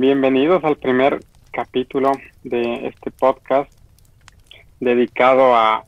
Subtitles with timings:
[0.00, 1.18] Bienvenidos al primer
[1.50, 2.12] capítulo
[2.44, 3.68] de este podcast
[4.78, 5.86] dedicado a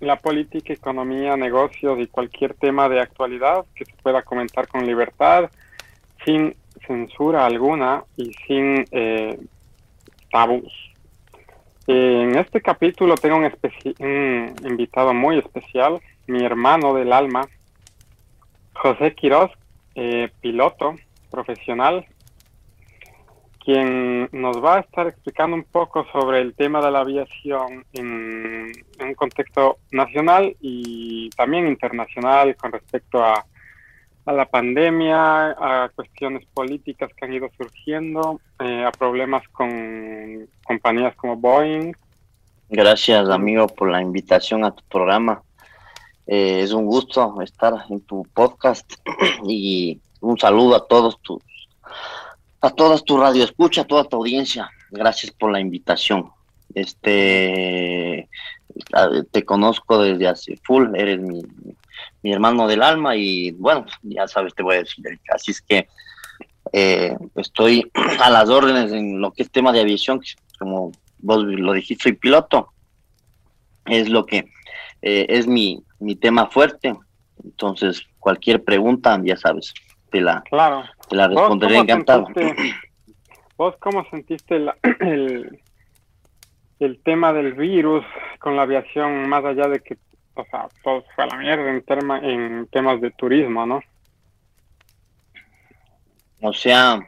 [0.00, 5.50] la política, economía, negocios y cualquier tema de actualidad que se pueda comentar con libertad,
[6.26, 6.54] sin
[6.86, 9.38] censura alguna y sin eh,
[10.30, 10.74] tabús.
[11.86, 13.50] En este capítulo tengo un,
[14.00, 17.48] un invitado muy especial, mi hermano del alma,
[18.74, 19.50] José Quiroz,
[19.94, 20.96] eh, piloto
[21.30, 22.06] profesional,
[23.64, 28.72] quien nos va a estar explicando un poco sobre el tema de la aviación en,
[29.00, 33.44] un contexto nacional y también internacional con respecto a,
[34.26, 41.14] a la pandemia, a cuestiones políticas que han ido surgiendo, eh, a problemas con compañías
[41.16, 41.92] como Boeing.
[42.68, 45.42] Gracias, amigo, por la invitación a tu programa.
[46.26, 48.90] Eh, es un gusto estar en tu podcast
[49.46, 51.42] y un saludo a todos tus
[52.64, 54.70] a todas tu radio escucha, a toda tu audiencia.
[54.90, 56.30] Gracias por la invitación.
[56.74, 58.28] Este
[59.30, 61.42] te conozco desde hace full, eres mi,
[62.24, 65.04] hermano del alma y bueno, ya sabes, te voy a decir.
[65.32, 65.88] Así es que
[66.72, 67.88] eh, estoy
[68.20, 70.20] a las órdenes en lo que es tema de aviación,
[70.58, 72.70] como vos lo dijiste, soy piloto.
[73.84, 74.50] Es lo que
[75.02, 76.94] eh, es mi, mi tema fuerte.
[77.44, 79.74] Entonces, cualquier pregunta, ya sabes,
[80.14, 80.84] te la, claro.
[81.08, 82.28] te la responderé encantado.
[83.56, 84.54] ¿Vos cómo sentiste
[85.00, 85.60] el,
[86.78, 88.04] el, tema del virus
[88.38, 89.98] con la aviación, más allá de que,
[90.34, 93.80] o sea, todo fue a la mierda en, en temas de turismo, ¿no?
[96.40, 97.00] O sea,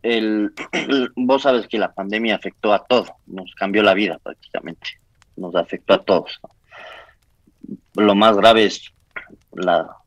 [0.00, 0.54] el,
[1.16, 4.88] vos sabes que la pandemia afectó a todo, nos cambió la vida prácticamente,
[5.36, 6.40] nos afectó a todos.
[7.94, 8.90] Lo más grave es
[9.52, 9.98] la,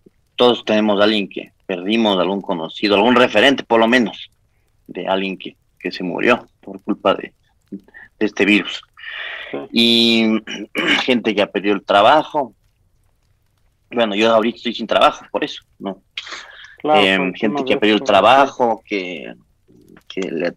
[0.42, 4.32] todos tenemos a alguien que perdimos, algún conocido, algún referente por lo menos,
[4.88, 5.56] de alguien que,
[5.92, 7.32] se murió por culpa de,
[8.18, 8.82] este virus.
[9.72, 10.42] Y
[11.04, 12.56] gente que ha perdido el trabajo.
[13.92, 16.02] Bueno, yo ahorita estoy sin trabajo, por eso, ¿no?
[16.86, 19.36] Em, gente que ha perdido el trabajo, que,
[20.08, 20.54] que, le,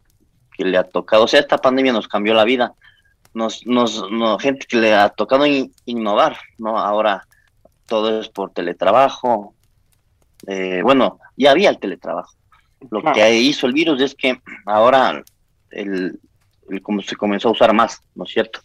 [0.56, 2.72] que le ha tocado, o sea, esta pandemia nos cambió la vida,
[3.34, 4.03] nos, nos,
[4.41, 5.44] gente que le ha tocado
[5.84, 6.78] innovar, ¿no?
[6.78, 7.26] Ahora
[7.87, 9.53] todo es por teletrabajo,
[10.47, 12.34] eh, bueno, ya había el teletrabajo.
[12.91, 15.22] Lo que hizo el virus es que ahora
[15.71, 16.19] el,
[16.82, 18.60] como se comenzó a usar más, ¿no es cierto?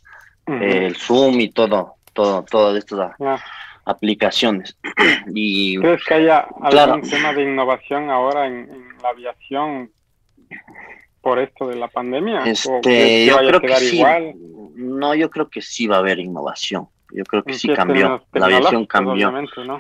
[0.48, 3.12] el Zoom y todo, todo, todas estas
[3.86, 4.78] aplicaciones.
[5.34, 9.92] y, ¿Crees que haya algún tema de innovación ahora en, la aviación
[11.22, 12.46] por esto de la pandemia?
[12.46, 14.04] Este, yo creo que sí.
[14.76, 16.88] No, yo creo que sí va a haber innovación.
[17.12, 18.24] Yo creo que sí cambió.
[18.34, 19.32] La aviación cambió.
[19.32, 19.78] ¿no?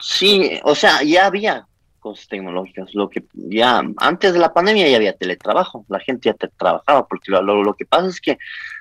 [0.00, 1.66] Sí, o sea, ya había
[2.00, 6.34] cosas tecnológicas, lo que ya antes de la pandemia ya había teletrabajo, la gente ya
[6.34, 8.38] te trabajaba, porque lo, lo, que pasa es que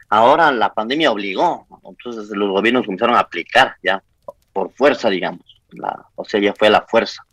[0.09, 4.03] ahora la pandemia obligó, entonces los gobiernos comenzaron a aplicar ya
[4.53, 5.41] por fuerza, digamos,
[5.71, 7.25] la, o sea, ya fue la fuerza.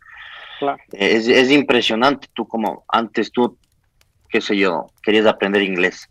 [0.91, 3.57] Es, es impresionante, tú como antes tú,
[4.29, 6.09] qué sé yo, querías aprender inglés,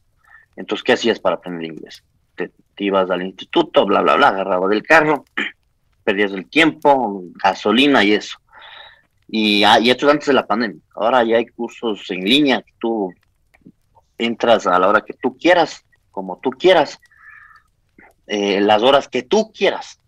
[0.56, 2.04] entonces, ¿qué hacías para aprender inglés?
[2.36, 5.24] Te, te ibas al instituto, bla, bla, bla, agarrabas del carro,
[6.04, 8.38] perdías el tiempo, gasolina y eso.
[9.28, 10.80] Y, ah, y esto es antes de la pandemia.
[10.94, 13.12] Ahora ya hay cursos en línea que tú
[14.18, 17.00] entras a la hora que tú quieras, como tú quieras,
[18.26, 19.98] eh, las horas que tú quieras.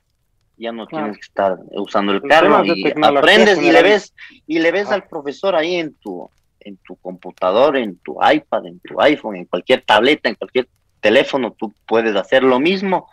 [0.56, 4.14] Ya no tienes que estar usando el carro y aprendes y le ves
[4.46, 4.94] y le ves ah.
[4.94, 9.44] al profesor ahí en tu en tu computador, en tu iPad, en tu iPhone, en
[9.44, 10.68] cualquier tableta, en cualquier
[11.00, 13.08] teléfono, tú puedes hacer lo mismo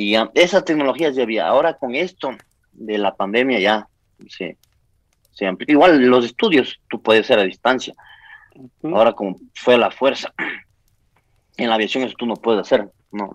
[0.00, 1.48] y esas tecnologías ya había.
[1.48, 2.30] Ahora con esto
[2.70, 3.88] de la pandemia ya
[4.28, 4.56] se,
[5.32, 7.94] se Igual los estudios tú puedes hacer a distancia.
[8.84, 10.32] Ahora como fue la fuerza.
[11.56, 12.88] En la aviación eso tú no puedes hacer.
[13.10, 13.34] No,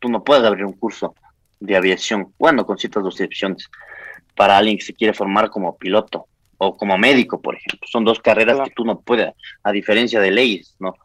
[0.00, 1.14] tú no puedes abrir un curso
[1.60, 2.34] de aviación.
[2.36, 3.70] Bueno, con ciertas excepciones.
[4.34, 6.26] Para alguien que se quiere formar como piloto
[6.58, 7.86] o como médico, por ejemplo.
[7.88, 9.32] Son dos carreras que tú no puedes,
[9.62, 10.96] a diferencia de leyes, ¿no?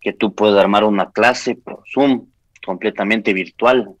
[0.00, 2.28] Que tú puedes armar una clase por Zoom
[2.64, 3.96] completamente virtual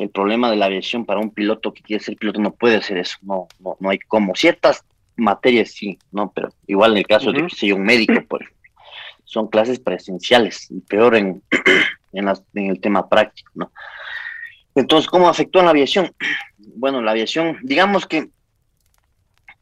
[0.00, 2.96] el problema de la aviación para un piloto que quiere ser piloto no puede hacer
[2.96, 4.34] eso, no, no, no hay como.
[4.34, 4.82] Ciertas
[5.14, 6.32] materias sí, ¿no?
[6.34, 8.72] Pero igual en el caso de que sea un médico, por ejemplo,
[9.24, 11.42] son clases presenciales, y peor en,
[12.14, 13.70] en, en el tema práctico, ¿no?
[14.74, 16.12] Entonces, ¿cómo afectó a la aviación?
[16.76, 18.30] Bueno, la aviación, digamos que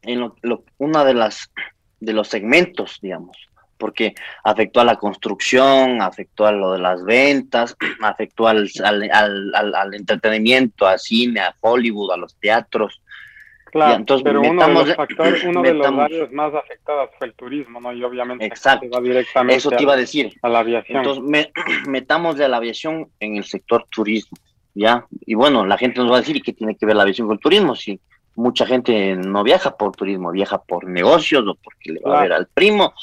[0.03, 1.51] en lo, lo, una de las
[1.99, 3.35] de los segmentos, digamos,
[3.79, 9.09] porque afectó a la construcción, afectó a lo de las ventas, afectó al, al,
[9.55, 13.01] al, al entretenimiento, a cine, a Hollywood, a los teatros.
[13.71, 17.33] Claro, entonces, pero uno de los factores, uno de los áreas más afectadas fue el
[17.33, 17.93] turismo, ¿no?
[17.93, 20.33] Y obviamente exacto, va directamente eso te iba a decir.
[20.41, 20.97] A la aviación.
[20.97, 21.51] Entonces,
[21.87, 24.37] metamos de la aviación en el sector turismo,
[24.73, 25.05] ¿ya?
[25.25, 27.27] Y bueno, la gente nos va a decir, ¿y qué tiene que ver la aviación
[27.27, 27.75] con el turismo?
[27.75, 27.99] Si
[28.35, 32.33] mucha gente no viaja por turismo, viaja por negocios o porque le va a ver
[32.33, 32.93] al primo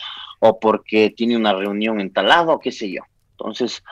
[0.49, 3.03] o porque tiene una reunión en tal lado, qué sé yo.
[3.33, 3.83] Entonces,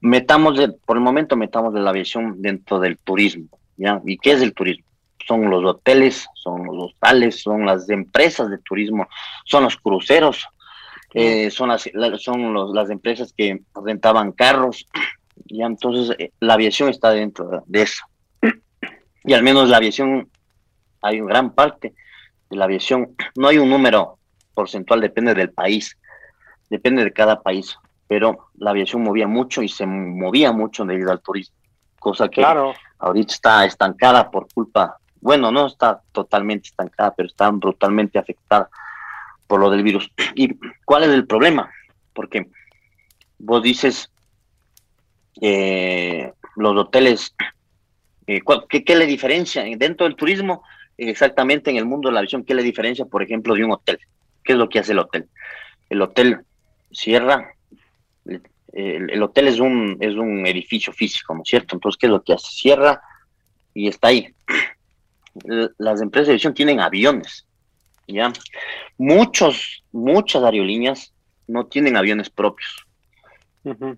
[0.00, 4.00] metamos, de, por el momento, metamos de la aviación dentro del turismo, ¿ya?
[4.04, 4.84] ¿Y qué es el turismo?
[5.26, 9.08] Son los hoteles, son los hostales, son las empresas de turismo,
[9.44, 10.46] son los cruceros,
[11.14, 14.86] eh, son las, son los, las empresas que rentaban carros,
[15.46, 18.04] ya entonces eh, la aviación está dentro de eso.
[19.24, 20.28] Y al menos la aviación,
[21.02, 21.94] hay una gran parte
[22.48, 24.18] de la aviación, no hay un número
[24.56, 25.96] porcentual, depende del país,
[26.70, 31.20] depende de cada país, pero la aviación movía mucho y se movía mucho debido al
[31.20, 31.54] turismo,
[32.00, 32.42] cosa que
[32.98, 38.70] ahorita está estancada por culpa, bueno, no está totalmente estancada, pero está brutalmente afectada
[39.46, 40.10] por lo del virus.
[40.34, 41.70] ¿Y cuál es el problema?
[42.14, 42.48] Porque
[43.38, 44.10] vos dices,
[45.40, 47.34] eh, los hoteles,
[48.26, 50.62] eh, ¿qué, ¿qué, le diferencia dentro del turismo?
[50.96, 53.98] Exactamente en el mundo de la aviación, ¿qué le diferencia, por ejemplo, de un hotel?
[54.46, 55.28] ¿Qué es lo que hace el hotel?
[55.90, 56.40] El hotel
[56.90, 57.52] cierra,
[58.72, 61.76] el, hotel es un, es un edificio físico, ¿no es cierto?
[61.76, 62.46] Entonces, ¿qué es lo que hace?
[62.50, 63.00] Cierra
[63.74, 64.34] y está ahí.
[65.78, 67.46] Las empresas de aviación tienen aviones,
[68.06, 68.32] ¿ya?
[68.96, 71.12] Muchos, muchas aerolíneas
[71.46, 72.86] no tienen aviones propios.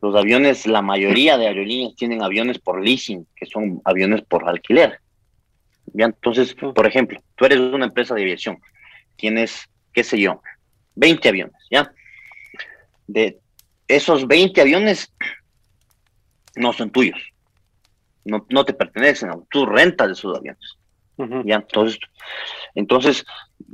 [0.00, 4.98] Los aviones, la mayoría de aerolíneas tienen aviones por leasing, que son aviones por alquiler.
[5.92, 6.06] ¿ya?
[6.06, 8.58] Entonces, por ejemplo, tú eres una empresa de aviación,
[9.16, 9.68] tienes,
[9.98, 10.40] qué sé yo,
[10.94, 11.92] 20 aviones, ¿ya?
[13.08, 13.40] De
[13.88, 15.12] esos 20 aviones
[16.54, 17.18] no son tuyos,
[18.24, 20.76] no, no te pertenecen, tú rentas esos aviones.
[21.44, 21.56] ¿ya?
[21.56, 21.98] Entonces,
[22.76, 23.24] entonces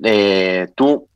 [0.02, 1.06] eh, tú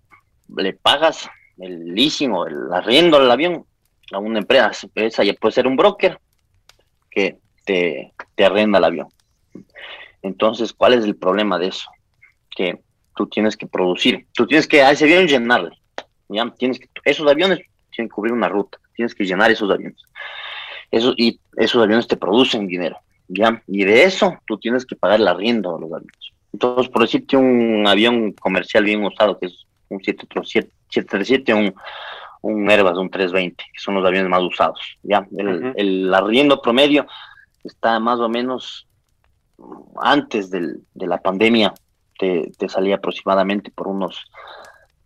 [0.54, 1.26] le pagas
[1.56, 3.64] el leasing o el arriendo del avión
[4.12, 6.20] a una empresa, esa ya puede ser un broker
[7.10, 9.08] que te, te arrenda el avión.
[10.20, 11.88] Entonces, ¿cuál es el problema de eso?
[12.54, 12.82] Que
[13.18, 15.76] tú tienes que producir, tú tienes que a ese avión llenarle,
[16.28, 16.48] ¿ya?
[16.56, 17.58] Tienes que, esos aviones
[17.90, 20.00] tienen que cubrir una ruta, tienes que llenar esos aviones.
[20.92, 23.60] Eso, y esos aviones te producen dinero, ¿ya?
[23.66, 26.30] Y de eso tú tienes que pagar el arriendo de los aviones.
[26.52, 31.74] Entonces, por decirte un avión comercial bien usado, que es un 737, un,
[32.42, 35.26] un Airbus, un 320, que son los aviones más usados, ¿ya?
[35.36, 37.04] El, el arriendo promedio
[37.64, 38.86] está más o menos
[40.00, 41.74] antes del, de la pandemia,
[42.18, 44.30] te, te salía aproximadamente por unos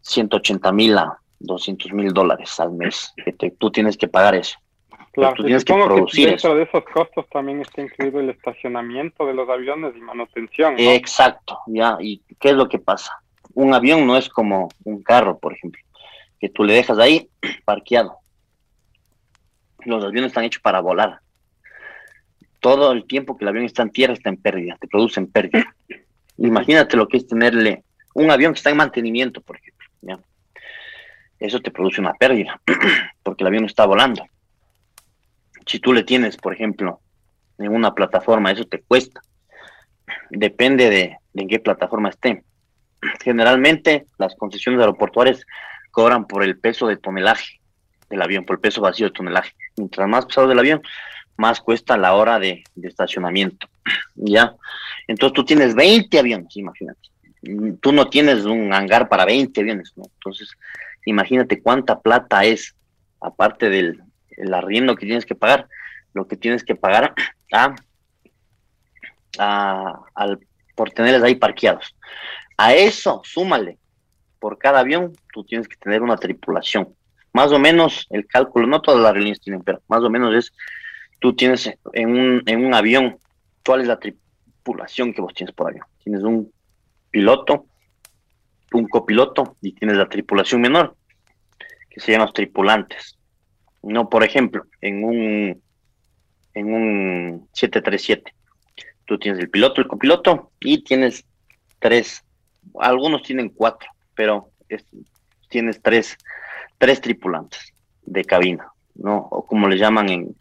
[0.03, 4.59] 180 mil a 200 mil dólares al mes, que tú tienes que pagar eso.
[5.12, 9.35] Claro, tú tienes que producir dentro de esos costos también está incluido el estacionamiento de
[9.35, 10.75] los aviones y manutención.
[10.79, 11.99] Exacto, ya.
[12.00, 13.23] ¿Y qué es lo que pasa?
[13.53, 15.82] Un avión no es como un carro, por ejemplo,
[16.41, 17.29] que tú le dejas ahí
[17.67, 18.17] parqueado.
[19.85, 21.19] Los aviones están hechos para volar.
[22.61, 25.75] Todo el tiempo que el avión está en tierra está en pérdida, te producen pérdida.
[26.43, 27.85] Imagínate lo que es tenerle
[28.15, 30.23] un avión que está en mantenimiento, por ejemplo.
[31.39, 32.61] eso te produce una pérdida,
[33.23, 34.25] porque el avión está volando.
[35.67, 37.00] Si tú le tienes, por ejemplo,
[37.59, 39.21] en una plataforma, eso te cuesta.
[40.31, 42.43] Depende de, en qué plataforma esté.
[43.22, 45.44] Generalmente las concesiones aeroportuarias
[45.93, 47.61] cobran por el peso de tonelaje
[48.11, 49.53] del avión, por el peso vacío de tonelaje.
[49.77, 50.82] Mientras más pesado del avión,
[51.36, 53.69] más cuesta la hora de, estacionamiento.
[54.15, 54.55] ¿Ya?
[55.08, 57.01] Entonces tú tienes 20 aviones, imagínate.
[57.81, 60.05] Tú no tienes un hangar para 20 aviones, ¿no?
[60.05, 60.53] Entonces,
[61.05, 62.77] imagínate cuánta plata es,
[63.20, 64.01] aparte del
[64.36, 65.69] el arriendo que tienes que pagar,
[66.15, 67.15] lo que tienes que pagar
[69.39, 70.39] a, al,
[70.74, 71.94] por tenerles ahí parqueados.
[72.56, 73.79] A eso, súmale,
[74.39, 76.94] por cada avión, tú tienes que tener una tripulación.
[77.32, 80.53] Más o menos el cálculo, no todas las aerolíneas tienen, pero más o menos es,
[81.22, 83.17] tú tienes en un, en un avión,
[83.64, 85.86] ¿cuál es la tripulación que vos tienes por avión?
[86.02, 86.52] Tienes un
[87.12, 87.67] piloto,
[88.72, 90.96] un copiloto y tienes la tripulación menor,
[91.88, 93.17] que se llaman los tripulantes.
[93.84, 95.62] No, por ejemplo, en un,
[96.55, 98.34] en un 737,
[99.05, 101.24] tú tienes el piloto, el copiloto y tienes
[101.79, 102.24] tres,
[102.81, 104.50] algunos tienen cuatro, pero
[105.48, 106.17] tienes tres,
[106.79, 107.72] tres tripulantes
[108.05, 109.19] de cabina, ¿no?
[109.31, 110.36] O como le llaman en,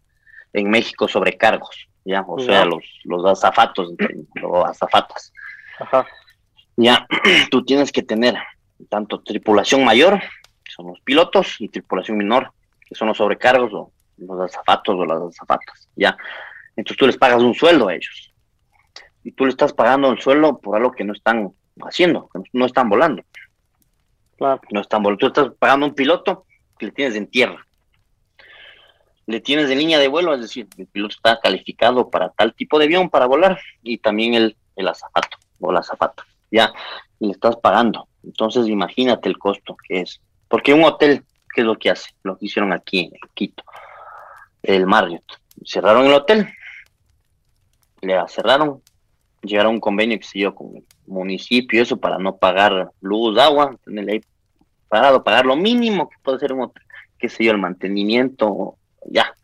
[0.52, 2.24] en México, sobrecargos, ¿ya?
[2.26, 3.92] O sea, los, los azafatos,
[4.42, 5.32] o azafatas.
[5.78, 6.06] Ajá.
[6.76, 7.06] Ya,
[7.50, 8.36] tú tienes que tener
[8.88, 10.20] tanto tripulación mayor,
[10.64, 12.52] que son los pilotos, y tripulación menor,
[12.86, 16.16] que son los sobrecargos o los azafatos o las azafatas, ¿ya?
[16.76, 18.32] Entonces tú les pagas un sueldo a ellos.
[19.24, 22.88] Y tú le estás pagando el sueldo por algo que no están haciendo, no están
[22.88, 23.22] volando.
[24.70, 25.18] No están volando.
[25.18, 26.46] Tú estás pagando un piloto
[26.78, 27.64] que le tienes en tierra.
[29.26, 32.78] Le tienes de línea de vuelo, es decir, el piloto está calificado para tal tipo
[32.78, 36.26] de avión para volar y también el, el azafato o la azafata.
[36.50, 36.72] Ya,
[37.18, 38.08] y le estás pagando.
[38.24, 40.20] Entonces, imagínate el costo que es.
[40.48, 41.24] Porque un hotel,
[41.54, 42.10] ¿qué es lo que hace?
[42.22, 43.64] Lo que hicieron aquí en Quito,
[44.62, 45.24] el Marriott.
[45.64, 46.48] Cerraron el hotel,
[48.00, 48.82] le cerraron,
[49.42, 53.38] llegaron a un convenio que se dio con el municipio, eso para no pagar luz,
[53.38, 54.20] agua, tenerle ahí
[54.88, 56.82] parado, pagar lo mínimo que puede ser un hotel,
[57.18, 59.34] qué sé yo, el mantenimiento, ya.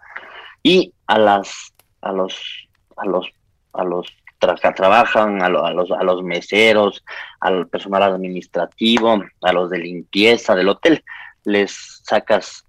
[0.62, 3.26] Y a las, a los, a los,
[3.72, 4.06] a los
[4.40, 7.04] que trabajan, a, los, a los meseros,
[7.40, 11.04] al personal administrativo, a los de limpieza del hotel,
[11.44, 12.64] les sacas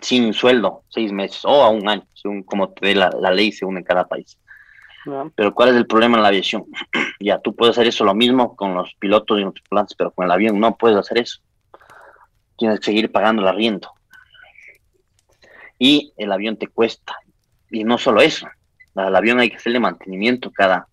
[0.00, 3.52] sin sueldo seis meses o a un año, según como te dé la, la ley
[3.52, 4.38] según en cada país.
[5.34, 6.64] Pero ¿cuál es el problema en la aviación?
[7.20, 10.24] ya, tú puedes hacer eso lo mismo con los pilotos y los tripulantes, pero con
[10.24, 11.40] el avión no puedes hacer eso.
[12.56, 13.90] Tienes que seguir pagando el arriendo.
[15.82, 17.16] Y el avión te cuesta.
[17.68, 18.46] Y no solo eso,
[18.94, 20.86] al avión hay que hacerle mantenimiento cada,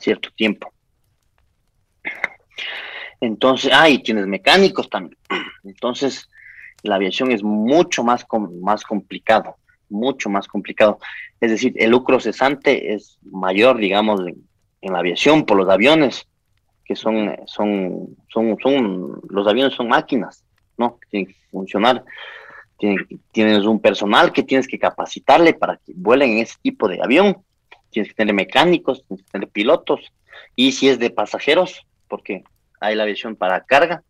[0.00, 0.70] cierto tiempo.
[3.22, 5.16] Entonces, ah, y tienes mecánicos también.
[5.64, 6.28] Entonces,
[6.82, 8.26] la aviación es mucho más,
[8.60, 9.56] más complicado
[9.88, 10.98] mucho más complicado.
[11.40, 16.26] Es decir, el lucro cesante es mayor, digamos, en, la aviación por los aviones,
[16.84, 20.44] que son, son, son, son, los aviones son máquinas,
[20.76, 20.98] ¿no?
[21.08, 22.04] tienen que funcionar.
[23.32, 27.38] Tienes un personal que tienes que capacitarle para que vuelen en ese tipo de avión.
[27.90, 30.12] Tienes que tener mecánicos, tienes que tener pilotos.
[30.56, 32.44] Y si es de pasajeros, porque
[32.80, 34.02] hay la aviación para carga,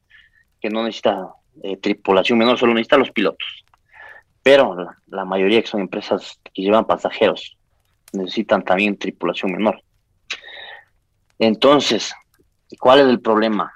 [0.60, 1.28] que no necesita
[1.62, 3.64] eh, tripulación menor, solo necesita los pilotos
[4.44, 4.76] pero
[5.06, 7.56] la, mayoría que son empresas que llevan pasajeros
[8.12, 9.82] necesitan también tripulación menor.
[11.38, 12.14] Entonces,
[12.78, 13.72] ¿cuál es el problema?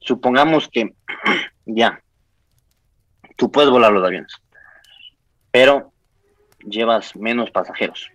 [0.00, 0.94] Supongamos que
[1.66, 2.02] ya,
[3.36, 4.32] tú puedes volar los aviones,
[5.50, 5.92] pero
[6.64, 8.10] llevas menos pasajeros.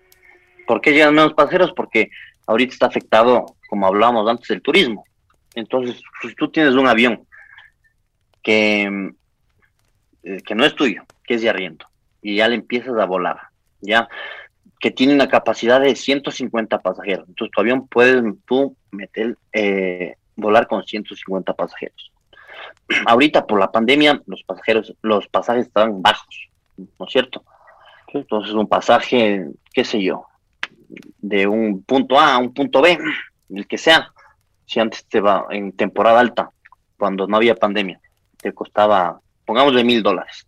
[0.68, 1.74] ¿Por qué llevas menos pasajeros?
[1.74, 2.10] Porque
[2.48, 5.06] ahorita está afectado, como hablábamos antes, el turismo.
[5.56, 7.28] Entonces, si tú tienes un avión
[8.44, 9.12] que,
[10.24, 11.86] eh, que no es tuyo, que es de arriendo,
[12.22, 13.40] y ya le empiezas a volar,
[13.82, 14.08] ya,
[14.80, 17.28] que tiene una capacidad de 150 pasajeros.
[17.28, 22.09] Entonces tu avión puedes tú meter, eh, volar con 150 pasajeros.
[23.06, 27.44] Ahorita por la pandemia los pasajeros, los pasajes estaban bajos, ¿no es cierto?
[28.14, 30.26] Entonces un pasaje, qué sé yo,
[31.20, 32.98] de un punto A a un punto B,
[33.50, 34.12] el que sea,
[34.66, 36.50] si antes te va en temporada alta,
[36.98, 38.00] cuando no había pandemia,
[38.38, 40.48] te costaba, pongamos de mil dólares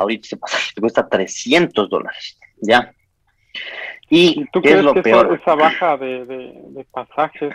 [0.00, 2.92] ahorita ese pasaje te cuesta 300 dólares, ¿ya?
[4.08, 7.54] ¿Y tú crees que Esa, baja de, pasajes,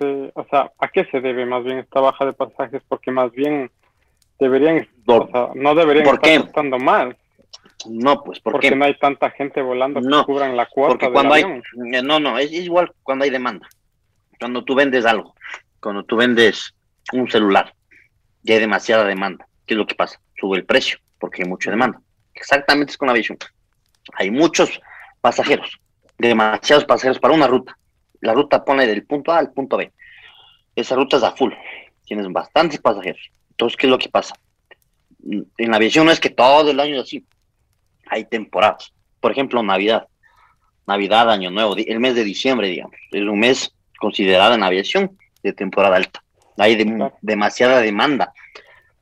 [0.00, 2.82] o sea, ¿a qué se debe más bien esta baja de pasajes?
[2.88, 3.70] Porque más bien
[4.38, 7.14] deberían, o sea, no deberían estar costando más.
[7.86, 11.34] No, pues ¿por porque no hay tanta gente volando que cubran la cuota porque cuando
[11.34, 13.68] hay, eh, no, no, es igual cuando hay demanda.
[14.38, 15.34] Cuando tú vendes algo,
[15.80, 16.74] cuando tú vendes
[17.12, 17.74] un celular,
[18.42, 19.46] ya hay demasiada demanda.
[19.66, 20.20] ¿Qué es lo que pasa?
[20.38, 22.00] Sube el precio porque hay mucha demanda.
[22.34, 23.38] Exactamente es con la aviación.
[24.14, 24.80] Hay muchos
[25.20, 25.78] pasajeros,
[26.18, 27.76] demasiados pasajeros para una ruta.
[28.24, 29.92] La ruta pone del punto A al punto B.
[30.74, 31.52] Esa ruta es a full.
[32.04, 33.30] Tienes bastantes pasajeros.
[33.50, 34.34] Entonces, ¿qué es lo que pasa?
[35.22, 37.24] En la aviación no es que todo el año es así.
[38.06, 38.92] Hay temporadas.
[39.20, 40.08] Por ejemplo, Navidad.
[40.86, 42.96] Navidad, Año Nuevo, el mes de diciembre, digamos.
[43.10, 46.22] Es un mes considerado en aviación de temporada alta.
[46.58, 46.76] Hay
[47.22, 48.32] demasiada demanda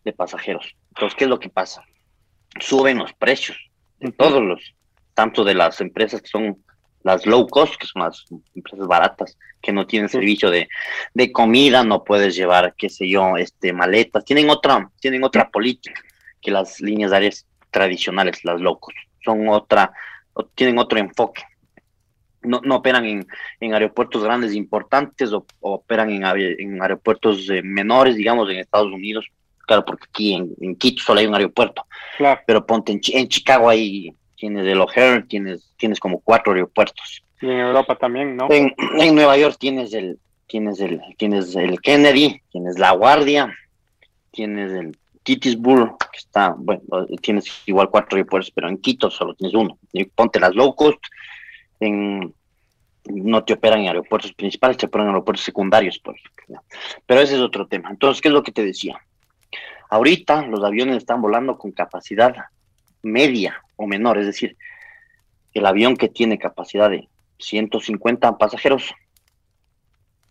[0.04, 0.76] de pasajeros.
[0.90, 1.82] Entonces, ¿qué es lo que pasa?
[2.60, 3.58] suben los precios
[3.98, 4.74] de todos los,
[5.14, 6.62] tanto de las empresas que son
[7.04, 10.68] las low cost, que son las empresas baratas, que no tienen servicio de,
[11.14, 16.00] de, comida, no puedes llevar, qué sé yo, este maletas, tienen otra, tienen otra política
[16.40, 19.92] que las líneas aéreas tradicionales, las low cost, son otra,
[20.54, 21.42] tienen otro enfoque.
[22.42, 23.26] No, no operan en,
[23.60, 29.26] en aeropuertos grandes importantes o, operan en, en aeropuertos eh, menores, digamos, en Estados Unidos,
[29.66, 31.86] claro, porque aquí en, Quito solo hay un aeropuerto.
[32.16, 32.40] Claro.
[32.46, 37.22] Pero ponte en, Chicago hay, tienes el O'Hare, tienes, tienes como cuatro aeropuertos.
[37.40, 38.48] Y en Europa también, ¿no?
[38.50, 38.74] En,
[39.14, 40.18] Nueva York tienes el,
[40.48, 43.56] tienes el, tienes el Kennedy, tienes la Guardia,
[44.32, 46.82] tienes el Titisburg, que está, bueno,
[47.20, 49.78] tienes igual cuatro aeropuertos, pero en Quito solo tienes uno.
[49.92, 50.98] Y ponte las low cost,
[51.78, 52.34] en,
[53.04, 56.16] no te operan en aeropuertos principales, te operan en aeropuertos secundarios, por
[57.06, 57.90] Pero ese es otro tema.
[57.90, 59.00] Entonces, ¿qué es lo que te decía?
[59.88, 62.34] Ahorita los aviones están volando con capacidad
[63.02, 64.56] media o menor, es decir,
[65.52, 67.08] el avión que tiene capacidad de
[67.38, 68.94] 150 pasajeros,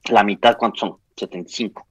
[0.10, 0.98] la mitad, ¿cuántos son?
[1.18, 1.86] 75.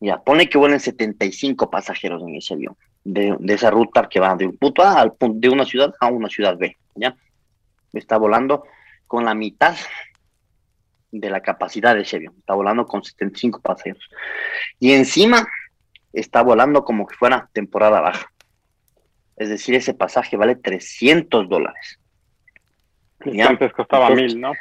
[0.00, 4.46] Ya, pone que vuelen 75 pasajeros en ese avión, de, esa ruta que va de
[4.46, 7.16] un punto A al punto, de una ciudad a una ciudad B, ¿ya?
[7.94, 8.64] Está volando
[9.06, 9.74] con la mitad
[11.10, 14.04] de la capacidad de ese avión, está volando con 75 pasajeros.
[14.78, 15.46] Y encima
[16.12, 18.30] está volando como que fuera temporada baja.
[19.36, 21.98] Es decir, ese pasaje vale 300 dólares.
[23.20, 24.52] antes costaba mil, ¿no?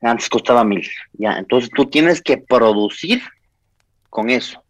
[0.00, 0.88] Antes costaba mil.
[1.12, 3.22] Ya, entonces tú tienes que producir
[4.10, 4.62] con eso.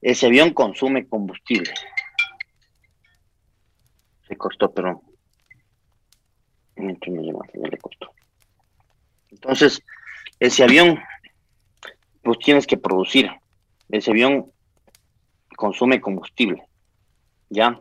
[0.00, 1.72] Ese avión consume combustible.
[4.28, 5.02] Se costó, pero
[6.76, 8.10] le costó.
[9.30, 9.82] Entonces,
[10.40, 10.98] ese avión,
[12.22, 13.30] pues tienes que producir.
[13.88, 14.50] Ese avión
[15.56, 16.62] consume combustible.
[17.54, 17.80] ¿Ya?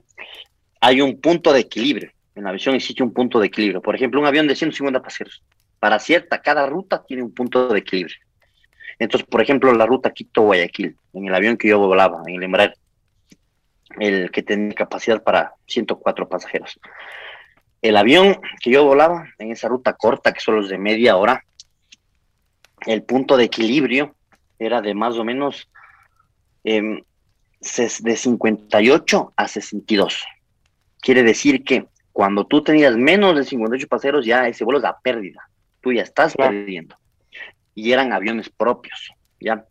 [0.80, 2.12] Hay un punto de equilibrio.
[2.36, 3.82] En la aviación existe un punto de equilibrio.
[3.82, 5.44] Por ejemplo, un avión de 150 pasajeros.
[5.80, 8.16] Para cierta, cada ruta tiene un punto de equilibrio.
[9.00, 12.76] Entonces, por ejemplo, la ruta Quito-Guayaquil, en el avión que yo volaba, en el Embraer,
[14.00, 16.80] el que tenía capacidad para 104 pasajeros.
[17.82, 21.44] El avión que yo volaba en esa ruta corta, que solo es de media hora,
[22.86, 24.16] el punto de equilibrio
[24.60, 25.70] era de más o menos
[26.64, 27.02] em,
[28.02, 30.26] de 58 a 62.
[31.02, 35.00] Quiere decir que cuando tú tenías menos de 58 pasajeros, ya ese vuelo es a
[35.00, 35.50] pérdida.
[35.82, 36.96] Tú ya estás perdiendo.
[37.76, 39.66] Y eran aviones propios, ¿ya?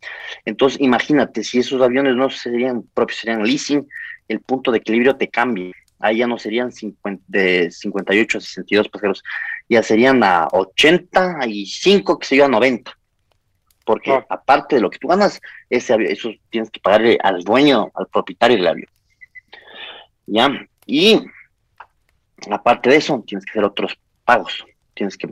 [0.44, 3.87] Entonces, imagínate, si esos aviones no serían propios, serían leasing,
[4.28, 5.72] el punto de equilibrio te cambia.
[6.00, 9.22] Ahí ya no serían 50, de 58 a 62 pasajeros,
[9.68, 12.92] ya serían a 85, que se yo, a 90
[13.83, 18.07] porque aparte de lo que tú ganas, ese eso tienes que pagarle al dueño, al
[18.07, 18.89] propietario del avión.
[20.27, 20.49] ¿Ya?
[20.87, 21.21] Y
[22.51, 24.65] aparte de eso, tienes que hacer otros pagos.
[24.95, 25.29] Tienes que,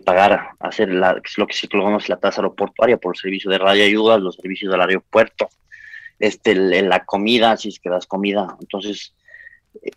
[0.00, 3.84] pagar, hacer la, lo que se conoce la tasa aeroportuaria por el servicio de radio
[3.84, 5.48] ayuda, los servicios del aeropuerto,
[6.18, 8.56] este, la comida, si es que das comida.
[8.60, 9.14] Entonces,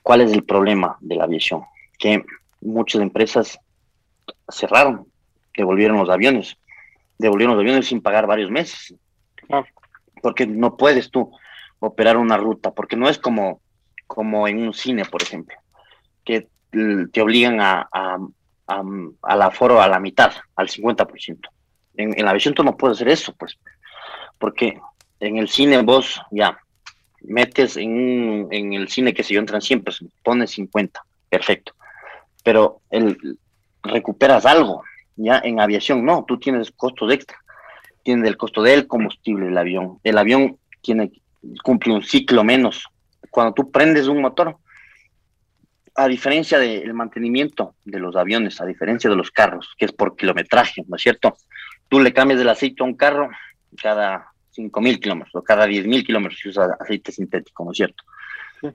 [0.03, 1.63] ¿cuál es el problema de la aviación?
[1.97, 2.23] Que
[2.61, 3.59] muchas empresas
[4.49, 5.07] cerraron,
[5.55, 6.57] devolvieron los aviones
[7.17, 8.95] devolvieron los aviones sin pagar varios meses.
[10.21, 11.31] Porque no puedes tú
[11.79, 13.61] operar una ruta, porque no es como,
[14.07, 15.55] como en un cine, por ejemplo,
[16.25, 18.17] que te obligan a, a,
[18.67, 18.83] a,
[19.21, 21.39] al aforo a la mitad, al 50%.
[21.95, 23.57] En, en la aviación tú no puedes hacer eso, pues,
[24.37, 24.79] porque
[25.19, 26.59] en el cine vos ya
[27.21, 31.73] metes en, en el cine que se yo entran siempre, pones 50, perfecto.
[32.43, 33.37] Pero el,
[33.83, 34.83] recuperas algo,
[35.17, 37.37] ya en aviación no, tú tienes costos extra.
[38.03, 39.99] Tienes el costo del combustible del avión.
[40.03, 41.11] El avión tiene
[41.63, 42.85] cumple un ciclo menos.
[43.29, 44.57] Cuando tú prendes un motor,
[45.95, 50.15] a diferencia del mantenimiento de los aviones, a diferencia de los carros, que es por
[50.15, 51.35] kilometraje, ¿no es cierto?
[51.89, 53.29] Tú le cambias el aceite a un carro
[53.81, 58.03] cada 5.000 kilómetros o cada 10.000 kilómetros si usa aceite sintético, ¿no es cierto?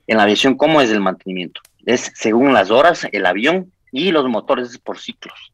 [0.07, 1.61] En la aviación, ¿cómo es el mantenimiento?
[1.87, 5.52] Es según las horas, el avión y los motores es por ciclos.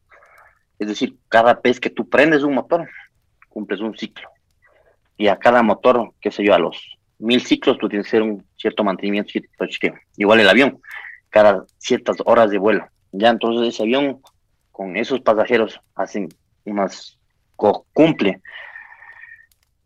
[0.79, 2.89] Es decir, cada vez que tú prendes un motor,
[3.49, 4.29] cumples un ciclo.
[5.17, 8.21] Y a cada motor, qué sé yo, a los mil ciclos, tú tienes que hacer
[8.23, 10.81] un cierto mantenimiento, cierto Igual el avión,
[11.29, 12.87] cada ciertas horas de vuelo.
[13.11, 14.21] Ya entonces ese avión,
[14.71, 16.29] con esos pasajeros, hacen
[16.63, 17.17] unas,
[17.57, 18.41] cumple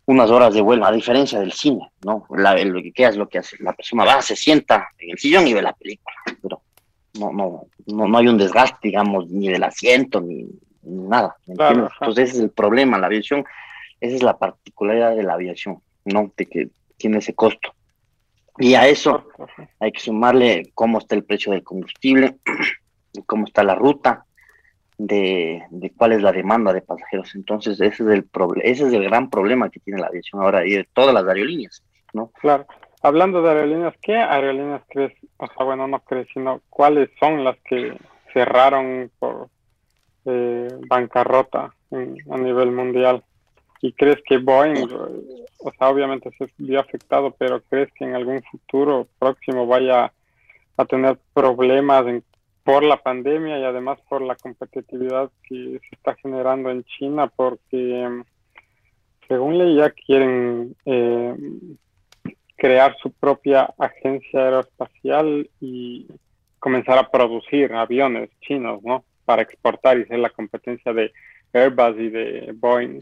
[0.06, 2.26] unas horas de vuelo, a diferencia del cine, ¿no?
[2.30, 5.54] Lo que es lo que hace, la persona va, se sienta en el sillón y
[5.54, 6.62] ve la película, pero
[7.18, 10.46] no, no, no, no hay un desgaste, digamos, ni del asiento, ni,
[10.84, 11.36] nada.
[11.48, 13.46] Entonces ese es el problema, la aviación,
[14.00, 16.32] esa es la particularidad de la aviación, ¿no?
[16.36, 17.74] De que tiene ese costo.
[18.60, 19.28] Y a eso
[19.80, 22.38] hay que sumarle cómo está el precio del combustible,
[23.26, 24.26] cómo está la ruta,
[24.98, 25.64] de,
[25.98, 27.34] cuál es la demanda de pasajeros.
[27.36, 28.30] Entonces ese es el
[28.62, 31.84] ese es el gran problema que tiene la aviación ahora y de todas las aerolíneas,
[32.14, 32.32] ¿no?
[32.42, 32.66] Claro.
[33.02, 35.14] Hablando de aerolíneas, ¿qué aerolíneas crees?
[35.38, 37.98] O sea, bueno, no crees, sino cuáles son las que
[38.34, 39.50] cerraron por
[40.26, 43.24] eh, bancarrota a nivel mundial.
[43.82, 44.88] ¿Y crees que Boeing,
[45.60, 50.12] o sea, obviamente se vio afectado, pero crees que en algún futuro próximo vaya
[50.78, 52.06] a tener problemas
[52.64, 57.28] por la pandemia y además por la competitividad que se está generando en China?
[57.28, 58.24] Porque
[59.28, 61.36] según leía quieren eh,
[62.56, 66.08] crear su propia agencia aeroespacial y
[66.60, 69.04] comenzar a producir aviones chinos, ¿no?
[69.26, 71.12] Para exportar y ser la competencia de
[71.54, 73.00] Airbus y de Boeing.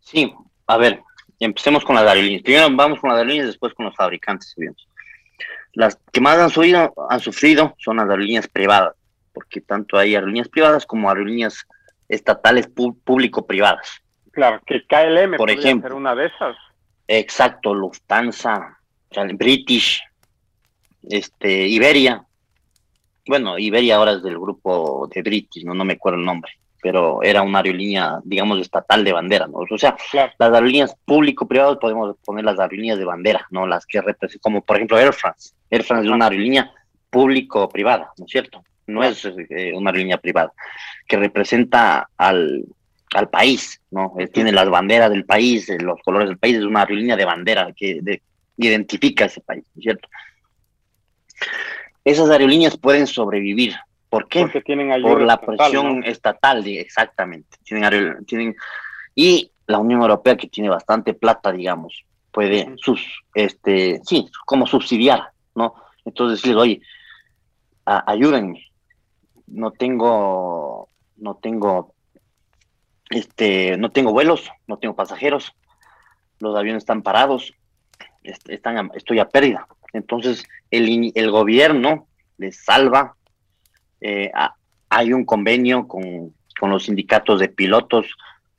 [0.00, 0.32] Sí,
[0.66, 1.02] a ver,
[1.38, 2.42] empecemos con las aerolíneas.
[2.42, 4.54] Primero vamos con las aerolíneas, después con los fabricantes
[5.74, 8.94] Las que más han sufrido, han sufrido son las aerolíneas privadas,
[9.32, 11.66] porque tanto hay aerolíneas privadas como aerolíneas
[12.08, 14.02] estatales público-privadas.
[14.32, 16.56] Claro, que KLM por ejemplo, ser una de esas.
[17.06, 18.78] Exacto, Lufthansa,
[19.34, 20.02] British,
[21.02, 22.24] este, Iberia.
[23.26, 27.22] Bueno, Iberia ahora es del grupo de British, no, no me acuerdo el nombre, pero
[27.22, 29.58] era una aerolínea, digamos, estatal de bandera, ¿no?
[29.58, 33.66] O sea, las aerolíneas público-privadas podemos poner las aerolíneas de bandera, ¿no?
[33.66, 35.54] Las que representan, como por ejemplo Air France.
[35.70, 36.72] Air France es una aerolínea
[37.10, 38.64] público-privada, ¿no es cierto?
[38.88, 40.52] No es eh, una aerolínea privada,
[41.06, 42.64] que representa al,
[43.14, 44.14] al país, ¿no?
[44.32, 47.72] tiene las banderas del país, eh, los colores del país, es una aerolínea de bandera
[47.72, 48.00] que
[48.56, 50.08] identifica ese país, ¿cierto?
[52.04, 53.74] Esas aerolíneas pueden sobrevivir.
[54.08, 54.40] ¿Por qué?
[54.42, 57.56] Porque tienen Por la presión estatal, exactamente.
[57.64, 58.56] Tienen, tienen,
[59.14, 65.30] y la Unión Europea, que tiene bastante plata, digamos, puede sus, este, sí, como subsidiar,
[65.54, 65.74] ¿no?
[66.04, 66.80] Entonces decir, oye,
[67.84, 68.66] ayúdenme,
[69.46, 71.94] no tengo, no tengo
[73.12, 75.54] este, no tengo vuelos, no tengo pasajeros,
[76.38, 77.54] los aviones están parados,
[78.22, 79.66] están estoy a pérdida.
[79.92, 82.06] Entonces, el, el gobierno
[82.38, 83.14] les salva.
[84.00, 84.30] Eh,
[84.88, 88.06] hay un convenio con, con los sindicatos de pilotos,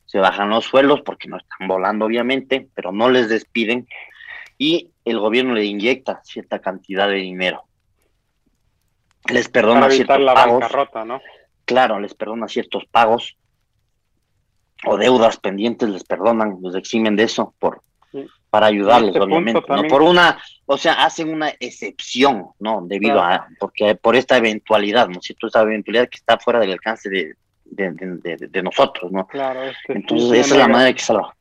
[0.06, 3.88] se bajan los suelos porque no están volando, obviamente, pero no les despiden
[4.58, 7.64] y el gobierno le inyecta cierta cantidad de dinero.
[9.30, 10.64] Les perdona ciertos la pagos.
[11.06, 11.22] ¿no?
[11.66, 13.38] Claro, les perdona ciertos pagos
[14.86, 17.82] o deudas pendientes les perdonan, los eximen de eso por
[18.54, 19.84] para ayudarles, este obviamente, ¿no?
[19.88, 20.38] Por una,
[20.68, 22.84] o sea, hacen una excepción, ¿no?
[22.86, 25.20] Debido a, porque por esta eventualidad, ¿no?
[25.24, 27.34] Si esta eventualidad que está fuera del alcance de,
[27.66, 29.26] de, nosotros, ¿no?
[29.26, 31.36] Claro, este, Entonces, esa es la manera que salva.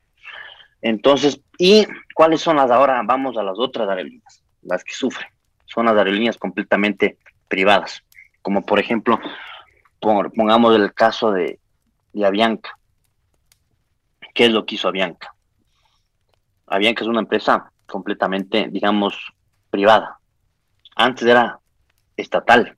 [0.80, 3.02] Entonces, ¿y cuáles son las ahora?
[3.04, 5.28] Vamos a las otras aerolíneas, las que sufren.
[5.66, 8.02] Son las aerolíneas completamente privadas,
[8.40, 9.20] como por ejemplo,
[10.00, 11.58] pongamos el caso de,
[12.14, 12.78] de Avianca.
[14.32, 15.31] ¿Qué es lo que hizo Avianca?
[16.72, 19.14] Avianca es una empresa completamente, digamos,
[19.68, 20.18] privada.
[20.96, 21.58] Antes era
[22.16, 22.76] estatal.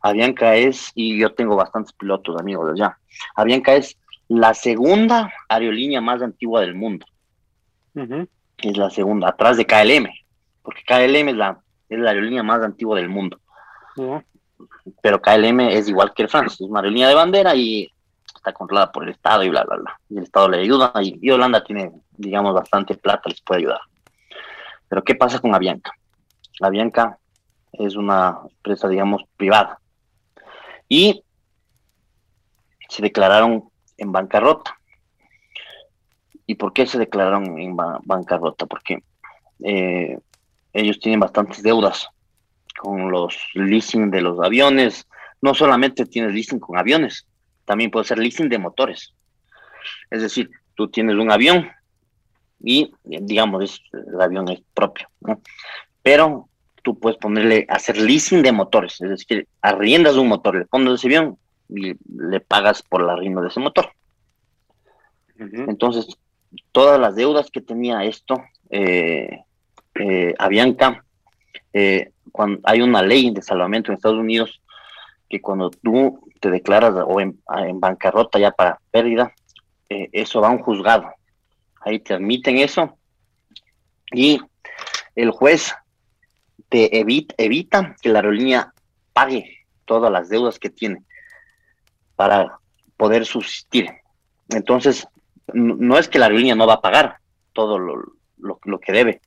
[0.00, 2.98] Avianca es, y yo tengo bastantes pilotos amigos de allá,
[3.36, 7.06] Avianca es la segunda aerolínea más antigua del mundo.
[8.58, 10.08] Es la segunda, atrás de KLM,
[10.62, 13.38] porque KLM es la, es la aerolínea más antigua del mundo.
[15.02, 17.92] Pero KLM es igual que el France, es una aerolínea de bandera y
[18.48, 20.00] está controlada por el Estado y bla, bla, bla.
[20.08, 23.80] Y el Estado le ayuda y, Holanda tiene, digamos, bastante plata, les puede ayudar.
[24.88, 25.92] Pero ¿qué pasa con Avianca?
[26.60, 27.18] Avianca
[27.72, 29.78] es una empresa, digamos, privada.
[30.88, 31.22] Y
[32.88, 34.76] se declararon en bancarrota.
[36.46, 38.64] ¿Y por qué se declararon en bancarrota?
[38.64, 39.02] Porque
[39.62, 40.18] eh,
[40.72, 42.08] ellos tienen bastantes deudas
[42.78, 45.06] con los leasing de los aviones.
[45.42, 47.27] No solamente tienes leasing con aviones,
[47.68, 49.14] también puede ser leasing de motores.
[50.10, 51.68] Es decir, tú tienes un avión
[52.60, 55.40] y, digamos, el avión es propio, ¿no?
[56.02, 56.48] Pero
[56.82, 61.08] tú puedes ponerle, hacer leasing de motores, es decir, arriendas un motor, le pones ese
[61.08, 61.36] avión
[61.68, 63.90] y le pagas por la arriendo de ese motor.
[65.38, 66.06] Entonces,
[66.72, 69.44] todas las deudas que tenía esto, eh,
[69.94, 71.04] eh, Avianca,
[71.74, 74.62] eh, cuando hay una ley de salvamento en Estados Unidos
[75.28, 77.40] que cuando tú te declaras o en,
[77.74, 79.32] bancarrota ya para pérdida,
[79.88, 81.08] eh, eso va a un juzgado.
[81.80, 82.96] Ahí te admiten eso
[84.12, 84.40] y
[85.14, 85.74] el juez
[86.68, 88.72] te evita, evita que la aerolínea
[89.12, 91.02] pague todas las deudas que tiene
[92.16, 92.58] para
[92.96, 93.88] poder subsistir.
[94.50, 95.06] Entonces,
[95.52, 97.18] no es que la aerolínea no va a pagar
[97.52, 97.94] todo lo,
[98.36, 99.20] lo, que debe,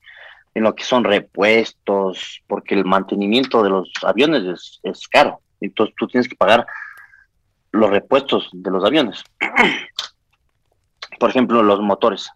[0.54, 5.42] en lo que son repuestos, porque el mantenimiento de los aviones es, es caro.
[5.62, 6.66] Entonces tú tienes que pagar
[7.72, 9.24] los repuestos de los aviones.
[11.20, 12.30] Por ejemplo, los motores.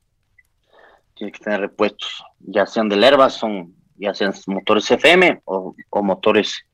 [1.15, 6.65] Tienes que tener repuestos, ya sean del Airbus, son ya sean motores FM o, motores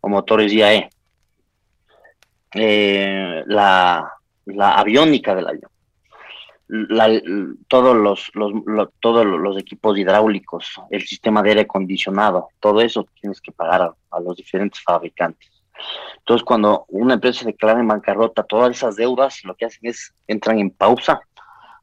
[0.00, 0.88] o motores IAE.
[2.54, 4.12] Eh, la,
[4.46, 5.70] la aviónica del avión.
[7.66, 8.30] todos los,
[9.00, 14.20] todos los equipos hidráulicos, el sistema de aire acondicionado, todo eso tienes que pagar a
[14.20, 15.57] los diferentes fabricantes.
[16.18, 20.14] Entonces, cuando una empresa se declara en bancarrota, todas esas deudas lo que hacen es
[20.26, 21.20] entran en pausa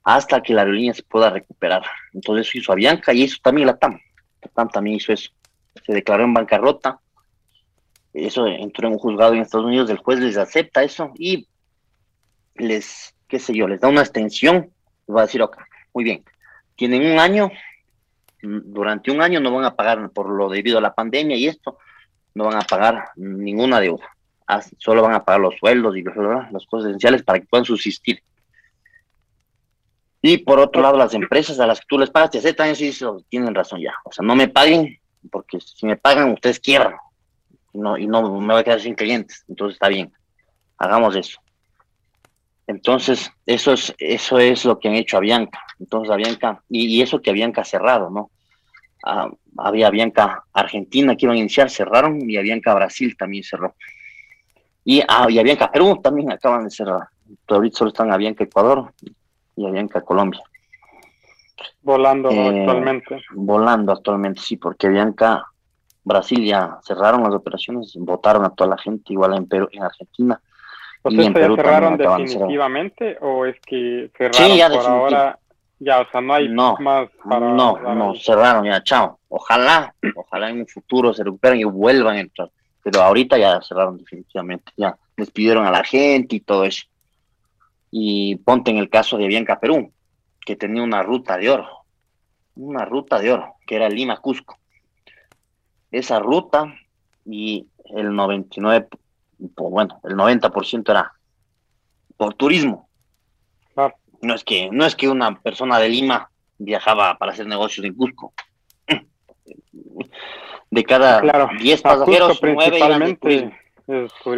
[0.03, 1.83] hasta que la aerolínea se pueda recuperar.
[2.13, 3.99] Entonces, eso hizo Avianca y eso también la TAM.
[4.41, 5.31] La TAM también hizo eso.
[5.83, 6.99] Se declaró en bancarrota.
[8.13, 11.49] Eso entró en un juzgado en Estados Unidos, el juez les acepta eso y
[12.55, 14.71] les, qué sé yo, les da una extensión.
[15.09, 15.57] Va a decir, ok,
[15.93, 16.23] muy bien,
[16.75, 17.51] tienen un año,
[18.41, 21.77] durante un año no van a pagar por lo debido a la pandemia y esto,
[22.35, 24.05] no van a pagar ninguna deuda.
[24.77, 28.21] Solo van a pagar los sueldos y las cosas esenciales para que puedan subsistir.
[30.21, 33.17] Y por otro lado, las empresas a las que tú les pagas te aceptan eso
[33.19, 33.93] y tienen razón ya.
[34.03, 34.99] O sea, no me paguen,
[35.31, 36.95] porque si me pagan, ustedes quiebran.
[37.73, 39.43] No, y no me voy a quedar sin clientes.
[39.47, 40.11] Entonces está bien.
[40.77, 41.39] Hagamos eso.
[42.67, 45.61] Entonces, eso es, eso es lo que han hecho a Bianca.
[45.79, 48.31] Entonces, a Bianca, y, eso que a Bianca ha cerrado, ¿no?
[49.05, 53.75] Ah, había Bianca Argentina que iban a iniciar, cerraron, y a Bianca Brasil también cerró.
[54.83, 57.07] Y, ah, y a Bianca Perú también acaban de cerrar.
[57.47, 58.91] ahorita solo están a Bianca Ecuador
[59.55, 60.41] y a Bianca Colombia.
[61.81, 63.21] Volando eh, actualmente.
[63.31, 65.45] Volando actualmente, sí, porque Bianca
[66.03, 70.41] Brasil ya cerraron las operaciones, votaron a toda la gente, igual en Perú, en Argentina
[71.05, 75.39] ¿O sea, ya cerraron definitivamente o es que cerraron por ahora?
[75.79, 76.75] Ya, o sea, no hay más
[77.23, 77.53] para...
[77.53, 79.19] No, no, cerraron ya, chao.
[79.27, 82.49] Ojalá, ojalá en un futuro se recuperen y vuelvan a entrar.
[82.81, 86.85] Pero ahorita ya cerraron definitivamente, ya despidieron a la gente y todo eso.
[87.91, 89.91] Y ponte en el caso de Bianca Perú,
[90.45, 91.67] que tenía una ruta de oro,
[92.55, 94.57] una ruta de oro, que era Lima-Cusco.
[95.91, 96.73] Esa ruta
[97.25, 98.87] y el 99
[99.37, 101.11] pues, bueno, el 90% era
[102.17, 102.87] por turismo.
[104.21, 107.93] No es que no es que una persona de Lima viajaba para hacer negocios en
[107.93, 108.33] Cusco.
[110.71, 111.21] De cada
[111.57, 113.17] 10 pasajeros, 9 eran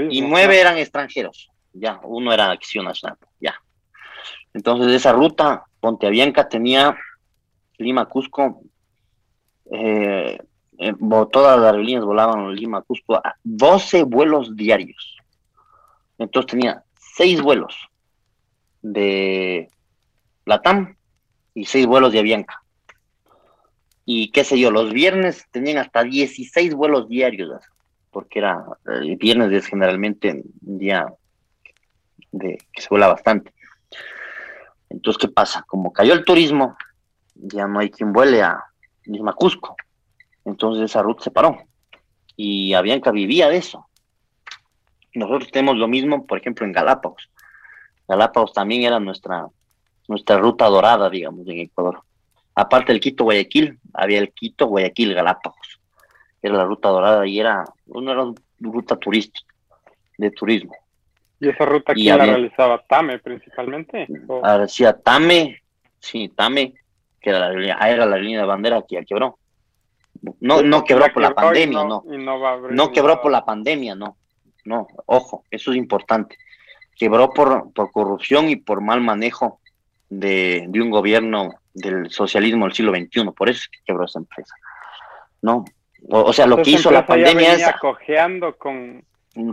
[0.09, 1.49] y 9 eran extranjeros.
[1.73, 3.17] Ya, uno era acción nacional.
[3.39, 3.55] Ya.
[4.53, 6.97] Entonces, esa ruta, Ponte Bianca tenía
[7.77, 8.61] Lima, Cusco,
[9.71, 10.39] eh,
[10.79, 10.93] eh,
[11.31, 15.17] todas las aerolíneas volaban Lima, Cusco, a 12 vuelos diarios.
[16.17, 16.83] Entonces tenía
[17.15, 17.75] 6 vuelos
[18.93, 19.69] de
[20.45, 20.95] Latam
[21.53, 22.61] y 6 vuelos de Avianca.
[24.05, 27.61] Y qué sé yo, los viernes tenían hasta 16 vuelos diarios,
[28.11, 31.07] porque era, el viernes es generalmente un día
[32.31, 33.53] de, que se vuela bastante.
[34.89, 35.65] Entonces, ¿qué pasa?
[35.67, 36.77] Como cayó el turismo,
[37.35, 38.63] ya no hay quien vuele a
[39.03, 39.75] Lima Cusco.
[40.45, 41.57] Entonces esa ruta se paró.
[42.37, 43.87] Y Avianca vivía de eso.
[45.13, 47.29] Nosotros tenemos lo mismo, por ejemplo, en Galápagos.
[48.07, 49.47] Galápagos también era nuestra,
[50.07, 52.01] nuestra ruta dorada, digamos, en Ecuador.
[52.55, 55.79] Aparte del Quito Guayaquil, había el Quito Guayaquil Galápagos.
[56.41, 59.53] Era la ruta dorada y era una ruta turística,
[60.17, 60.75] de turismo.
[61.39, 62.83] ¿Y esa ruta quién la realizaba?
[62.87, 64.07] ¿Tame principalmente?
[64.59, 65.61] Decía Tame,
[65.99, 66.73] sí, Tame,
[67.21, 69.37] que era la, era la línea de bandera que ya quebró.
[70.39, 72.03] No, no quebró por la pandemia, no.
[72.71, 74.17] No, quebró por la pandemia, no.
[74.65, 76.37] No, ojo, eso es importante.
[76.97, 79.59] Quebró por, por corrupción y por mal manejo
[80.09, 83.31] de, un gobierno del socialismo del siglo XXI.
[83.35, 84.55] Por eso es que quebró esa empresa.
[85.41, 85.65] No,
[86.09, 87.71] o, sea, lo que hizo la pandemia es.
[87.79, 89.03] cojeando con,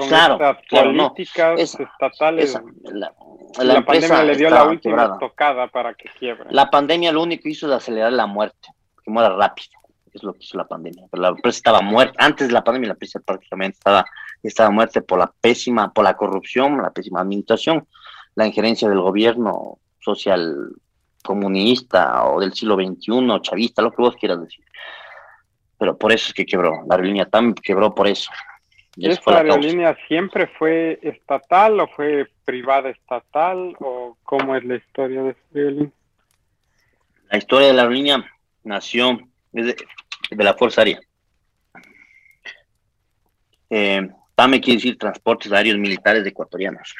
[0.09, 2.59] claro, políticas estatales.
[2.85, 6.47] la, pandemia le dio la última tocada para que quiebre.
[6.51, 8.69] La pandemia lo único que hizo es acelerar la muerte,
[9.03, 11.07] que muera rápido es lo que hizo la pandemia.
[11.11, 14.07] Pero la empresa estaba muerta, antes de la pandemia la empresa prácticamente estaba,
[14.49, 17.87] estaba muerta por la pésima, por la corrupción, la pésima administración,
[18.35, 20.73] la injerencia del gobierno social
[21.23, 24.65] comunista o del siglo XXI, chavista, lo que vos quieras decir.
[25.79, 28.31] Pero por eso es que quebró, la aerolínea también quebró por eso.
[28.97, 35.23] ¿Y ¿Esta aerolínea siempre fue estatal o fue privada estatal o cómo es la historia
[35.23, 35.93] de esta aerolínea?
[37.31, 38.25] La historia de la aerolínea
[38.63, 39.19] nació
[39.53, 39.75] de
[40.31, 41.01] la Fuerza Aérea.
[43.71, 46.95] Eh, PAME quiere decir Transportes Aéreos Militares Ecuatorianos.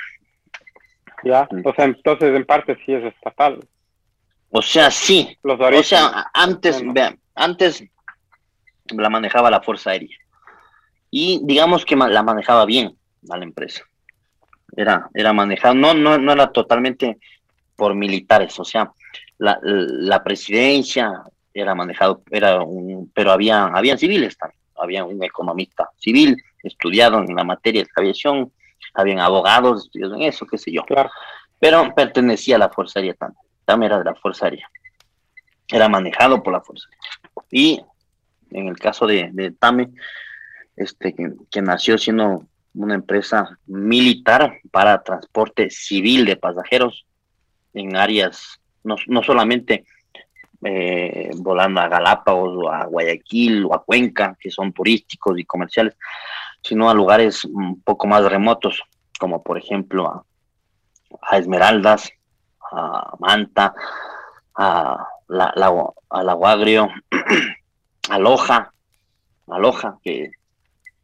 [1.25, 3.67] Ya, o sea, entonces en parte sí es estatal.
[4.51, 5.37] O sea, sí.
[5.43, 7.83] Los o sea, antes, vean, antes
[8.91, 10.17] la manejaba la Fuerza Aérea.
[11.11, 12.97] Y digamos que la manejaba bien
[13.31, 13.85] a la empresa.
[14.77, 17.19] Era, era manejada, no, no, no era totalmente
[17.77, 18.93] por militares, o sea,
[19.39, 25.89] la, la presidencia, era manejado, era un, pero había, habían civiles también, había un economista
[25.97, 28.53] civil, estudiado en la materia de aviación,
[28.95, 30.83] habían abogados estudiados en eso, qué sé yo.
[30.85, 31.11] Claro.
[31.61, 34.69] Pero pertenecía a la Fuerza Aérea también, también era de la Fuerza Aérea,
[35.69, 37.05] era manejado por la Fuerza Aérea.
[37.51, 37.85] Y
[38.51, 39.91] en el caso de, de Tame,
[40.77, 47.07] este, que, nació siendo una empresa militar para transporte civil de pasajeros
[47.73, 49.85] en áreas, no, no solamente
[50.65, 55.97] eh, volando a Galápagos o a Guayaquil o a Cuenca, que son turísticos y comerciales,
[56.65, 58.83] sino a lugares un poco más remotos,
[59.21, 60.25] como por ejemplo
[61.23, 62.11] a, Esmeraldas,
[62.73, 63.75] a Manta,
[64.57, 65.55] a, la,
[66.11, 66.89] a Laguagrio,
[68.11, 68.73] a Loja,
[69.47, 70.33] a Loja, que,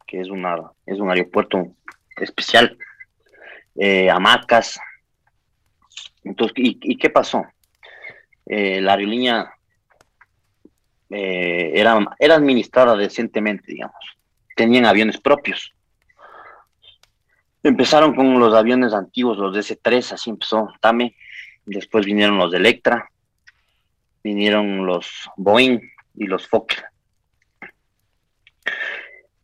[0.09, 1.69] es, una, es un aeropuerto
[2.17, 2.77] especial,
[3.77, 4.81] eh, a Macas.
[6.25, 7.45] Entonces, ¿y, ¿y qué pasó?
[8.51, 9.53] eh, la aerolínea
[11.09, 13.95] eh, era, era administrada decentemente, digamos.
[14.61, 15.73] Tenían aviones propios.
[17.63, 21.17] Empezaron con los aviones antiguos, los DC-3, así empezó Tame.
[21.65, 23.11] Después vinieron los de Electra,
[24.23, 25.81] vinieron los Boeing
[26.15, 26.85] y los Fokker.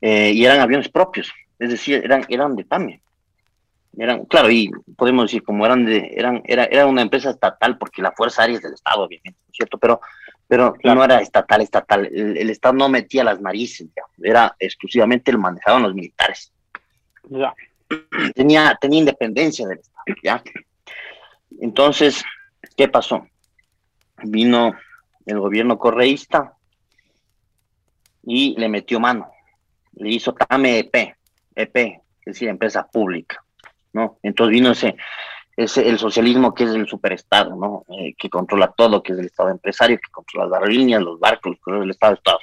[0.02, 3.00] Eh, y eran aviones propios, es decir, eran, eran de Tame.
[3.96, 8.02] Eran, claro, y podemos decir, como eran de, eran, era, era una empresa estatal, porque
[8.02, 9.78] la Fuerza Aérea es del Estado, obviamente, ¿cierto?
[9.78, 9.98] Pero,
[10.48, 12.06] pero no era estatal, estatal.
[12.06, 13.88] El, Estado no metía las narices,
[14.22, 16.52] era exclusivamente el manejaban los militares.
[17.28, 17.54] Ya.
[18.34, 20.42] Tenía, tenía independencia del Estado, ¿ya?
[21.60, 22.24] Entonces,
[22.76, 23.26] ¿qué pasó?
[24.22, 24.76] Vino
[25.24, 26.54] el gobierno correísta
[28.22, 29.30] y le metió mano.
[29.94, 31.16] Le hizo TAME EP,
[31.54, 33.42] EP, es decir, empresa pública,
[33.92, 34.18] ¿no?
[34.22, 34.96] Entonces vino ese,
[35.56, 37.84] ese el socialismo que es el superestado, ¿no?
[37.88, 41.56] Eh, que controla todo, que es el estado empresario, que controla las líneas, los barcos,
[41.66, 42.38] el estado de estado.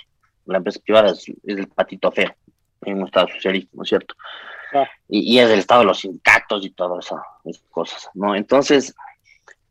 [0.45, 2.33] La empresa privada es, el patito feo
[2.81, 4.15] en un estado socialista, ¿no es cierto?
[4.73, 4.89] Ah.
[5.07, 8.35] Y, es el estado de los sindicatos y todas esas cosas, ¿no?
[8.35, 8.93] Entonces,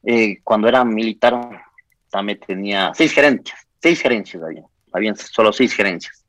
[0.04, 1.62] eh, cuando era militar,
[2.10, 6.24] también tenía seis gerencias, seis gerencias había, habían solo seis gerencias.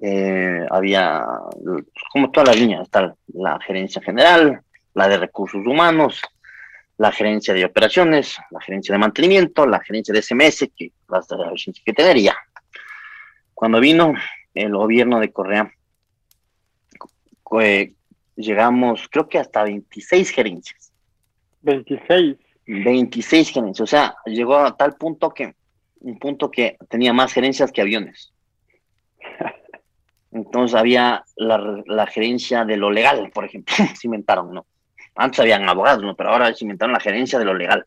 [0.00, 1.24] Eh, había,
[2.12, 4.62] como toda la línea, está la gerencia general,
[4.94, 6.20] la de recursos humanos,
[6.96, 11.36] la gerencia de operaciones, la gerencia de mantenimiento, la gerencia de SMS, que las de
[11.36, 11.52] la
[11.84, 12.32] que tener
[13.52, 14.14] Cuando vino
[14.54, 15.72] el gobierno de Correa,
[17.60, 17.92] eh,
[18.36, 20.92] llegamos, creo que hasta 26 gerencias.
[21.62, 22.36] 26.
[22.66, 25.54] 26 gerencias, o sea, llegó a tal punto que,
[26.00, 28.32] un punto que tenía más gerencias que aviones.
[30.32, 34.66] Entonces había la, gerencia de lo legal, por ejemplo, se inventaron, ¿no?
[35.14, 36.14] Antes habían abogados, ¿no?
[36.16, 37.86] Pero ahora se inventaron la gerencia de lo legal.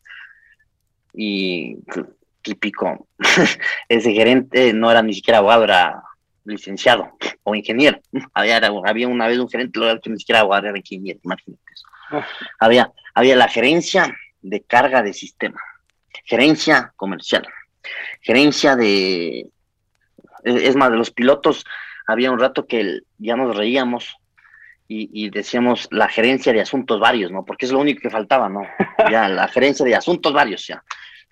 [1.14, 1.76] Y
[2.42, 3.08] típico,
[3.88, 6.02] ese gerente no era ni siquiera abogado, era
[6.44, 7.12] licenciado
[7.42, 8.00] o ingeniero.
[8.32, 11.86] Había, había una vez un gerente que ni siquiera abogado, era ingeniero, imagínate eso.
[12.10, 12.26] Ah.
[12.58, 15.60] Había, había la gerencia de carga de sistema,
[16.24, 17.46] gerencia comercial,
[18.22, 19.48] gerencia de...
[20.44, 21.64] Es más, de los pilotos,
[22.06, 24.16] había un rato que ya nos reíamos
[24.88, 27.44] y, decíamos la gerencia de asuntos varios, ¿no?
[27.44, 28.62] Porque es lo único que faltaba, ¿no?
[29.10, 30.82] Ya, la gerencia de asuntos varios, ya.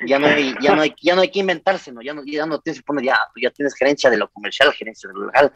[0.06, 2.02] Ya no hay, ya no hay, ya no hay que inventarse, ¿no?
[2.02, 5.08] Ya no, ya no tienes que poner, ya, ya tienes gerencia de lo comercial, gerencia
[5.08, 5.50] de lo legal,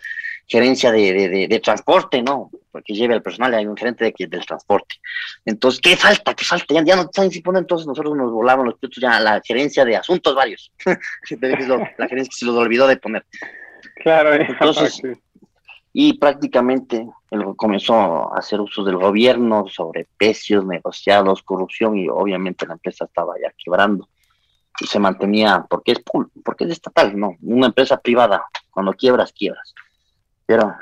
[0.46, 2.50] gerencia de, de, transporte, ¿no?
[2.72, 4.96] Porque lleve al personal, hay un gerente de, del transporte.
[5.44, 6.32] Entonces, ¿qué falta?
[6.32, 6.72] ¿Qué falta?
[6.72, 9.84] Ya, ya no saben si ponen, entonces nosotros nos volamos los pilotos ya la gerencia
[9.84, 10.72] de asuntos varios.
[10.86, 13.26] la gerencia que se los olvidó de poner.
[13.96, 15.02] Claro, entonces,
[15.92, 22.66] y prácticamente él comenzó a hacer uso del gobierno sobre precios negociados, corrupción y obviamente
[22.66, 24.08] la empresa estaba ya quebrando.
[24.80, 26.02] Y se mantenía porque es
[26.44, 29.74] porque es estatal, no, una empresa privada, cuando quiebras, quiebras.
[30.46, 30.76] Pero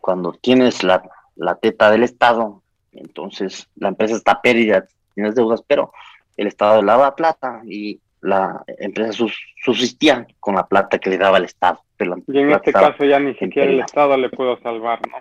[0.00, 1.02] cuando tienes la,
[1.36, 5.92] la teta del Estado, entonces la empresa está pérdida, tienes deudas, pero
[6.36, 9.24] el Estado le daba plata y la empresa
[9.64, 11.82] subsistía con la plata que le daba el Estado.
[12.28, 15.18] y en este caso ya ni siquiera el Estado le pudo salvar, ¿no?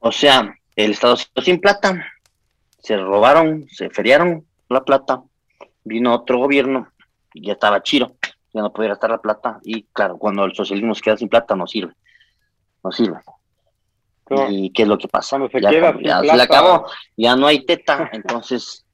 [0.00, 2.06] O sea, el Estado se sin plata,
[2.78, 5.22] se robaron, se feriaron la plata,
[5.84, 6.92] vino otro gobierno,
[7.32, 8.12] y ya estaba chiro,
[8.52, 11.56] ya no podía gastar la plata, y claro, cuando el socialismo se queda sin plata
[11.56, 11.94] no sirve,
[12.84, 13.18] no sirve.
[14.50, 15.38] ¿Y qué es lo que pasa?
[15.50, 18.85] Se ya, ya se le acabó, ya no hay teta, entonces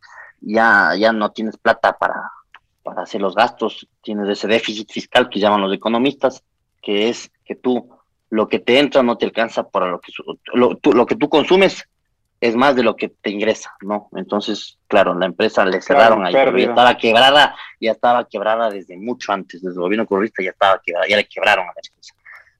[0.42, 2.30] ya, ya no tienes plata para,
[2.82, 6.42] para hacer los gastos, tienes ese déficit fiscal que llaman los economistas,
[6.82, 7.88] que es que tú,
[8.30, 10.12] lo que te entra no te alcanza para lo que,
[10.54, 11.86] lo, lo que tú consumes
[12.42, 14.08] es más de lo que te ingresa, ¿no?
[14.16, 19.32] Entonces, claro, la empresa le cerraron ahí, ya estaba quebrada, ya estaba quebrada desde mucho
[19.32, 22.14] antes, desde el gobierno corrista ya estaba quebrada, ya le quebraron a la empresa,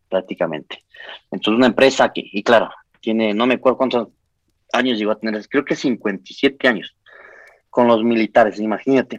[0.09, 0.85] prácticamente.
[1.33, 4.09] Entonces, una empresa que, y claro, tiene, no me acuerdo cuántos
[4.73, 6.95] años llegó a tener, creo que 57 años,
[7.73, 9.19] con los militares, imagínate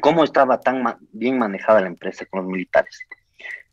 [0.00, 0.82] cómo estaba tan
[1.12, 2.98] bien manejada la empresa con los militares,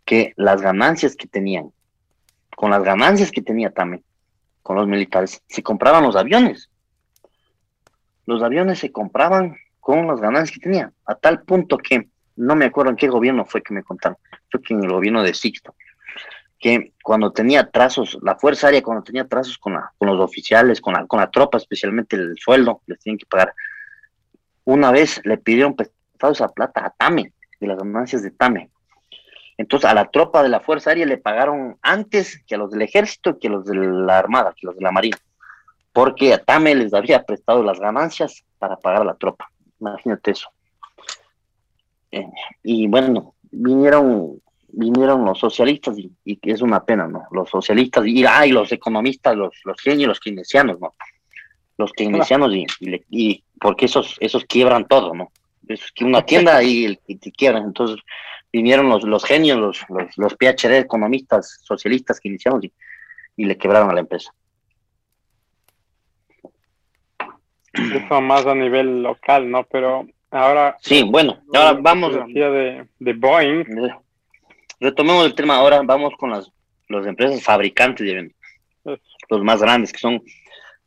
[0.04, 1.72] que las ganancias que tenían,
[2.58, 4.04] con las ganancias que tenía también
[4.62, 6.70] con los militares, se compraban los aviones.
[8.26, 12.66] Los aviones se compraban con las ganancias que tenía, a tal punto que no me
[12.66, 14.18] acuerdo en qué gobierno fue que me contaron,
[14.52, 15.74] fue que en el gobierno de Sixto,
[16.62, 20.80] que cuando tenía trazos, la Fuerza Aérea cuando tenía trazos con, la, con los oficiales,
[20.80, 23.56] con la, con la tropa, especialmente el sueldo, les tienen que pagar.
[24.64, 28.70] Una vez le pidieron prestado esa plata a Tame, de las ganancias de Tame.
[29.58, 32.84] Entonces a la tropa de la Fuerza Aérea le pagaron antes que a los del
[32.84, 35.18] ejército, que a los de la Armada, que a los de la Marina,
[35.92, 39.50] porque a Tame les había prestado las ganancias para pagar a la tropa.
[39.80, 40.48] Imagínate eso.
[42.12, 42.28] eh,
[42.62, 44.40] y bueno, vinieron
[44.74, 47.24] vinieron los socialistas y, y, es una pena, ¿no?
[47.32, 50.94] Los socialistas y, ah, los economistas, los, los genios, los keynesianos, ¿no?
[51.78, 52.66] Los keynesianos y,
[53.10, 55.32] y, porque esos, esos quiebran todo, ¿no?
[55.68, 57.64] Es que una tienda y, te quiebran.
[57.64, 57.98] Entonces
[58.52, 62.74] vinieron los, los genios, los, los, los PhD economistas, socialistas, keynesianos y,
[63.38, 64.34] y le quebraron a la empresa.
[67.74, 69.64] Eso más a nivel local, ¿no?
[69.64, 70.78] Pero ahora...
[70.82, 72.14] Sí, bueno, ahora vamos...
[72.28, 73.66] De, de Boeing.
[74.82, 76.52] Retomemos el tema ahora, vamos con las,
[76.90, 78.36] las empresas fabricantes de aviones,
[79.30, 80.20] los más grandes, que son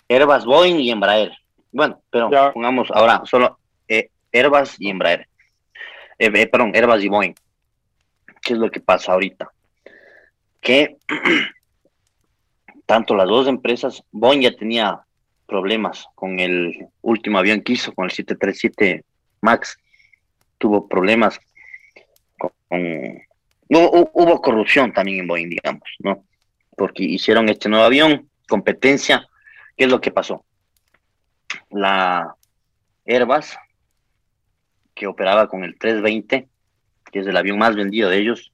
[0.09, 1.31] Airbus, Boeing y Embraer.
[1.71, 5.29] Bueno, pero pongamos ahora solo eh, Airbus y Embraer.
[6.19, 7.35] Eh, eh, perdón, Airbus y Boeing.
[8.43, 9.49] ¿Qué es lo que pasa ahorita?
[10.61, 10.97] Que
[12.87, 15.03] tanto las dos empresas, Boeing ya tenía
[15.47, 19.05] problemas con el último avión que hizo, con el 737
[19.41, 19.79] MAX,
[20.59, 21.39] tuvo problemas
[22.37, 22.51] con,
[23.69, 26.25] hubo corrupción también en Boeing, digamos, ¿no?
[26.77, 29.29] Porque hicieron este nuevo avión, competencia.
[29.77, 30.45] ¿Qué es lo que pasó?
[31.71, 32.35] La
[33.07, 33.57] Airbus,
[34.95, 36.49] que operaba con el 320,
[37.11, 38.53] que es el avión más vendido de ellos,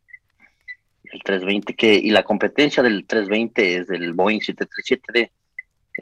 [1.04, 5.30] el 320, que, y la competencia del 320 es del Boeing 737D,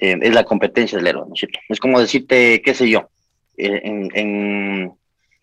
[0.00, 1.60] eh, es la competencia del Airbus, ¿no es cierto?
[1.68, 3.10] Es como decirte, qué sé yo,
[3.56, 4.92] eh, en, en,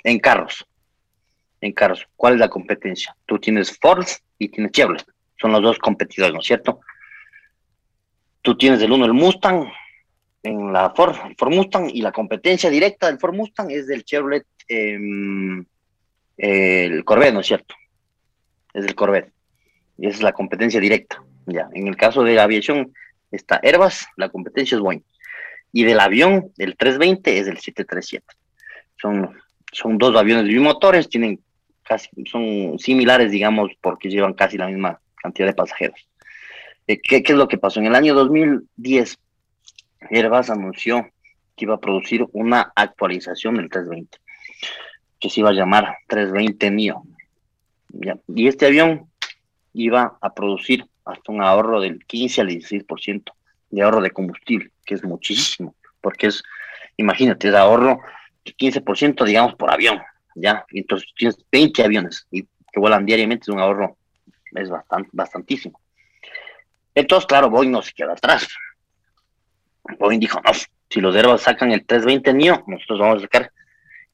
[0.04, 0.66] en carros
[1.66, 2.08] en carros.
[2.16, 3.16] ¿Cuál es la competencia?
[3.26, 4.06] Tú tienes Ford
[4.38, 5.06] y tienes Chevrolet.
[5.40, 6.80] Son los dos competidores, ¿no es cierto?
[8.42, 9.68] Tú tienes el uno el Mustang
[10.44, 14.06] en la Ford, el Ford Mustang, y la competencia directa del Ford Mustang es del
[14.06, 15.66] Chevrolet, em,
[16.38, 17.76] el Corvette, ¿no es cierto?
[18.74, 19.32] Es el Corvette.
[19.98, 21.24] Y esa es la competencia directa.
[21.48, 21.68] Ya.
[21.74, 22.94] En el caso de la aviación
[23.32, 25.04] está Airbus, la competencia es Boeing.
[25.72, 28.26] Y del avión, el 320 es el 737.
[29.02, 29.32] Son,
[29.72, 31.40] son dos aviones bimotores, tienen
[31.86, 36.08] casi son similares, digamos, porque llevan casi la misma cantidad de pasajeros.
[36.88, 37.80] Eh, ¿qué, es lo que pasó?
[37.80, 39.18] En el año 2010,
[40.12, 41.08] Airbus anunció
[41.56, 44.18] que iba a producir una actualización del 320,
[45.20, 47.04] que se iba a llamar 320 NIO.
[48.28, 49.10] Y este avión
[49.74, 53.32] iba a producir hasta un ahorro del 15 al 16%
[53.70, 56.44] de ahorro de combustible, que es muchísimo, porque es,
[56.98, 58.00] imagínate, es ahorro
[58.44, 60.02] 15%, digamos, por avión
[60.36, 63.98] ya, entonces tienes 20 aviones y que vuelan diariamente, es un ahorro,
[64.54, 65.80] es bastante, bastantísimo.
[66.94, 68.48] Entonces, claro, Boeing no se queda atrás.
[69.98, 70.52] Boeing dijo, no,
[70.90, 73.52] si los Airbus sacan el 320 NIO, nosotros vamos a sacar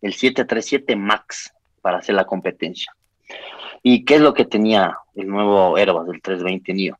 [0.02, 2.96] el 737 MAX para hacer la competencia.
[3.84, 7.00] ¿Y qué es lo que tenía el nuevo Airbus, el 320 NIO?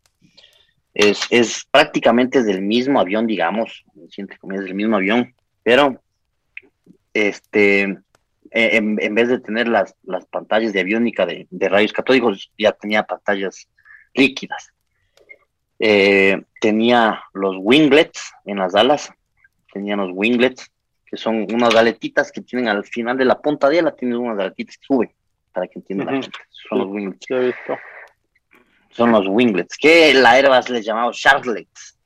[0.94, 3.86] Es, es prácticamente del mismo avión, digamos,
[4.40, 6.02] como es del mismo avión, pero
[7.14, 7.98] este
[8.54, 13.04] eh, en, vez de tener las, las pantallas de aviónica de, rayos catódicos, ya tenía
[13.04, 13.70] pantallas
[14.14, 14.74] líquidas.
[15.80, 19.10] Eh, tenía los winglets en las alas,
[19.72, 20.70] tenía los winglets,
[21.06, 24.38] que son unas aletitas que tienen al final de la punta de ala, tienen unas
[24.38, 25.12] aletitas que suben,
[25.54, 26.40] para que entiendan la gente.
[26.50, 27.26] Son los winglets.
[28.90, 31.98] Son los winglets, que la Airbus les llamaba sharklets.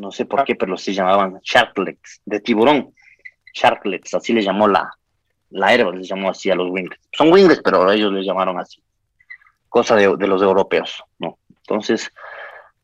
[0.00, 2.94] No sé por qué, pero se llamaban sharklets, de tiburón.
[3.52, 4.97] Sharklets, así le llamó la,
[5.50, 7.00] la Airbus les llamó así a los wingles.
[7.12, 8.82] Son wingles, pero ellos les llamaron así.
[9.68, 11.38] Cosa de, los europeos, ¿no?
[11.48, 12.10] Entonces,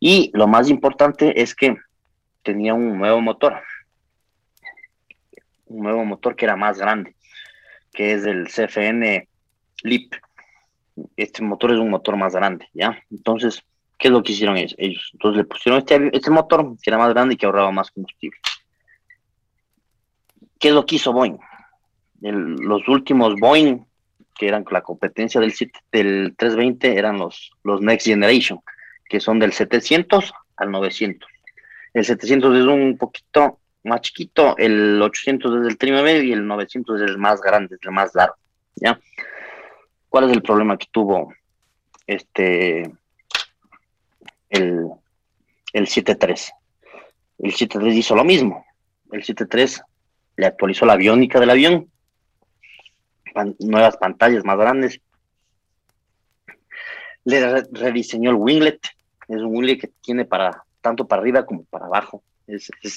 [0.01, 1.77] y lo más importante es que
[2.43, 3.61] tenía un nuevo motor.
[5.67, 7.17] Un nuevo motor que era más grande,
[7.93, 9.29] que es el CFN
[9.83, 10.15] LIP.
[11.17, 12.99] Este motor es un motor más grande, ¿ya?
[13.11, 13.63] Entonces,
[13.99, 15.11] ¿qué es lo que hicieron ellos?
[15.13, 18.39] Entonces le pusieron este, este motor que era más grande y que ahorraba más combustible.
[20.59, 21.39] ¿Qué es lo que hizo Boeing?
[22.33, 23.85] Los últimos Boeing,
[24.35, 25.55] que eran la competencia del,
[25.93, 28.61] del 320, eran los, los Next Generation,
[29.09, 31.29] que son del 700 al 900.
[31.93, 37.01] El 700 es un poquito más chiquito, el 800 es el trimmer y el 900
[37.01, 38.37] es el más grande, es el más largo,
[38.77, 38.99] ¿ya?
[40.09, 41.35] ¿Cuál es el problema que tuvo
[42.07, 42.91] este
[44.49, 44.89] el,
[45.73, 46.53] el 73?
[47.41, 48.65] El 73 hizo lo mismo.
[49.13, 49.83] El 73
[50.37, 51.91] le actualizó la aviónica del avión
[53.59, 55.01] nuevas pantallas más grandes.
[57.25, 58.81] Le rediseñó el winglet,
[59.29, 62.23] es un winglet que tiene para tanto para arriba como para abajo.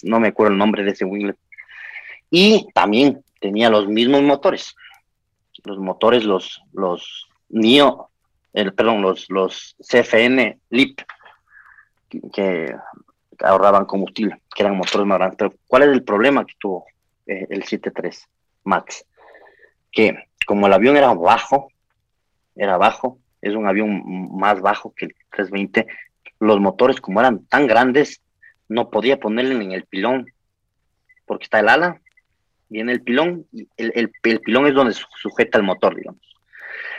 [0.03, 1.37] No me acuerdo el nombre de ese winglet.
[2.29, 4.75] Y también tenía los mismos motores.
[5.63, 8.09] Los motores, los, los NIO,
[8.53, 11.01] el, perdón, los, los CFN LIP,
[12.33, 12.75] que,
[13.39, 15.37] ahorraban combustible, que eran motores más grandes.
[15.37, 16.85] Pero ¿cuál es el problema que tuvo
[17.25, 18.27] eh, el 73
[18.65, 19.05] Max?
[19.97, 21.67] que como el avión era bajo,
[22.55, 25.85] era bajo, es un avión más bajo que el 320,
[26.39, 28.21] los motores como eran tan grandes,
[28.69, 30.25] no podía ponerle en el pilón,
[31.25, 31.99] porque está el ala,
[32.69, 33.45] viene el pilón,
[33.75, 36.21] el, el, pilón es donde sujeta el motor, digamos.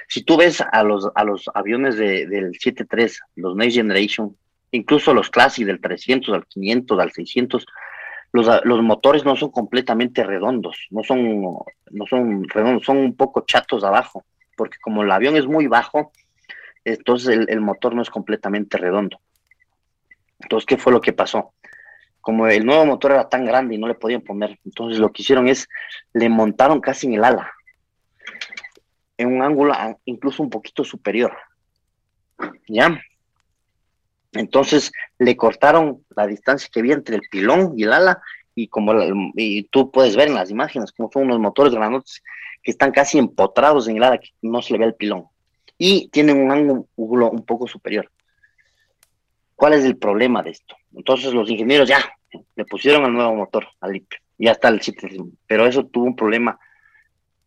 [0.08, 4.36] Si tú ves a los, a los aviones de, del 73, los Next Generation,
[4.72, 7.66] incluso los Classic del 300 al 500 al 600,
[8.32, 11.58] los, los motores no son completamente redondos, no son,
[11.90, 14.24] no son redondos, son un poco chatos abajo,
[14.56, 16.12] porque como el avión es muy bajo,
[16.84, 19.20] entonces el, motor no es completamente redondo.
[20.40, 21.54] Entonces, ¿qué fue lo que pasó?
[22.20, 25.22] Como el nuevo motor era tan grande y no le podían poner, entonces lo que
[25.22, 25.68] hicieron es,
[26.12, 27.52] le montaron casi en el ala,
[29.16, 29.74] en un ángulo
[30.04, 31.36] incluso un poquito superior.
[32.68, 33.00] ¿Ya?
[34.32, 38.20] Entonces le cortaron la distancia que había entre el pilón y el ala
[38.54, 38.92] y como
[39.36, 42.22] y tú puedes ver en las imágenes como son unos motores granotes
[42.62, 45.26] que están casi empotrados en el ala que no se le ve el pilón
[45.78, 48.10] y tienen un ángulo un poco superior.
[49.54, 50.76] ¿Cuál es el problema de esto?
[50.94, 51.98] Entonces los ingenieros ya
[52.56, 54.98] le pusieron el nuevo motor al IP, ya está el chip,
[55.46, 56.58] pero eso tuvo un problema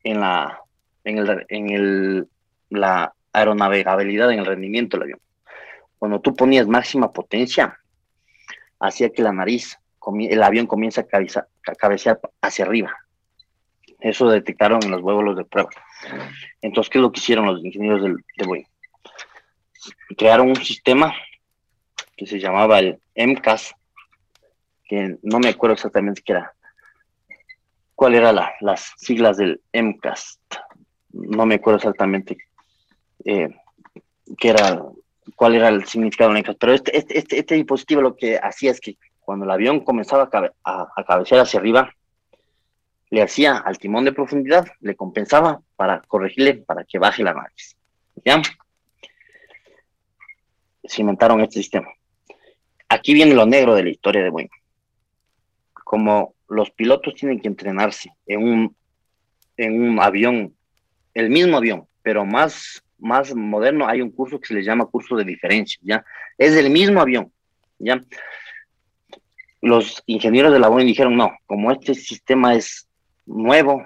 [0.03, 0.59] en la
[1.03, 2.27] en el en el
[2.69, 5.19] la aeronavegabilidad en el rendimiento del avión
[6.01, 7.79] cuando tú ponías máxima potencia,
[8.79, 9.77] hacía que la nariz,
[10.31, 12.91] el avión comienza a, cabecear hacia arriba.
[13.99, 15.69] Eso detectaron en los vuelos de prueba.
[16.59, 18.65] Entonces, ¿qué es lo que hicieron los ingenieros del, de Boeing?
[20.17, 21.13] Crearon un sistema
[22.17, 23.75] que se llamaba el MCAS,
[24.85, 26.51] que no me acuerdo exactamente qué era.
[27.93, 30.39] ¿Cuál eran las siglas del MCAS?
[31.11, 32.37] No me acuerdo exactamente
[33.23, 33.49] eh,
[34.39, 34.81] qué era
[35.35, 38.79] cuál era el significado de Pero este, este, este, este, dispositivo lo que hacía es
[38.79, 40.29] que cuando el avión comenzaba
[40.63, 41.93] a, a, cabecear hacia arriba,
[43.09, 47.75] le hacía al timón de profundidad, le compensaba para corregirle, para que baje la nariz.
[48.23, 48.41] ¿Ya?
[50.87, 51.87] Cimentaron este sistema.
[52.89, 54.49] Aquí viene lo negro de la historia de Boeing.
[55.83, 58.75] Como los pilotos tienen que entrenarse en un,
[59.57, 60.55] en un avión,
[61.13, 65.15] el mismo avión, pero más más moderno hay un curso que se le llama curso
[65.15, 66.05] de diferencia, ¿ya?
[66.37, 67.31] Es del mismo avión,
[67.79, 68.01] ¿ya?
[69.61, 72.87] Los ingenieros de la Boeing dijeron, no, como este sistema es
[73.25, 73.85] nuevo,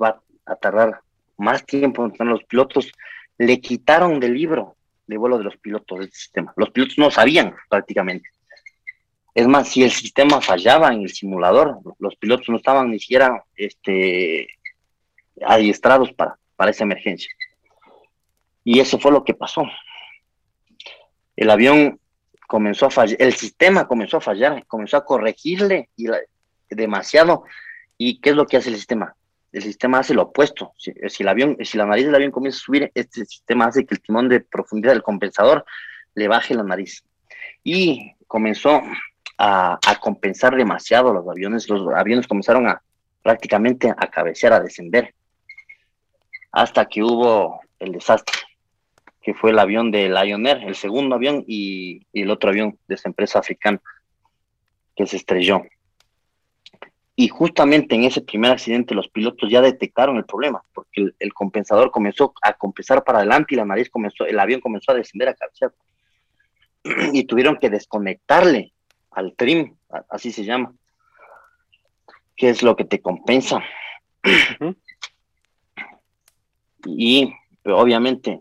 [0.00, 1.00] va a tardar
[1.36, 2.92] más tiempo en los pilotos,
[3.38, 4.76] le quitaron del libro
[5.06, 6.52] de vuelo de los pilotos del sistema.
[6.56, 8.28] Los pilotos no sabían prácticamente.
[9.34, 13.42] Es más, si el sistema fallaba en el simulador, los pilotos no estaban ni siquiera
[13.56, 14.48] este,
[15.44, 17.30] adiestrados para, para esa emergencia.
[18.64, 19.64] Y eso fue lo que pasó.
[21.36, 21.98] El avión
[22.46, 26.06] comenzó a fallar, el sistema comenzó a fallar, comenzó a corregirle y
[26.68, 27.44] demasiado.
[27.96, 29.14] ¿Y qué es lo que hace el sistema?
[29.52, 30.72] El sistema hace lo opuesto.
[30.76, 33.94] Si, el avión, si la nariz del avión comienza a subir, este sistema hace que
[33.94, 35.64] el timón de profundidad del compensador
[36.14, 37.04] le baje la nariz.
[37.64, 38.82] Y comenzó
[39.38, 41.68] a, a compensar demasiado los aviones.
[41.68, 42.82] Los aviones comenzaron a
[43.22, 45.14] prácticamente a cabecear, a descender,
[46.50, 48.36] hasta que hubo el desastre
[49.22, 52.96] que fue el avión de Lion Air, el segundo avión y, el otro avión de
[52.96, 53.80] esa empresa africana
[54.96, 55.62] que se estrelló.
[57.14, 61.90] Y justamente en ese primer accidente los pilotos ya detectaron el problema, porque el, compensador
[61.90, 65.34] comenzó a compensar para adelante y la nariz comenzó, el avión comenzó a descender a
[65.34, 65.72] cabecear.
[67.12, 68.72] Y tuvieron que desconectarle
[69.12, 69.76] al trim,
[70.08, 70.74] así se llama,
[72.34, 73.62] que es lo que te compensa.
[76.86, 77.32] Y
[77.64, 78.40] obviamente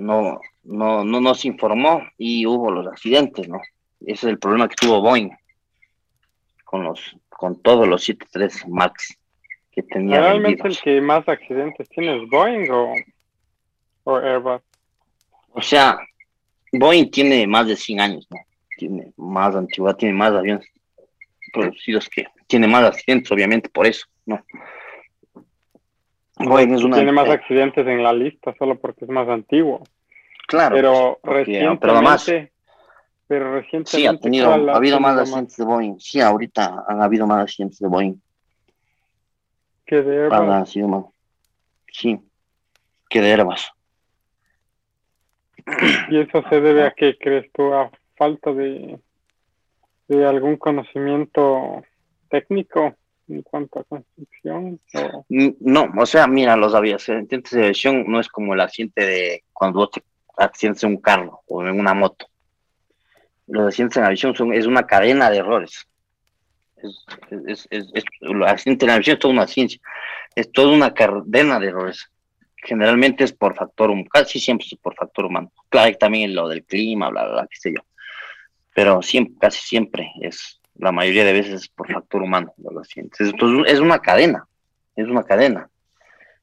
[0.00, 3.60] no, no, no nos informó y hubo los accidentes, ¿no?
[4.00, 5.30] Ese es el problema que tuvo Boeing
[6.64, 9.18] con los, con todos los 73 Max
[9.70, 10.20] que tenía.
[10.20, 12.94] ¿Realmente el que más accidentes tiene es Boeing o,
[14.04, 14.62] o Airbus?
[15.52, 15.98] O sea,
[16.72, 18.38] Boeing tiene más de 100 años, ¿no?
[18.76, 20.66] Tiene más antigüedad, tiene más aviones
[21.52, 24.42] producidos que tiene más accidentes, obviamente, por eso, ¿no?
[26.40, 29.82] Tiene más accidentes en la lista solo porque es más antiguo.
[30.46, 30.74] Claro.
[30.74, 32.52] Pero recientemente...
[33.26, 33.90] Pero, recientemente...
[33.90, 35.98] Sí, ha, tenido, ha habido más accidentes de Boeing.
[36.00, 38.14] Sí, ahorita han habido más accidentes de Boeing.
[39.86, 40.74] Que de Airbus.
[41.92, 42.18] Sí,
[43.08, 43.70] que de Airbus.
[46.08, 47.72] ¿Y eso se debe a qué crees tú?
[47.74, 48.98] ¿A falta de,
[50.08, 51.82] de algún conocimiento
[52.28, 52.96] técnico?
[53.30, 54.80] En cuanto a construcción?
[55.28, 59.80] No, o sea, mira, los accidentes de aviación no es como el accidente de cuando
[59.80, 60.02] vos te
[60.36, 62.26] accidentes en un carro o en una moto.
[63.46, 65.86] Los accidentes en aviación son, es una cadena de errores.
[67.46, 69.80] Es, el accidente en aviación es toda una ciencia,
[70.34, 72.10] es toda una cadena de errores.
[72.56, 75.52] generalmente es por factor humano, casi siempre es por factor humano.
[75.68, 77.82] Claro, también lo del clima, bla, bla, bla, qué sé yo.
[78.74, 83.20] Pero siempre, casi siempre es, la mayoría de veces es por factor humano los accidentes.
[83.20, 84.46] Entonces es una cadena,
[84.96, 85.68] es una cadena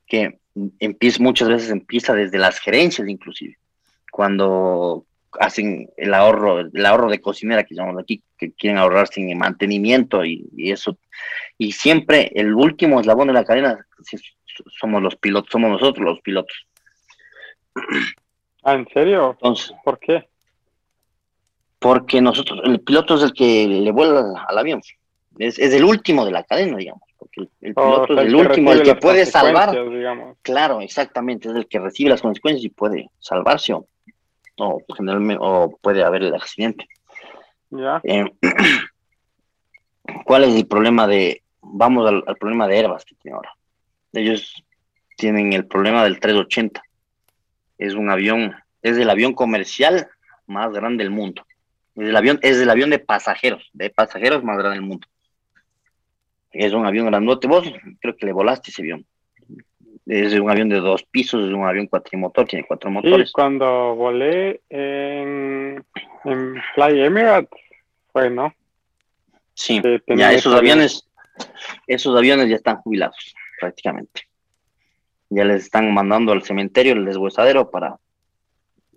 [0.05, 0.39] que
[0.79, 3.57] empieza, muchas veces empieza desde las gerencias inclusive.
[4.11, 5.05] Cuando
[5.39, 10.23] hacen el ahorro, el ahorro de cocinera que llamamos aquí, que quieren ahorrarse en mantenimiento
[10.23, 10.97] y, eso.
[11.57, 13.85] Y siempre el último eslabón de la cadena
[14.79, 16.67] somos los pilotos, somos nosotros los pilotos.
[18.63, 19.31] ¿Ah, en serio?
[19.31, 20.27] Entonces, ¿Por qué?
[21.79, 24.81] Porque nosotros, el piloto es el que le vuela al avión.
[25.37, 27.03] Es, el último de la cadena, digamos.
[27.17, 29.77] Porque el, piloto es el, último, el que puede salvar.
[30.41, 33.85] Claro, exactamente, es el que recibe las consecuencias y puede salvarse o,
[34.57, 36.87] o generalmente o puede haber el accidente.
[37.69, 38.01] Ya.
[38.03, 38.25] Eh,
[40.25, 43.51] ¿Cuál es el problema de, vamos al, al problema de Airbus que tiene ahora?
[44.13, 44.63] Ellos
[45.17, 46.81] tienen el problema del 380.
[47.77, 50.07] Es un avión, es el avión comercial
[50.45, 51.45] más grande del mundo.
[51.97, 55.07] Es el avión, es el avión de pasajeros, de pasajeros más grande del mundo.
[56.51, 57.47] Es un avión grandote.
[57.47, 59.05] Vos creo que le volaste ese avión.
[60.05, 63.27] Es un avión de dos pisos, es un avión cuatrimotor, tiene cuatro motores.
[63.27, 65.83] Sí, cuando volé en,
[66.23, 67.49] Fly Emirates
[68.13, 68.53] fue, ¿no?
[69.53, 69.81] Sí,
[70.15, 71.09] ya esos aviones,
[71.87, 74.21] esos aviones ya están jubilados prácticamente.
[75.29, 77.97] Ya les están mandando al cementerio el deshuesadero para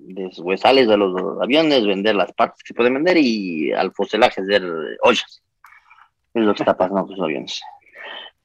[0.09, 4.63] deshuesarles de los aviones, vender las partes que se pueden vender y al fuselaje hacer
[5.03, 5.43] ollas.
[6.35, 7.61] Es lo que está pasando con los aviones.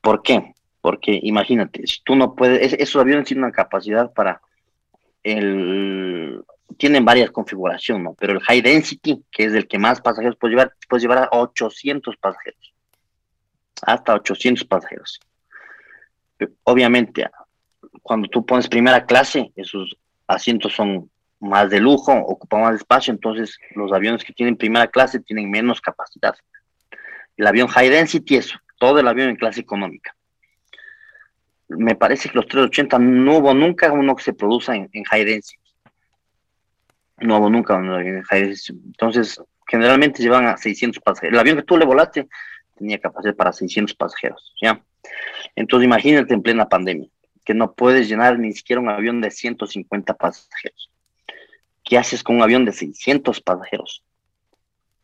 [0.01, 0.53] ¿Por qué?
[0.81, 4.41] Porque imagínate, si tú no puedes, esos aviones tienen una capacidad para
[5.23, 6.43] el
[6.77, 8.15] tienen varias configuraciones, ¿no?
[8.15, 11.29] Pero el high density, que es el que más pasajeros puede llevar, puede llevar a
[11.31, 12.73] 800 pasajeros.
[13.81, 15.19] Hasta 800 pasajeros
[16.63, 17.27] obviamente,
[18.01, 19.95] cuando tú pones primera clase, esos
[20.27, 21.09] asientos son
[21.45, 25.81] más de lujo, ocupan más espacio, entonces los aviones que tienen primera clase tienen menos
[25.81, 26.35] capacidad.
[27.37, 30.15] El avión high density es todo el avión en clase económica.
[31.67, 35.61] Me parece que los 380 no hubo nunca uno que se produzca en, high density.
[37.19, 38.79] No hubo nunca uno en high density.
[38.85, 41.33] Entonces, generalmente llevan a 600 pasajeros.
[41.33, 42.27] El avión que tú le volaste
[42.77, 44.81] tenía capacidad para 600 pasajeros, ¿ya?
[45.55, 47.07] Entonces imagínate en plena pandemia,
[47.43, 50.91] que no puedes llenar ni siquiera un avión de 150 pasajeros.
[51.85, 54.03] ¿Qué haces con un avión de 600 pasajeros?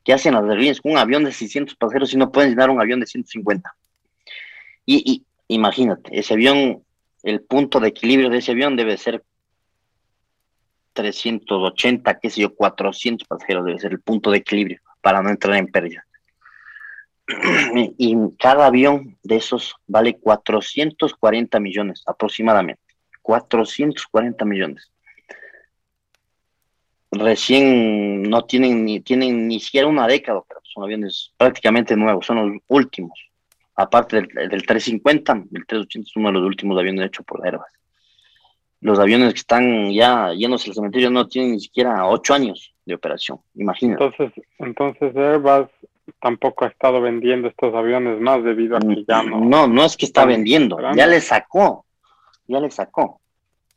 [0.04, 2.82] ¿Qué hacen las aerolíneas con un avión de 600 pasajeros si no pueden llenar un
[2.82, 3.74] avión de 150?
[4.88, 6.84] Y, imagínate, ese avión,
[7.22, 9.24] el punto de equilibrio de ese avión debe ser
[10.94, 15.56] 380, qué sé yo, 400 pasajeros debe ser el punto de equilibrio para no entrar
[15.56, 16.06] en pérdida.
[17.98, 22.82] y cada avión de esos vale 440 millones aproximadamente.
[23.22, 24.91] 440 millones.
[27.12, 32.54] Recién no tienen ni, tienen ni siquiera una década, pero son aviones prácticamente nuevos, son
[32.54, 33.20] los últimos.
[33.76, 37.66] Aparte del, 350, el 380 es uno de los últimos aviones hechos por Airbus.
[38.80, 42.96] Los aviones que están ya llenos el cementerio no tienen ni siquiera ocho años de
[42.96, 44.04] operación, imagínate.
[44.04, 45.70] Entonces, entonces Airbus
[46.22, 49.42] tampoco ha estado vendiendo estos aviones más debido a que ya no.
[49.42, 51.86] No, no es que está vendiendo, ya le sacó,
[52.48, 53.21] ya le sacó.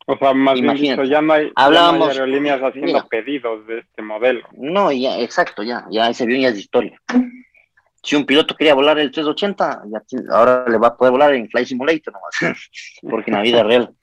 [0.06, 4.46] O sea, más bien dicho, ya no hay, Hablábamos, aerolíneas haciendo pedidos de este modelo.
[4.52, 7.00] No, ya, exacto, ya, ya ese avión ya es historia.
[8.02, 11.48] Si un piloto quería volar el 380, ya ahora le va a poder volar en
[11.48, 12.58] Flight Simulator nomás,
[13.02, 13.94] porque en la vida real,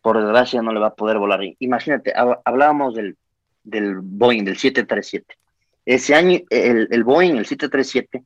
[0.00, 1.40] por desgracia, no le va a poder volar.
[1.58, 3.16] Imagínate, hablábamos del,
[3.62, 5.36] del Boeing, del 737
[5.84, 8.24] ese año, el, el Boeing, el 737,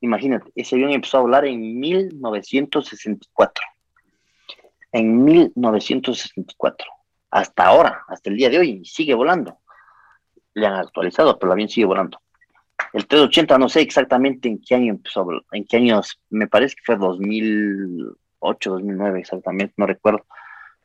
[0.00, 3.64] imagínate, ese avión empezó a volar en 1964.
[4.92, 6.86] En 1964.
[7.30, 9.58] Hasta ahora, hasta el día de hoy, sigue volando.
[10.54, 12.20] Le han actualizado, pero el avión sigue volando.
[12.92, 16.82] El 380 no sé exactamente en qué año empezó, en qué años, me parece que
[16.84, 20.24] fue 2008, 2009 exactamente, no recuerdo.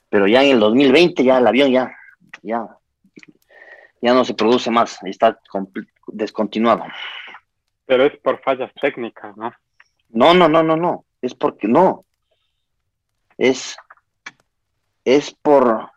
[0.10, 1.96] Pero ya en el 2020 ya el avión ya,
[2.44, 2.68] ya,
[4.02, 5.40] ya no se produce más, está
[6.08, 6.84] descontinuado.
[7.86, 9.52] Pero es por fallas técnicas, ¿no?
[10.10, 11.06] No, no, no, no, no.
[11.22, 12.06] Es porque no.
[13.38, 13.78] Es,
[15.06, 15.90] es por,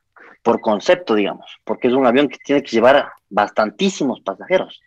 [0.43, 4.81] por concepto, digamos, porque es un avión que tiene que llevar bastantísimos pasajeros.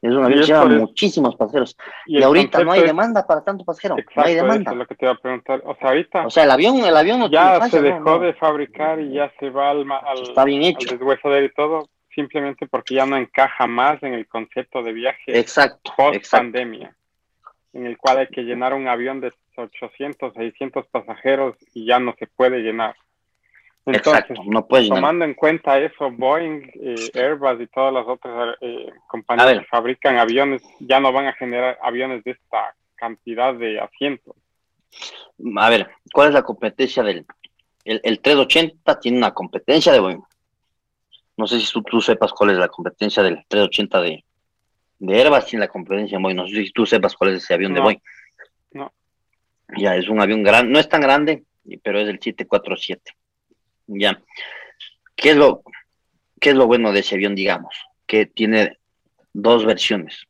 [0.00, 1.76] Es un avión que lleva muchísimos pasajeros.
[2.06, 3.96] Y, ahorita no hay demanda para tanto pasajero.
[3.96, 4.72] no hay demanda.
[4.72, 5.60] lo que te iba a preguntar.
[5.64, 6.26] O sea, ahorita.
[6.26, 9.70] O sea, el avión, el avión ya se dejó de fabricar y ya se va
[9.70, 10.88] al, al, Está bien hecho.
[10.90, 15.92] al y todo simplemente porque ya no encaja más en el concepto de viaje exacto,
[15.96, 16.96] post pandemia,
[17.72, 22.16] en el cual hay que llenar un avión de 800, 600 pasajeros y ya no
[22.18, 22.96] se puede llenar.
[23.86, 28.90] Exacto, no puedes Tomando en cuenta eso, Boeing, eh, Airbus y todas las otras eh,
[29.06, 34.36] compañías que fabrican aviones ya no van a generar aviones de esta cantidad de asientos.
[35.56, 37.24] A ver, ¿cuál es la competencia del
[37.84, 39.00] el, 380?
[39.00, 40.22] Tiene una competencia de Boeing.
[41.36, 44.24] No sé si tú, sepas cuál es la competencia del 380 de,
[44.98, 46.36] de Airbus, tiene la competencia de Boeing.
[46.36, 48.00] No sé si tú sepas cuál es ese avión de Boeing.
[48.72, 48.92] No.
[49.76, 51.44] Ya, es un avión grande, no es tan grande,
[51.82, 53.12] pero es el 747.
[53.88, 54.22] Ya.
[55.16, 55.62] ¿Qué es lo,
[56.40, 57.74] qué es lo bueno de ese avión, digamos?
[58.06, 58.78] Que tiene
[59.32, 60.26] dos versiones.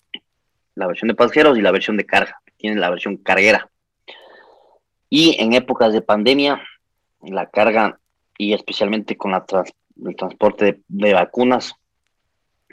[0.74, 2.40] La versión de pasajeros y la versión de carga.
[2.56, 3.68] Tiene la versión carguera.
[5.10, 6.62] Y en épocas de pandemia,
[7.20, 7.98] la carga
[8.36, 9.44] y especialmente con la
[10.04, 11.74] el transporte de, vacunas,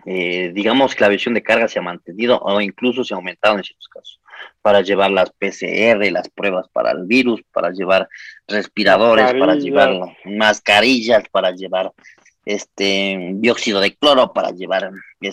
[0.05, 3.57] eh, digamos que la versión de carga se ha mantenido o incluso se ha aumentado
[3.57, 4.19] en ciertos casos
[4.61, 8.07] para llevar las PCR, las pruebas para el virus, para llevar
[8.47, 11.91] respiradores, para llevar mascarillas, para llevar
[12.45, 14.91] este dióxido de cloro, para llevar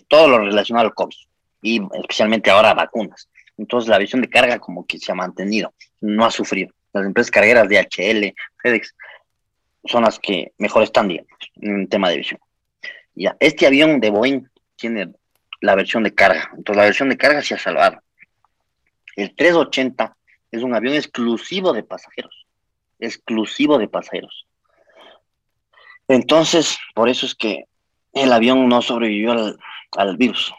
[0.09, 1.17] todo lo relacionado al COVID
[1.63, 3.29] y especialmente ahora vacunas.
[3.57, 6.73] Entonces la visión de carga como que se ha mantenido, no ha sufrido.
[6.93, 8.95] Las empresas cargueras de HL, FedEx,
[9.85, 11.31] son las que mejor están, digamos,
[11.61, 12.41] en tema de visión.
[13.15, 14.43] Ya, este avión de Boeing
[14.77, 15.13] tiene
[15.61, 18.01] la versión de carga, entonces la versión de carga se ha salvado.
[19.17, 20.17] El 380
[20.51, 22.47] es un avión exclusivo de pasajeros,
[22.99, 24.47] exclusivo de pasajeros.
[26.09, 27.65] Entonces, por eso es que
[28.13, 29.33] el avión no sobrevivió
[29.97, 30.53] al, virus.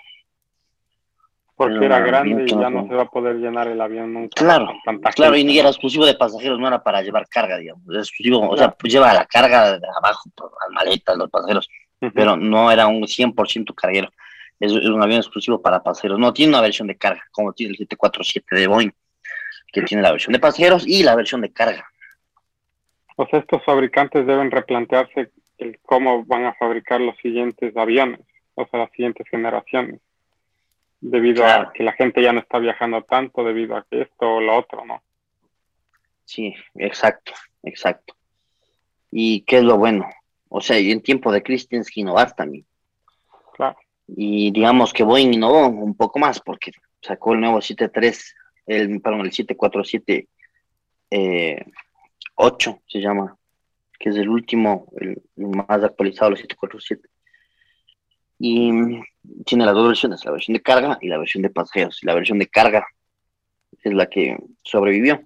[1.55, 4.43] Porque era grande y ya no, se va a poder llenar el avión nunca.
[4.43, 4.73] Claro,
[5.15, 7.83] claro, y ni era exclusivo de pasajeros, no era para llevar carga, digamos.
[7.95, 11.69] exclusivo, o sea, pues lleva la carga de abajo, pues, las maletas, los pasajeros,
[12.13, 14.09] pero no era un 100% carguero
[14.59, 16.19] es, un avión exclusivo para pasajeros.
[16.19, 18.91] No tiene una versión de carga, como tiene el 747 de Boeing,
[19.71, 21.85] que tiene la versión de pasajeros y la versión de carga.
[23.15, 28.21] O sea, estos fabricantes deben replantearse el cómo van a fabricar los siguientes aviones,
[28.55, 30.01] o sea, las siguientes generaciones,
[30.99, 34.41] debido a que la gente ya no está viajando tanto, debido a que esto o
[34.41, 35.01] lo otro, ¿no?
[36.25, 37.33] Sí, exacto,
[37.63, 38.15] exacto.
[39.11, 40.09] ¿Y qué es lo bueno?
[40.49, 42.65] O sea, en tiempo de crisis tienes que innovar también.
[43.53, 43.77] Claro.
[44.07, 48.35] Y digamos que Boeing innovó un poco más porque sacó el nuevo 73,
[48.65, 50.27] el, perdón, el 747
[51.09, 51.65] eh,
[52.35, 53.37] 8 se llama,
[53.99, 57.07] que es el último, el, más actualizado, el 747.
[58.39, 58.71] Y
[59.45, 62.01] tiene las dos versiones, la versión de carga y la versión de pasajeros.
[62.01, 62.85] Y la versión de carga
[63.83, 65.23] es la que sobrevivió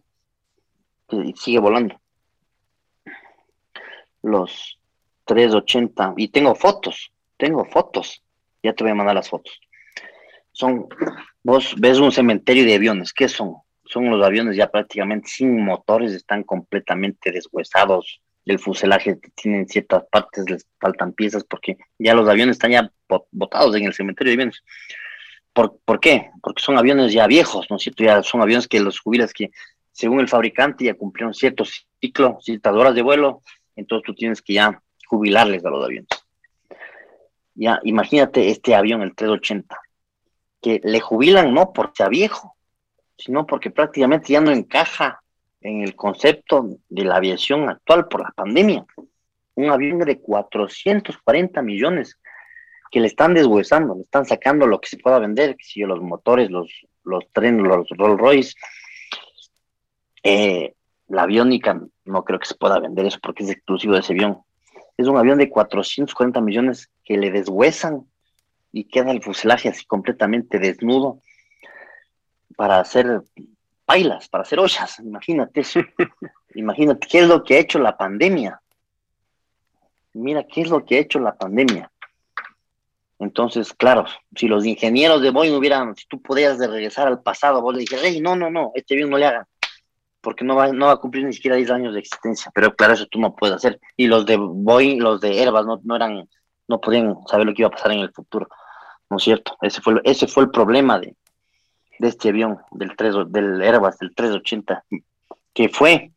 [1.11, 1.99] y sigue volando.
[4.21, 4.77] Los
[5.25, 8.23] 380, y tengo fotos, tengo fotos
[8.63, 9.59] ya te voy a mandar las fotos.
[10.51, 10.87] Son,
[11.43, 13.57] vos ves un cementerio de aviones, ¿qué son?
[13.85, 18.21] Son los aviones ya prácticamente sin motores, están completamente deshuesados.
[18.45, 22.91] El fuselaje tienen ciertas partes, les faltan piezas porque ya los aviones están ya
[23.31, 24.63] botados en el cementerio de aviones.
[25.53, 26.29] ¿Por, ¿Por, qué?
[26.41, 28.03] Porque son aviones ya viejos, ¿no es cierto?
[28.03, 29.51] Ya son aviones que los jubilas que,
[29.91, 31.63] según el fabricante, ya cumplieron cierto
[31.99, 33.41] ciclo, ciertas horas de vuelo,
[33.75, 36.09] entonces tú tienes que ya jubilarles a los aviones.
[37.59, 39.79] Ya, imagínate este avión, el 380,
[40.61, 42.55] que le jubilan no porque sea viejo,
[43.17, 45.23] sino porque prácticamente ya no encaja
[45.61, 48.85] en el concepto de la aviación actual por la pandemia.
[49.55, 52.19] Un avión de 440 millones
[52.91, 56.51] que le están deshuesando, le están sacando lo que se pueda vender, si los motores,
[56.51, 56.69] los,
[57.03, 58.53] los trenes, los Rolls Royce.
[60.21, 60.75] Eh,
[61.07, 64.41] la aviónica no creo que se pueda vender eso porque es exclusivo de ese avión.
[64.95, 68.05] Es un avión de 440 millones que le deshuesan
[68.73, 71.21] y queda el fuselaje así completamente desnudo
[72.57, 73.21] para hacer
[73.87, 74.99] bailas, para hacer ollas.
[74.99, 75.79] Imagínate eso.
[76.55, 78.61] Imagínate qué es lo que ha hecho la pandemia.
[80.13, 81.89] Mira qué es lo que ha hecho la pandemia.
[83.19, 84.05] Entonces, claro,
[84.35, 88.05] si los ingenieros de Boeing hubieran, si tú podías regresar al pasado, vos le dijeras,
[88.05, 89.45] hey, no, no, no, este avión no le hagan
[90.27, 92.51] porque no va, no va a cumplir ni siquiera 10 años de existencia.
[92.53, 93.79] Pero claro, eso tú no puedes hacer.
[93.95, 96.27] Y los de Boeing, los de Airbus, no, no eran,
[96.67, 98.47] no podían saber lo que iba a pasar en el futuro.
[99.09, 99.55] ¿No es cierto?
[99.61, 101.15] Ese fue, ese fue el problema de,
[101.99, 104.83] este avión, del, 3, del Airbus, del 380,
[105.53, 106.11] que fue,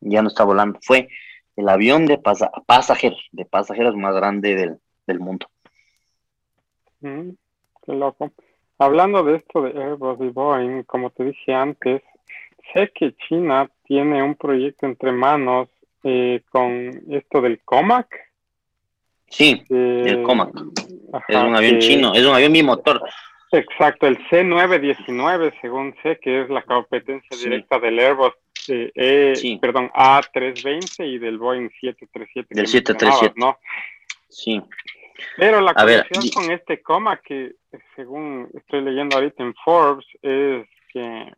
[0.00, 1.08] ya no está volando, fue
[1.56, 2.18] el avión de
[2.66, 5.46] pasajeros, de pasajeros más grande del, del mundo.
[7.00, 7.30] Mm,
[7.84, 8.32] qué loco.
[8.78, 12.02] Hablando de esto de Airbus y Boeing, como te dije antes,
[12.72, 15.68] sé que China tiene un proyecto entre manos
[16.02, 18.29] eh, con esto del COMAC.
[19.30, 20.50] Sí, el COMAC.
[21.28, 23.00] es un avión chino, es un avión bimotor.
[23.52, 28.32] Exacto, el C919, según sé, que es la competencia directa del Airbus.
[28.68, 32.54] eh, eh, perdón, A320 y del Boeing 737.
[32.54, 33.34] Del 737.
[33.36, 33.58] ¿no?
[34.28, 34.62] Sí.
[35.36, 37.52] Pero la cuestión con este coma que
[37.96, 41.32] según estoy leyendo ahorita en Forbes es que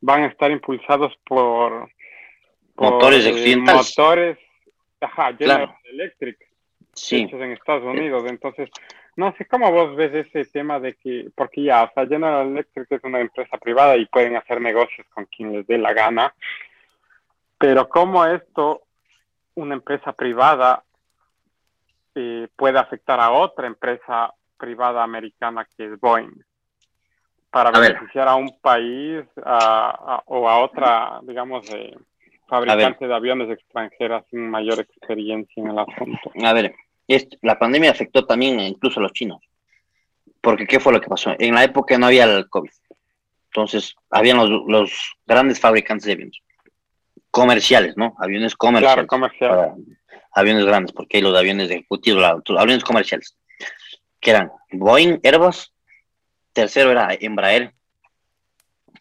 [0.00, 1.90] van a estar impulsados por,
[2.76, 4.38] motores eh, motores
[5.00, 6.38] ajá, General Electric
[7.10, 8.24] hechos en Estados Unidos.
[8.28, 8.70] entonces
[9.16, 12.92] no sé cómo vos ves ese tema de que, porque ya, o sea, General Electric
[12.92, 16.34] es una empresa privada y pueden hacer negocios con quien les dé la gana,
[17.58, 18.82] pero cómo esto,
[19.54, 20.84] una empresa privada,
[22.14, 26.44] eh, puede afectar a otra empresa privada americana que es Boeing,
[27.50, 31.66] para beneficiar a un país o a otra, digamos,
[32.46, 36.32] fabricante de aviones extranjeras sin mayor experiencia en el asunto.
[36.44, 36.74] A ver,
[37.42, 39.40] la pandemia afectó también incluso a los chinos.
[40.40, 41.34] Porque ¿qué fue lo que pasó?
[41.38, 42.70] En la época no había el COVID.
[43.46, 46.38] Entonces, habían los, grandes fabricantes de aviones.
[47.30, 48.14] Comerciales, ¿no?
[48.18, 49.06] Aviones comerciales.
[49.38, 49.76] Claro,
[50.32, 53.36] aviones grandes, porque hay los aviones ejecutivos, los aviones comerciales.
[54.20, 55.72] Que eran Boeing, Airbus.
[56.52, 57.74] Tercero era Embraer,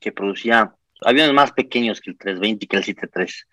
[0.01, 3.47] que producía aviones más pequeños que el 320 y que el 73.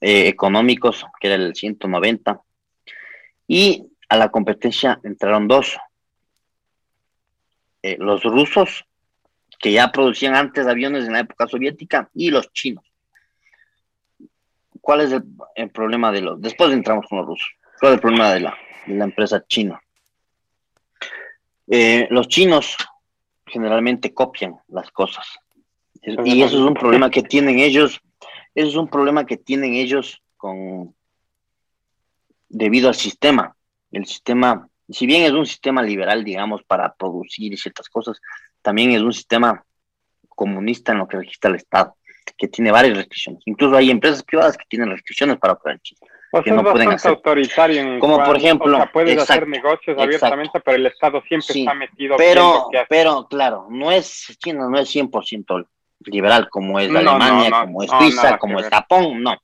[0.00, 2.40] Eh, económicos, que era el 190
[3.46, 5.76] y a la competencia entraron dos.
[7.82, 8.84] Eh, los rusos,
[9.58, 12.84] que ya producían antes aviones en la época soviética, y los chinos.
[14.80, 15.12] ¿Cuál es
[15.54, 16.40] el, problema de los...
[16.40, 17.48] Después entramos con los rusos.
[17.78, 19.80] ¿Cuál es el problema de la, empresa china?
[21.68, 22.76] Eh, los chinos
[23.46, 25.26] generalmente copian las cosas.
[26.02, 28.00] Y eso es un problema que tienen ellos.
[28.54, 30.95] Eso es un problema que tienen ellos con
[32.48, 33.56] debido al sistema.
[33.90, 38.20] El sistema, si bien es un sistema liberal, digamos, para producir ciertas cosas,
[38.62, 39.64] también es un sistema
[40.28, 41.96] comunista en lo que registra el Estado,
[42.36, 43.42] que tiene varias restricciones.
[43.46, 46.00] Incluso hay empresas privadas que tienen restricciones para operar en China.
[46.44, 47.12] que no pueden hacer.
[47.12, 52.16] autoritario como por ejemplo o puedes hacer negocios abiertamente pero el estado siempre está metido
[52.18, 55.66] pero pero claro no es China no es 100%
[56.00, 59.38] liberal como es Alemania como es Suiza como es Japón no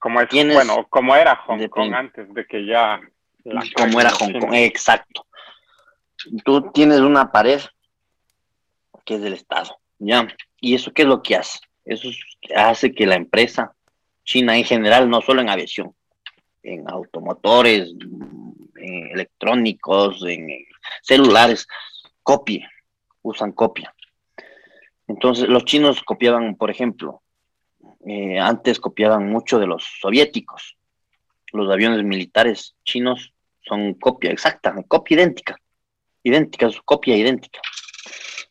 [0.00, 3.00] como es, bueno, como era Hong Kong antes de que ya...
[3.76, 5.26] Como era Hong Kong, exacto.
[6.44, 7.60] Tú tienes una pared
[9.04, 10.26] que es del Estado, ¿ya?
[10.60, 11.58] ¿Y eso qué es lo que hace?
[11.84, 12.08] Eso
[12.56, 13.74] hace que la empresa
[14.24, 15.94] china en general, no solo en aviación,
[16.62, 17.90] en automotores,
[18.76, 20.48] en electrónicos, en
[21.02, 21.66] celulares,
[22.22, 22.66] copie,
[23.22, 23.94] usan copia.
[25.08, 27.22] Entonces, los chinos copiaban, por ejemplo,
[28.06, 30.76] eh, antes copiaban mucho de los soviéticos.
[31.52, 33.32] Los aviones militares chinos
[33.62, 35.56] son copia exacta, copia idéntica,
[36.22, 37.60] idéntica, copia idéntica.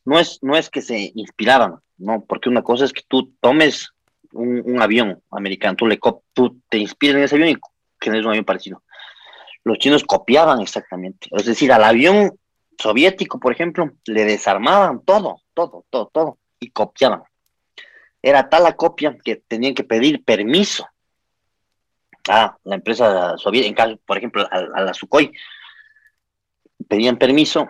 [0.05, 3.89] No es, no es que se inspiraban, no, porque una cosa es que tú tomes
[4.33, 5.99] un, avión americano, tú, le
[6.33, 7.55] tú te inspiras en ese avión y
[7.99, 8.83] generas un avión parecido.
[9.63, 12.37] Los chinos copiaban exactamente, es decir, al avión
[12.77, 17.23] soviético, por ejemplo, le desarmaban todo, todo, todo, todo, y copiaban.
[18.21, 20.87] Era tal la copia que tenían que pedir permiso
[22.27, 25.31] a la empresa soviética, en caso, por ejemplo, a, la Sukhoi.
[26.87, 27.69] Pedían permiso,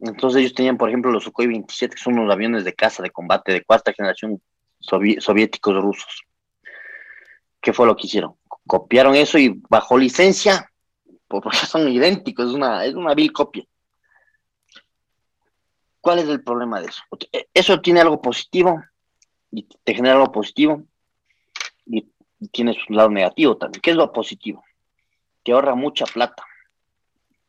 [0.00, 3.10] entonces ellos tenían, por ejemplo, los Sukhoi 27, que son unos aviones de caza de
[3.10, 4.40] combate de cuarta generación
[4.80, 6.22] soviéticos rusos.
[7.60, 8.34] ¿Qué fue lo que hicieron?
[8.66, 10.70] Copiaron eso y bajo licencia,
[11.26, 13.64] porque son idénticos, es una, es una vil copia.
[16.00, 17.02] ¿Cuál es el problema de eso?
[17.52, 18.80] Eso tiene algo positivo,
[19.50, 20.82] y te genera algo positivo
[21.86, 22.06] y
[22.52, 23.80] tienes un lado negativo también.
[23.80, 24.64] ¿Qué es lo positivo?
[25.42, 26.44] Te ahorra mucha plata.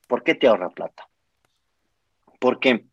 [0.08, 1.08] ¿Por qué te ahorra plata?
[2.40, 2.86] Porque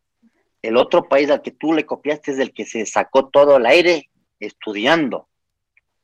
[0.62, 3.66] el otro país al que tú le copiaste es el que se sacó todo el
[3.66, 5.28] aire estudiando,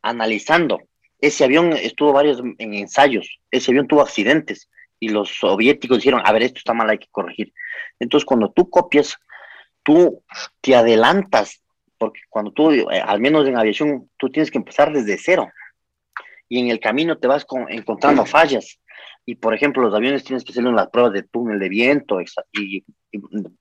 [0.00, 0.80] analizando.
[1.18, 6.32] Ese avión estuvo varios en ensayos, ese avión tuvo accidentes y los soviéticos dijeron, a
[6.32, 7.52] ver, esto está mal, hay que corregir.
[7.98, 9.16] Entonces, cuando tú copias,
[9.82, 10.22] tú
[10.60, 11.60] te adelantas
[12.02, 15.48] porque cuando tú, eh, al menos en aviación, tú tienes que empezar desde cero
[16.48, 18.80] y en el camino te vas encontrando fallas.
[19.24, 22.84] Y por ejemplo, los aviones tienes que hacer las pruebas de túnel de viento y,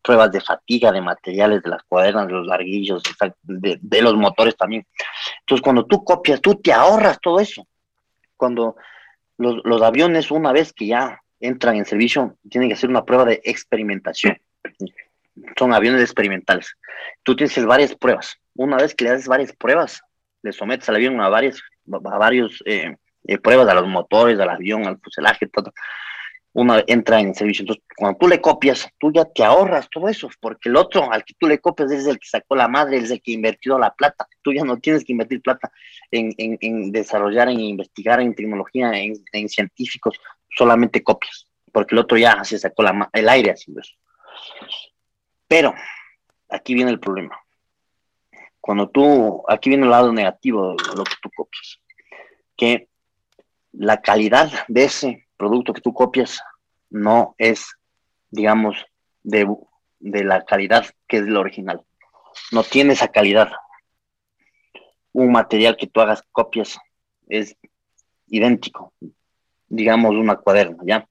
[0.01, 3.03] pruebas de fatiga de materiales, de las cuadernas, de los larguillos,
[3.43, 4.87] de, los motores también.
[5.41, 7.67] Entonces, cuando tú copias, tú te ahorras todo eso.
[8.37, 8.75] Cuando
[9.37, 13.25] los, los aviones, una vez que ya entran en servicio, tienen que hacer una prueba
[13.25, 14.35] de experimentación
[15.57, 16.75] son aviones experimentales.
[17.23, 18.37] Tú tienes varias pruebas.
[18.55, 20.01] Una vez que le haces varias pruebas,
[20.43, 21.61] le sometes al avión a varias
[21.93, 22.95] a varios eh,
[23.27, 25.73] eh, pruebas a los motores, al avión, al fuselaje, todo.
[26.53, 27.63] una entra en servicio.
[27.63, 31.23] Entonces, cuando tú le copias, tú ya te ahorras todo eso, porque el otro al
[31.23, 33.93] que tú le copias es el que sacó la madre, es el que invirtió la
[33.93, 34.27] plata.
[34.41, 35.71] Tú ya no tienes que invertir plata
[36.09, 40.19] en, en, desarrollar, en investigar, en tecnología, en, científicos,
[40.55, 42.83] solamente copias, porque el otro ya se sacó
[43.13, 43.93] el aire haciendo eso.
[45.51, 45.75] Pero,
[46.47, 47.37] aquí viene el problema.
[48.61, 51.81] Cuando tú, aquí viene el lado negativo de lo que tú copias,
[52.55, 52.87] que
[53.73, 56.41] la calidad de ese producto que tú copias
[56.89, 57.75] no es,
[58.29, 58.77] digamos,
[59.23, 59.45] de,
[59.99, 61.83] la calidad que es lo original.
[62.53, 63.51] No tiene esa calidad.
[65.11, 66.79] Un material que tú hagas copias
[67.27, 67.57] es
[68.27, 68.93] idéntico,
[69.67, 71.09] digamos una cuaderna, ¿ya?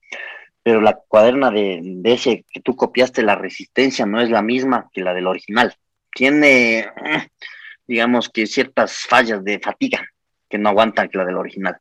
[0.63, 5.03] Pero la cuaderna de, ese que tú copiaste, la resistencia no es la misma que
[5.03, 5.75] la del original.
[6.15, 6.91] Tiene,
[7.87, 10.07] digamos que ciertas fallas de fatiga
[10.49, 11.79] que no aguantan que la del original.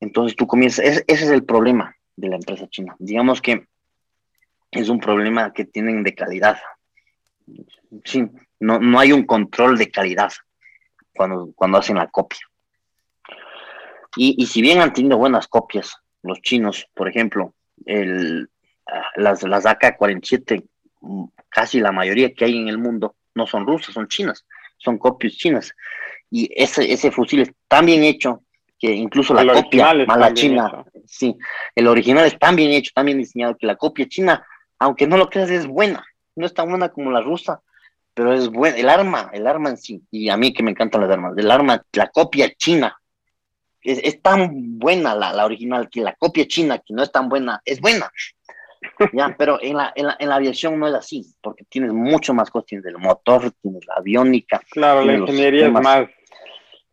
[0.00, 2.96] Entonces tú comienzas, ese, es el problema de la empresa china.
[2.98, 3.66] Digamos que
[4.70, 6.58] es un problema que tienen de calidad.
[8.04, 10.32] Sí, no, no hay un control de calidad
[11.14, 12.40] cuando, cuando hacen la copia.
[14.16, 17.54] Y, si bien han tenido buenas copias, los chinos, por ejemplo,
[17.86, 18.48] el,
[19.16, 20.64] las, las AK-47,
[21.48, 24.46] casi la mayoría que hay en el mundo, no son rusas, son chinas,
[24.78, 25.74] son copias chinas.
[26.30, 28.42] Y ese, ese fusil es tan bien hecho
[28.78, 31.36] que incluso la copia mala china, sí,
[31.74, 34.44] el original es tan bien hecho, tan bien diseñado que la copia china,
[34.78, 36.04] aunque no lo creas, es buena.
[36.36, 37.60] No es tan buena como la rusa,
[38.14, 38.78] pero es buena.
[38.78, 41.50] El arma, el arma en sí, y a mí que me encantan las armas, el
[41.50, 42.99] arma, la copia china,
[43.82, 47.60] es, tan buena la, la, original que la copia china, que no es tan buena,
[47.64, 48.10] es buena.
[49.12, 52.34] ya, pero en la, en la, en, la, aviación no es así, porque tienes mucho
[52.34, 54.60] más cosas, tienes el motor, tienes la aviónica.
[54.70, 56.08] Claro, la ingeniería es más.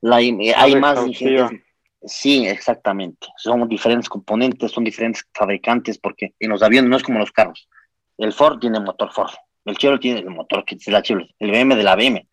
[0.01, 1.49] La, hay más ingeniería
[2.03, 3.27] Sí, exactamente.
[3.37, 7.67] Son diferentes componentes, son diferentes fabricantes, porque en los aviones no es como los carros.
[8.17, 9.31] El Ford tiene motor Ford,
[9.65, 12.27] el Chevrolet tiene el motor que es la Chevrolet, el BM de la BM.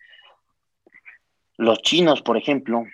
[1.56, 2.84] Los chinos, por ejemplo,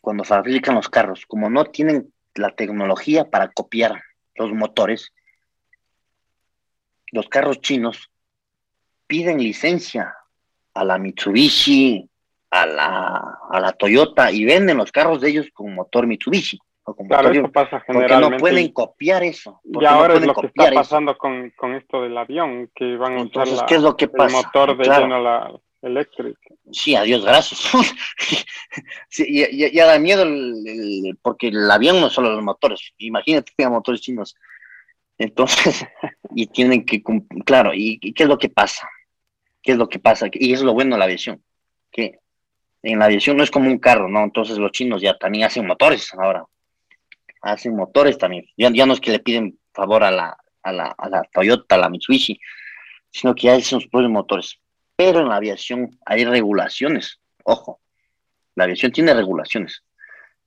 [0.00, 4.02] cuando fabrican los carros, como no tienen la tecnología para copiar
[4.34, 5.12] los motores,
[7.12, 8.10] los carros chinos
[9.06, 10.14] piden licencia
[10.74, 12.08] a la Mitsubishi,
[12.50, 16.58] a la, a la Toyota y venden los carros de ellos con motor Mitsubishi.
[16.84, 18.14] O claro, eso pasa generalmente.
[18.14, 19.60] Porque no pueden copiar eso.
[19.64, 23.22] Y ahora es lo que está pasando con, con, esto del avión, que van a
[23.22, 25.52] usar ¿qué es lo que el motor de lleno la
[25.82, 26.54] eléctrica.
[26.72, 27.60] Sí, adiós, gracias.
[29.08, 30.24] sí, ya, da miedo
[31.22, 32.92] porque el avión no solo los motores.
[32.98, 34.36] Imagínate que tenga motores chinos.
[35.18, 35.86] Entonces,
[36.34, 37.02] y tienen que,
[37.44, 38.88] claro, ¿y, ¿y qué es lo que pasa?
[39.62, 40.28] ¿Qué es lo que pasa?
[40.32, 41.42] Y es lo bueno de la aviación,
[41.90, 42.18] que
[42.82, 44.22] en la aviación no es como un carro, ¿no?
[44.24, 46.44] Entonces los chinos ya también hacen motores ahora.
[47.42, 48.46] Hacen motores también.
[48.56, 51.78] Ya, no es que le piden favor a la, a la, a la Toyota, a
[51.78, 52.40] la Mitsubishi,
[53.10, 54.58] sino que ya hacen sus propios motores.
[55.00, 57.20] Pero en la aviación hay regulaciones.
[57.44, 57.80] Ojo,
[58.54, 59.82] la aviación tiene regulaciones.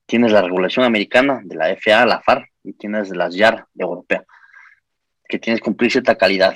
[0.06, 4.24] Tienes la regulación americana de la FAA, la FAR, y tienes las YAR de Europea,
[5.28, 6.56] que tienes que cumplir cierta calidad.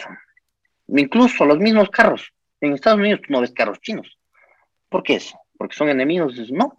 [0.89, 2.31] Incluso los mismos carros.
[2.61, 4.19] En Estados Unidos tú no ves carros chinos.
[4.89, 5.35] ¿Por qué eso?
[5.57, 6.35] porque son enemigos.
[6.51, 6.75] No,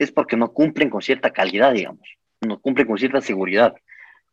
[0.00, 2.08] es porque no cumplen con cierta calidad, digamos,
[2.40, 3.76] no cumplen con cierta seguridad.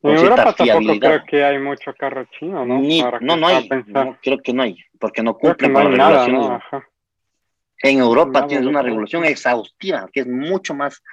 [0.03, 2.81] En Europa tampoco creo que hay mucho carro chino, ¿no?
[3.21, 3.69] no, no hay,
[4.21, 6.83] creo que no hay, porque no cumplen con la regulación.
[7.81, 11.03] En Europa tienes una regulación exhaustiva, que es mucho más,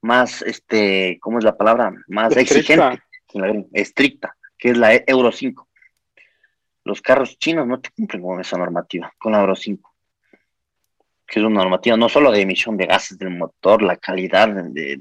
[0.00, 1.92] más, este, ¿cómo es la palabra?
[2.06, 3.02] Más exigente,
[3.72, 5.68] estricta, que es la Euro 5.
[6.84, 9.97] Los carros chinos no te cumplen con esa normativa, con la Euro 5
[11.28, 14.98] que es una normativa no solo de emisión de gases del motor, la calidad de,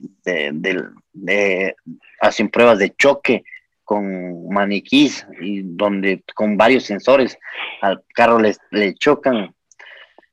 [1.14, 1.76] de,
[2.20, 3.46] hacen pruebas de choque
[3.86, 7.40] con maniquís y donde con varios sensores
[7.82, 9.56] al carro le, chocan.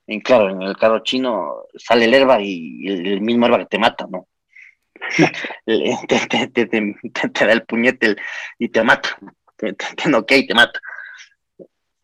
[0.09, 3.79] Y claro, en el carro chino sale el herba y el, mismo herba que te
[3.79, 4.27] mata, ¿no?
[5.65, 8.17] te, te, te, da el puñete
[8.59, 9.17] y te mata,
[9.57, 10.81] te, te, noquea y te mata.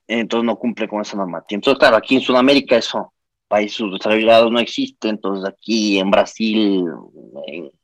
[0.07, 1.57] Entonces no cumple con esa normativa.
[1.57, 3.12] Entonces, claro, aquí en Sudamérica eso
[3.51, 6.84] países desarrollados no existe, entonces aquí en Brasil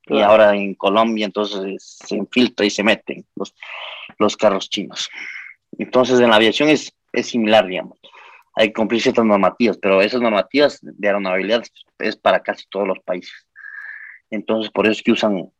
[0.07, 3.53] y ahora en Colombia, entonces se infiltra y se meten los,
[4.19, 5.11] los carros chinos.
[5.77, 7.99] Entonces en la aviación es, es similar, digamos.
[8.55, 11.65] Hay que cumplir ciertas normativas, pero esas normativas de aeronavegabilidad
[11.99, 13.35] es para casi todos los países.
[14.31, 15.51] Entonces por eso es que usan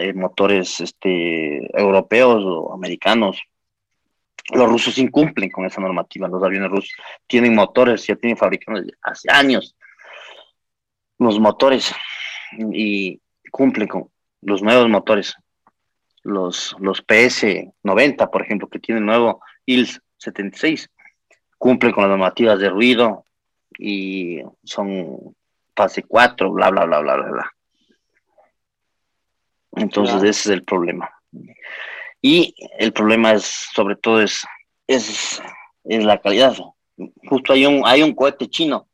[0.00, 3.38] eh, motores este, europeos o americanos
[4.52, 6.28] los rusos incumplen con esa normativa.
[6.28, 6.92] Los aviones rusos
[7.26, 9.76] tienen motores, ya tienen fabricados hace años
[11.20, 11.94] los motores
[12.72, 13.20] y
[13.52, 15.34] cumplen con los nuevos motores.
[16.22, 20.90] los, los PS90, por ejemplo, que tiene el nuevo ILS 76,
[21.58, 23.24] cumplen con las normativas de ruido
[23.78, 25.34] y son
[25.76, 27.52] fase 4, bla, bla, bla, bla, bla, bla.
[29.76, 31.10] Entonces ese es el problema.
[32.22, 33.44] Y el problema es,
[33.74, 34.46] sobre todo, es,
[34.86, 35.40] es,
[35.84, 36.54] es la calidad.
[37.28, 38.86] Justo hay un, hay un cohete chino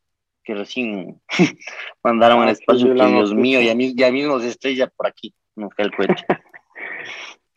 [0.44, 1.20] que recién
[2.04, 5.08] mandaron al ah, espacio, que Dios mío, y a mí ya mismo se estrella por
[5.08, 6.24] aquí, no fue el cohete.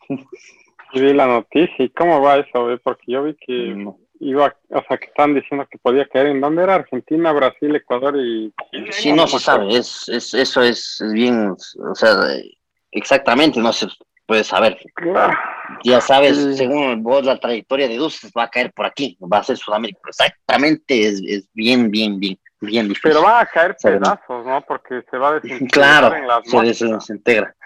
[0.94, 2.68] vi la noticia, ¿y cómo va eso?
[2.82, 3.86] Porque yo vi que
[4.18, 8.16] iba, o sea, que estaban diciendo que podía caer en dónde era Argentina, Brasil, Ecuador
[8.16, 8.52] y
[8.90, 12.14] Sí, no, se sabe, es, es, eso es bien, o sea,
[12.90, 13.86] exactamente, no se
[14.30, 14.78] puede saber.
[15.82, 19.42] Ya sabes, según vos la trayectoria de Dulces va a caer por aquí, va a
[19.42, 23.10] ser Sudamérica, exactamente, es, es bien, bien, bien, bien difícil.
[23.10, 24.60] Pero va a caer pedazos, ¿no?
[24.68, 27.56] Porque se va a desintegrar claro, en las se desintegra.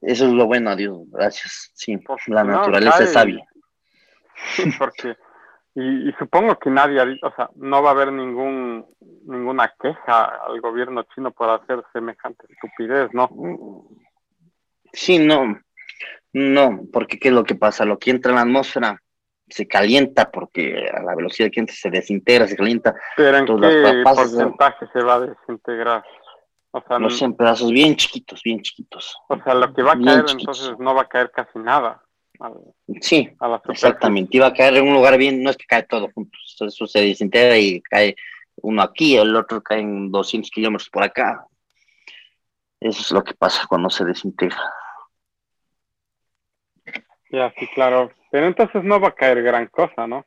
[0.00, 1.70] Eso es lo bueno, adiós, gracias.
[1.74, 1.98] Sí,
[2.28, 3.44] la naturaleza es sabia.
[4.54, 5.16] Sí, porque,
[5.74, 8.86] y, supongo que nadie, o sea, no va a haber ningún
[9.26, 13.28] ninguna queja al gobierno chino por hacer semejante estupidez, ¿no?
[14.92, 15.60] Sí, no,
[16.32, 17.84] no, porque ¿qué es lo que pasa?
[17.84, 19.02] Lo que entra en la atmósfera
[19.48, 22.94] se calienta porque a la velocidad que entra se desintegra, se calienta.
[23.16, 26.04] ¿Pero en qué porcentaje se va a desintegrar?
[26.72, 29.16] O sea, no son pedazos bien chiquitos, bien chiquitos.
[29.28, 32.00] O sea, lo que va a caer entonces no va a caer casi nada.
[33.00, 33.28] sí,
[33.68, 34.36] exactamente.
[34.36, 36.38] Iba a caer en un lugar bien, no es que cae todo junto.
[36.60, 38.14] Eso se desintegra y cae
[38.62, 41.44] uno aquí, el otro cae en 200 kilómetros por acá.
[42.78, 44.62] Eso es lo que pasa cuando se desintegra.
[47.30, 48.10] Ya, sí, claro.
[48.30, 50.24] Pero entonces no va a caer gran cosa, ¿no?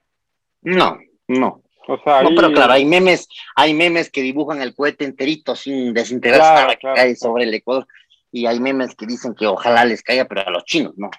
[0.62, 0.98] No,
[1.28, 1.62] no.
[1.88, 5.94] O sea, no, pero claro, hay memes, hay memes que dibujan el cohete enterito sin
[5.94, 7.86] desintegrarse que cae sobre el Ecuador.
[8.32, 11.12] Y hay memes que dicen que ojalá les caiga, pero a los chinos, ¿no?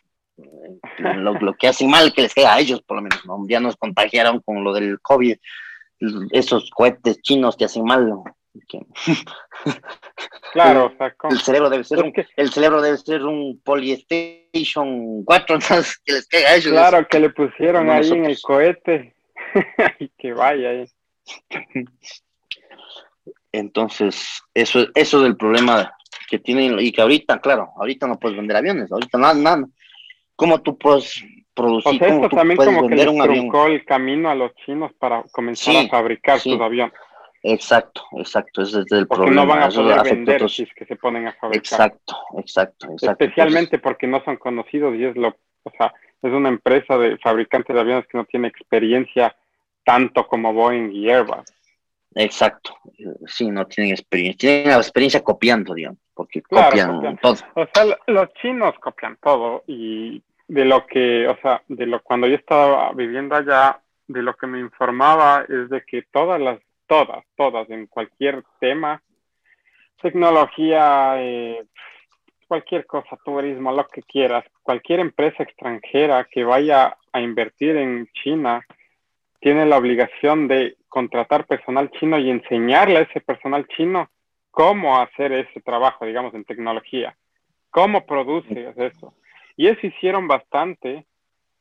[0.99, 3.45] Lo, que hacen mal que les caiga a ellos, por lo menos, ¿no?
[3.47, 5.37] Ya nos contagiaron con lo del COVID,
[6.33, 8.11] esos cohetes chinos que hacen mal.
[10.53, 10.93] Claro,
[11.31, 16.29] el cerebro debe ser un, el cerebro debe ser un Polystation 4, entonces que les
[16.29, 16.71] caiga a ellos.
[16.71, 19.17] Claro, que le pusieron ahí en el cohete
[19.99, 20.85] y que vaya ahí.
[23.51, 25.93] Entonces, eso, eso es el problema
[26.31, 29.67] que tienen y que ahorita, claro, ahorita no puedes vender aviones, ahorita nada, nada.
[30.37, 31.21] ¿Cómo tú puedes
[31.53, 32.01] producir?
[32.01, 35.89] O esto también como que les truncó el camino a los chinos para comenzar a
[35.89, 36.95] fabricar sus aviones.
[37.47, 40.97] Exacto, exacto, ese es el porque no van a poder vender si es que se
[40.97, 41.59] ponen a fabricar.
[41.59, 43.25] Exacto, exacto, exacto.
[43.25, 45.93] Especialmente porque no son conocidos y es lo, o sea,
[46.23, 49.37] es una empresa de fabricantes de aviones que no tiene experiencia
[49.85, 51.45] tanto como Boeing y Airbus.
[52.15, 52.77] Exacto,
[53.27, 57.37] sí, no tienen experiencia, tienen la experiencia copiando, digamos, porque copian, todo.
[57.55, 62.27] O sea, los chinos copian todo y de lo que, o sea, de lo cuando
[62.27, 66.59] yo estaba viviendo allá, de lo que me informaba es de que todas las,
[66.95, 69.03] todas, todas, en cualquier tema,
[70.01, 71.65] tecnología, eh,
[72.47, 78.65] cualquier cosa, turismo, lo que quieras, cualquier empresa extranjera que vaya a invertir en China,
[79.41, 84.09] tiene la obligación de contratar personal chino y enseñarle a ese personal chino
[84.53, 87.17] cómo hacer ese trabajo, digamos, en tecnología,
[87.71, 89.15] cómo produce eso.
[89.57, 91.07] Y eso hicieron bastante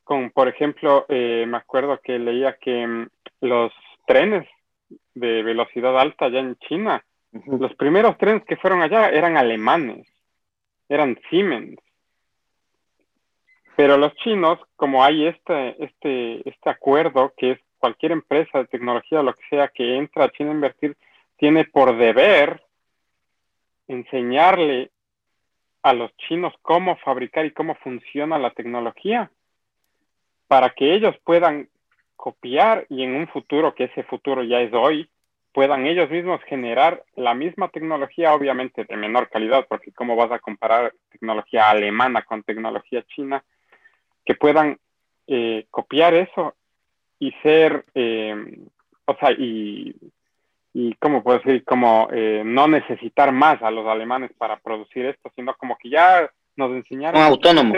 [0.03, 3.07] con, por ejemplo, eh, me acuerdo que leía que mm,
[3.41, 3.73] los
[4.05, 4.47] trenes
[5.13, 7.03] de velocidad alta allá en China,
[7.47, 10.07] los primeros trenes que fueron allá eran alemanes,
[10.89, 11.79] eran Siemens.
[13.75, 19.19] Pero los chinos, como hay este, este, este acuerdo que es cualquier empresa de tecnología
[19.19, 20.95] o lo que sea que entra a China a invertir,
[21.37, 22.63] tiene por deber
[23.87, 24.91] enseñarle
[25.81, 29.29] a los chinos cómo fabricar y cómo funciona la tecnología
[30.47, 31.67] para que ellos puedan
[32.15, 35.09] copiar y en un futuro, que ese futuro ya es hoy,
[35.53, 40.39] puedan ellos mismos generar la misma tecnología, obviamente de menor calidad, porque cómo vas a
[40.39, 43.43] comparar tecnología alemana con tecnología china,
[44.25, 44.79] que puedan
[45.27, 46.55] eh, copiar eso
[47.19, 48.35] y ser, eh,
[49.05, 49.95] o sea, y,
[50.73, 51.63] y ¿cómo puedo decir?
[51.63, 56.29] Como eh, no necesitar más a los alemanes para producir esto, sino como que ya
[56.55, 57.21] nos enseñaron.
[57.21, 57.77] autónomos.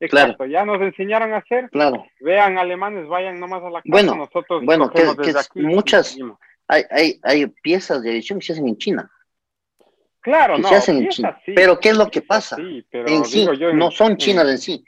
[0.00, 1.70] Exacto, ya nos enseñaron a hacer.
[1.70, 2.04] Claro.
[2.20, 3.84] Vean alemanes, vayan nomás a la casa.
[3.84, 5.04] Bueno, nosotros bueno, que,
[5.54, 6.16] muchas,
[6.66, 9.10] hay, hay, hay piezas de edición que se hacen en China.
[10.20, 11.40] Claro, no, se hacen en China.
[11.54, 12.56] pero ¿qué es lo que pasa?
[12.58, 14.84] en sí, no son chinas en, sí,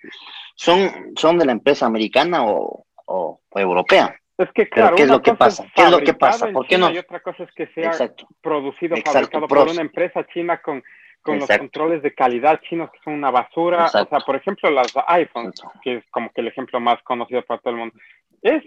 [0.55, 4.15] son, son de la empresa americana o, o, europea.
[4.39, 5.67] Es que claro, ¿qué es lo que pasa?
[5.75, 6.49] ¿Qué es lo que pasa?
[6.51, 6.91] ¿Por qué no?
[6.91, 7.93] Y otra cosa es que sea
[8.41, 10.83] producido, fabricado por una empresa china con,
[11.23, 13.87] con los controles de calidad chinos que son una basura.
[13.87, 17.61] O sea, por ejemplo, las iPhones, que es como que el ejemplo más conocido para
[17.61, 17.95] todo el mundo,
[18.43, 18.65] es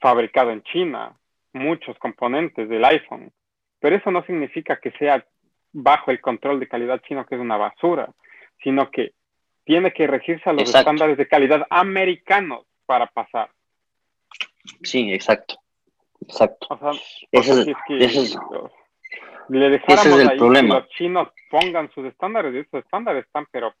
[0.00, 1.14] fabricado en China,
[1.52, 3.32] muchos componentes del iPhone,
[3.78, 5.24] pero eso no significa que sea
[5.72, 8.10] bajo el control de calidad chino, que es una basura,
[8.62, 9.12] sino que
[9.64, 13.50] tiene que regirse a los estándares de calidad americanos para pasar.
[14.82, 15.56] Sí, exacto.
[16.22, 16.66] Exacto.
[16.70, 16.90] O sea,
[17.32, 18.36] es,
[19.48, 23.74] le dejáramos ahí que los chinos pongan sus estándares, y esos estándares están, pero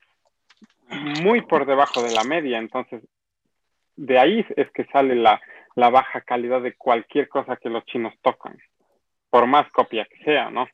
[1.22, 2.58] muy por debajo de la media.
[2.58, 3.02] Entonces,
[3.96, 5.40] de ahí es que sale la,
[5.76, 8.58] la baja calidad de cualquier cosa que los chinos tocan,
[9.30, 10.66] por más copia que sea, ¿no?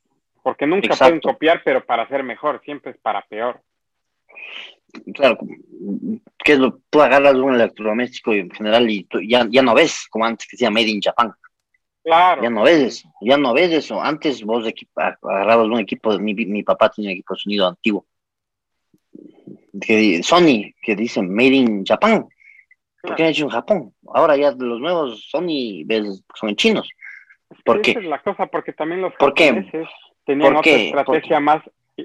[0.42, 3.60] Porque nunca pueden copiar, pero para ser mejor, siempre es para peor.
[5.12, 5.38] Claro,
[6.38, 10.24] que es lo, tú agarras un electrodoméstico en general y ya, ya no ves como
[10.24, 11.32] antes que decía Made in Japan.
[12.06, 12.40] Claro.
[12.40, 14.00] Ya no ves eso, ya no ves eso.
[14.00, 14.64] Antes vos
[14.94, 18.06] agarrabas un equipo, mi, mi papá tenía un equipo de sonido antiguo.
[19.80, 22.28] Que, Sony, que dice Made in Japan.
[23.02, 23.94] ¿Por qué han hecho en Japón?
[24.14, 26.88] Ahora ya los nuevos Sony ves, son chinos.
[27.64, 27.90] ¿Por qué?
[27.90, 31.64] Esa es la cosa, porque también los ¿Por tenían otra estrategia más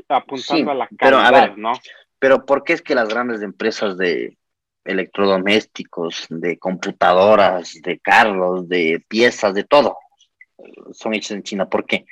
[0.10, 1.74] apuntando a la calidad, pero, a ver, ¿no?
[2.18, 4.36] Pero ¿por qué es que las grandes empresas de
[4.84, 9.98] electrodomésticos, de computadoras, de carros, de piezas, de todo,
[10.94, 11.70] son hechas en China?
[11.70, 12.06] ¿Por qué?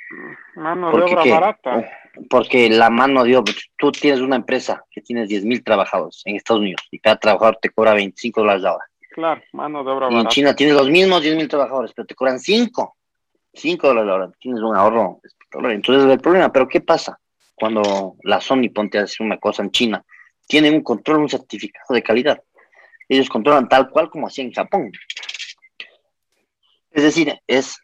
[0.54, 1.90] Mano de obra barata.
[2.28, 6.36] Porque la mano de obra, tú tienes una empresa que tienes 10 mil trabajadores en
[6.36, 8.84] Estados Unidos y cada trabajador te cobra 25 dólares la hora.
[9.12, 12.14] Claro, mano de obra y En China tienes los mismos 10 mil trabajadores, pero te
[12.14, 12.96] cobran 5.
[13.52, 14.30] 5 dólares la hora.
[14.38, 15.20] Tienes un ahorro
[15.52, 16.52] Entonces es el problema.
[16.52, 17.18] Pero ¿qué pasa?
[17.54, 20.04] Cuando la Sony ponte a hacer una cosa en China,
[20.46, 22.42] tienen un control, un certificado de calidad.
[23.10, 24.92] Ellos controlan tal cual como hacía en Japón.
[26.92, 27.76] Es decir, es,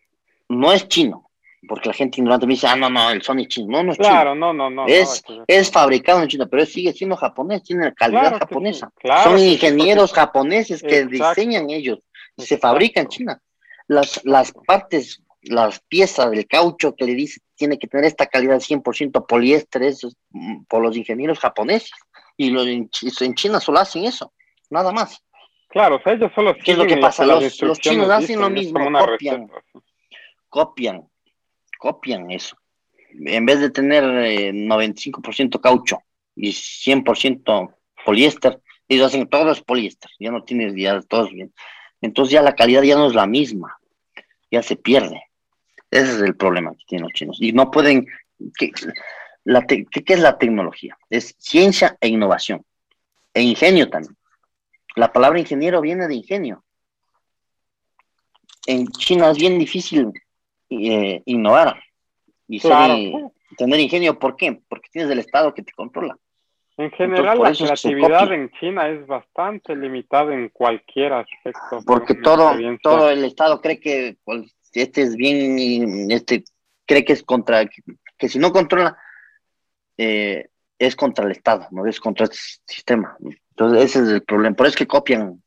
[0.48, 1.28] no es chino,
[1.68, 3.66] porque la gente ignorante me dice, ah, no, no, el Sony es chino.
[3.68, 4.86] No, no es claro, no, no, no.
[4.86, 8.92] Es, es fabricado en China, pero sigue siendo japonés, tiene calidad japonesa.
[9.24, 11.98] Son ingenieros japoneses que diseñan ellos,
[12.38, 13.42] se fabrica en China.
[13.88, 18.60] Las, las partes, las piezas del caucho que le dice tiene que tener esta calidad
[18.60, 21.90] 100% poliéster, eso mm, por los ingenieros japoneses.
[22.36, 22.88] Y los, en,
[23.34, 24.32] China solo hacen eso,
[24.70, 25.22] nada más.
[25.68, 27.26] Claro, o sea, ellos solo ¿Qué es lo que pasa?
[27.26, 29.50] Los, chinos hacen lo mismo, copian,
[30.48, 31.08] copian,
[31.78, 32.56] copian eso.
[33.10, 35.98] En vez de tener 95% eh, caucho
[36.34, 37.74] y 100%
[38.04, 41.52] poliéster, ellos hacen todo es poliéster, ya no tienes, ya todos bien.
[42.00, 43.76] Entonces ya la calidad ya no es la misma,
[44.50, 45.22] ya se pierde.
[45.90, 47.38] Ese es el problema que tienen los chinos.
[47.40, 48.06] Y no pueden...
[48.58, 48.70] ¿Qué,
[49.44, 50.96] es la tecnología?
[51.08, 52.64] Es ciencia e innovación.
[53.32, 54.16] E ingenio también.
[54.96, 56.64] La palabra ingeniero viene de ingenio.
[58.66, 60.10] En China es bien difícil
[60.70, 61.80] eh, innovar
[62.48, 64.18] y tener ingenio.
[64.18, 64.60] ¿Por qué?
[64.68, 66.18] Porque tienes el Estado que te controla.
[66.78, 71.80] En general, la creatividad en China es bastante limitada en cualquier aspecto.
[71.86, 72.52] Porque todo,
[72.82, 74.16] todo el Estado cree que
[74.72, 76.44] este es bien, este
[76.86, 77.66] cree que es contra,
[78.18, 78.96] que, si no controla,
[79.98, 80.48] eh,
[80.78, 83.16] es contra el Estado, no es contra el sistema.
[83.58, 84.54] Entonces ese es el problema.
[84.54, 85.42] Por eso es que copian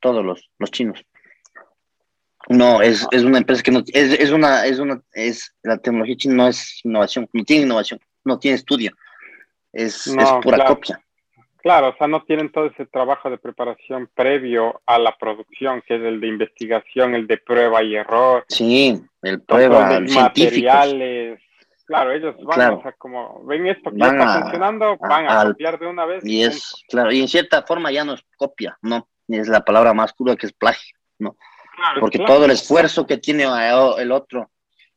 [0.00, 1.00] todos los, los chinos.
[2.48, 6.16] No, es, es una empresa que no, es, es una, es una, es, la tecnología
[6.16, 8.92] china no es innovación, no tiene innovación, no tiene estudio,
[9.72, 11.00] es, es pura copia.
[11.66, 15.96] Claro, o sea, no tienen todo ese trabajo de preparación previo a la producción, que
[15.96, 18.44] es el de investigación, el de prueba y error.
[18.48, 21.25] Sí, el prueba, materiales.
[21.86, 25.78] Claro, ellos van, o sea, como ven esto que ya está funcionando, van a, copiar
[25.78, 26.24] de una vez.
[26.26, 29.08] Y es, claro, y en cierta forma ya no es copia, ¿no?
[29.28, 31.36] Es la palabra más cruda que es plagio, ¿no?
[32.00, 33.44] Porque todo el esfuerzo que tiene
[33.98, 34.50] el otro,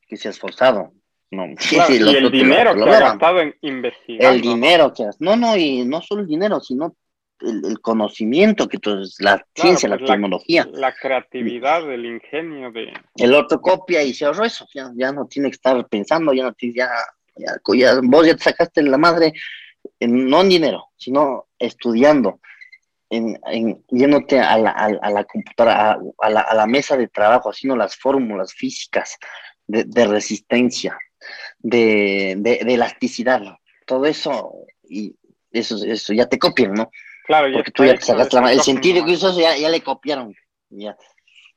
[0.08, 0.92] que se ha esforzado,
[1.32, 1.46] no,
[1.90, 4.34] y el dinero que, ha gastado en investigar.
[4.34, 6.96] El dinero que No, no, y no solo el dinero, sino
[7.42, 10.68] el, conocimiento que entonces la ciencia, la pues tecnología.
[10.72, 12.94] La creatividad, el ingenio de...
[13.16, 16.54] El otro copia y se ahorró eso, ya, no tiene que estar pensando, ya no
[16.54, 16.90] tiene, ya,
[17.38, 19.34] ya, vos ya te sacaste la madre,
[20.00, 22.40] no en dinero, sino estudiando,
[23.10, 27.50] en, en yéndote a la, a, la computadora, a, la, a, la, mesa de trabajo,
[27.50, 29.18] haciendo las fórmulas físicas
[29.66, 30.98] de, de resistencia,
[31.58, 33.42] de, de, elasticidad,
[33.86, 34.54] todo eso,
[34.84, 35.16] y
[35.52, 36.92] eso, eso ya te copian, ¿no?
[37.30, 40.36] Claro, Porque tú ya te sacas la El sentido que hizo ya, ya le copiaron.
[40.72, 40.98] Ya.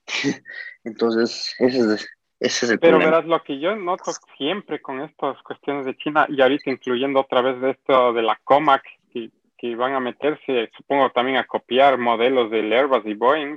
[0.84, 2.08] Entonces, ese es,
[2.40, 6.26] ese es el Pero verás, lo que yo noto siempre con estas cuestiones de China,
[6.28, 8.82] y ahorita incluyendo otra vez de esto de la COMAC,
[9.14, 13.56] que, que van a meterse, supongo también a copiar modelos de Airbus y Boeing,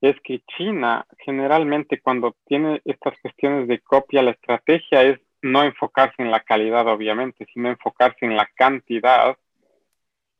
[0.00, 6.22] es que China generalmente cuando tiene estas cuestiones de copia, la estrategia es no enfocarse
[6.22, 9.36] en la calidad, obviamente, sino enfocarse en la cantidad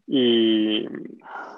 [0.07, 0.87] y,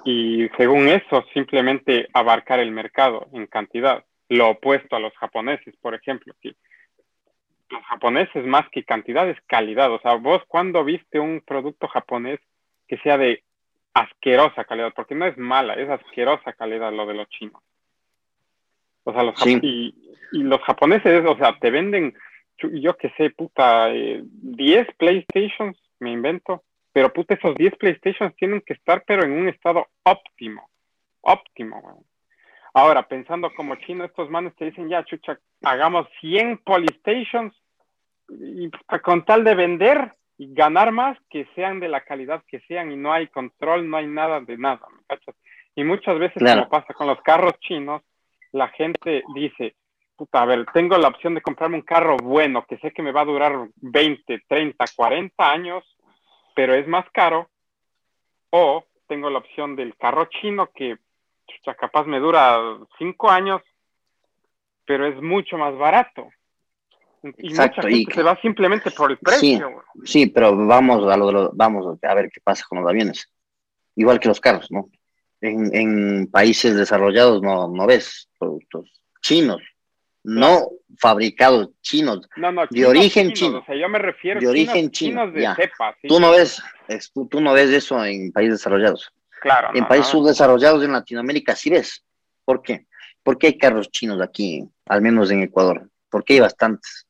[0.04, 4.04] y según eso, simplemente abarcar el mercado en cantidad.
[4.28, 9.92] Lo opuesto a los japoneses, por ejemplo, los japoneses más que cantidad es calidad.
[9.92, 12.40] O sea, vos cuando viste un producto japonés
[12.86, 13.42] que sea de
[13.94, 17.62] asquerosa calidad, porque no es mala, es asquerosa calidad lo de los chinos.
[19.04, 19.94] O sea, los y,
[20.32, 22.14] los japoneses, o sea, te venden,
[22.58, 26.64] yo que sé, puta, 10 eh, PlayStations, me invento,
[26.94, 30.70] pero puta, esos 10 PlayStations tienen que estar, pero en un estado óptimo,
[31.20, 32.04] óptimo,
[32.76, 37.54] Ahora, pensando como chino, estos manes te dicen, ya, chucha, hagamos 100 Polystations
[38.28, 38.68] y
[39.02, 42.96] con tal de vender y ganar más, que sean de la calidad que sean y
[42.96, 45.36] no hay control, no hay nada de nada, ¿me cachas?
[45.76, 48.02] Y muchas veces, como pasa con los carros chinos,
[48.50, 49.76] la gente dice,
[50.16, 53.12] puta, a ver, tengo la opción de comprarme un carro bueno, que sé que me
[53.12, 55.93] va a durar 20, 30, 40 años,
[56.54, 57.48] pero es más caro,
[58.50, 60.96] o tengo la opción del carro chino que
[61.46, 62.58] chucha, capaz me dura
[62.98, 63.62] 5 años,
[64.86, 66.28] pero es mucho más barato.
[67.38, 69.82] Exacto, y se va simplemente por el precio.
[70.04, 73.30] Sí, pero vamos a lo, vamos a ver qué pasa con los aviones.
[73.96, 74.90] Igual que los carros, ¿no?
[75.40, 78.90] En, países desarrollados no, no ves productos
[79.20, 79.62] chinos,
[80.24, 83.58] no fabricados chinos, no, no, de origen chino.
[83.58, 85.30] O sea, yo me refiero de origen chino.
[85.30, 86.62] de cepa, tú no ves,
[87.30, 89.12] tú, no ves eso en países desarrollados.
[89.40, 89.70] Claro.
[89.74, 92.02] En países subdesarrollados en Latinoamérica sí ves.
[92.44, 92.86] ¿Por qué?
[93.22, 95.88] Porque hay carros chinos aquí, al menos en Ecuador.
[96.08, 97.06] Porque hay bastantes.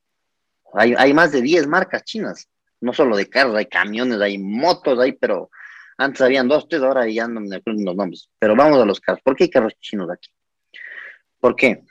[0.73, 2.49] Hay, más de 10 marcas chinas,
[2.81, 5.49] no solo de carros, hay camiones, hay motos, hay, pero
[5.97, 8.29] antes habían dos, tres, ahora ya no me acuerdo los nombres.
[8.41, 9.23] Pero vamos a los carros.
[9.23, 10.31] ¿Por qué hay carros chinos aquí?
[11.39, 11.85] ¿Por qué?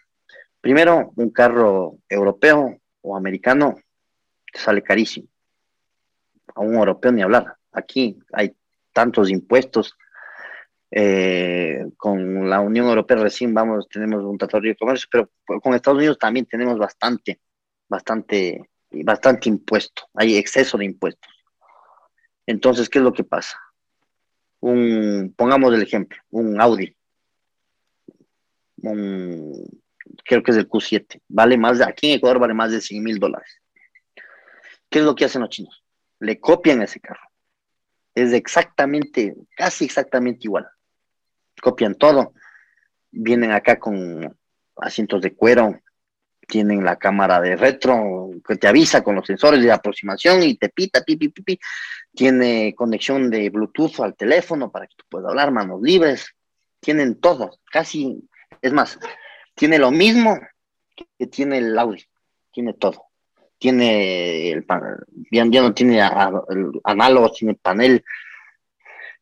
[0.64, 3.76] Primero, un carro europeo o americano
[4.54, 5.28] sale carísimo.
[6.56, 7.58] A un europeo ni hablar.
[7.74, 8.56] Aquí hay
[8.94, 9.98] tantos impuestos.
[10.90, 15.30] Eh, con la Unión Europea recién vamos, tenemos un tratado de comercio, pero
[15.60, 17.42] con Estados Unidos también tenemos bastante,
[17.90, 18.70] bastante
[19.02, 21.32] bastante impuesto, hay exceso de impuestos.
[22.46, 23.58] Entonces, ¿qué es lo que pasa?
[24.60, 26.96] Un, pongamos el ejemplo, un Audi,
[30.26, 33.20] creo que es el Q7, vale más, aquí en Ecuador vale más de 100 mil
[33.20, 33.62] dólares.
[34.90, 35.84] ¿Qué es lo que hacen los chinos?
[36.20, 37.28] Le copian ese carro.
[38.14, 40.68] Es exactamente, casi exactamente igual.
[41.62, 42.34] Copian todo.
[43.12, 44.38] Vienen acá con
[44.78, 45.80] asientos de cuero,
[46.48, 50.70] tienen la cámara de retro que te avisa con los sensores de aproximación y te
[50.70, 51.60] pita, pipi, pipi.
[52.14, 56.36] Tiene conexión de Bluetooth al teléfono para que tú puedas hablar, manos libres.
[56.80, 58.30] Tienen todo, casi,
[58.62, 59.00] es más,
[59.56, 60.40] tiene lo mismo
[61.18, 62.04] que tiene el Audi,
[62.52, 63.06] tiene todo.
[63.58, 64.66] Tiene el
[65.32, 66.02] ya, ya no tiene
[66.84, 68.04] análogo, tiene panel,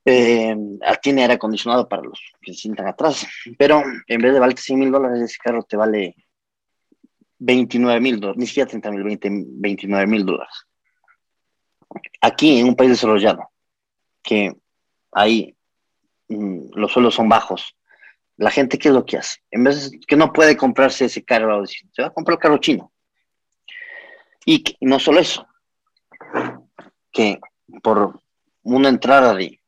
[0.03, 0.55] eh,
[1.01, 3.27] tiene aire acondicionado para los que se sientan atrás,
[3.57, 6.15] pero en vez de valerte 100 mil dólares, ese carro te vale
[7.37, 10.65] 29 mil dólares, ni siquiera 30 mil, 29 mil dólares.
[12.21, 13.49] Aquí en un país desarrollado,
[14.23, 14.55] que
[15.11, 15.55] ahí
[16.29, 17.75] mm, los suelos son bajos,
[18.41, 19.39] la gente, ¿qué es lo que hace?
[19.51, 22.57] En vez de que no puede comprarse ese carro, se va a comprar el carro
[22.57, 22.91] chino.
[24.45, 25.47] Y, no solo eso,
[27.11, 27.39] que
[27.83, 28.19] por
[28.63, 29.59] una entrada de,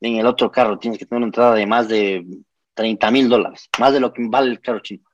[0.00, 2.24] en el otro carro tienes que tener una entrada de más de
[2.74, 5.08] 30 mil dólares, más de lo que vale el carro chino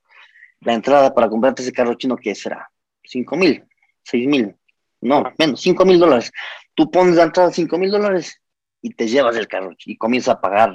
[0.65, 2.71] la entrada para comprarte ese carro chino, ¿qué será?
[3.03, 3.65] ¿Cinco mil?
[4.03, 4.57] ¿Seis mil?
[5.01, 6.33] No, menos, cinco mil dólares.
[6.75, 8.41] Tú pones la entrada cinco mil dólares
[8.81, 10.75] y te llevas el carro y comienzas a pagar,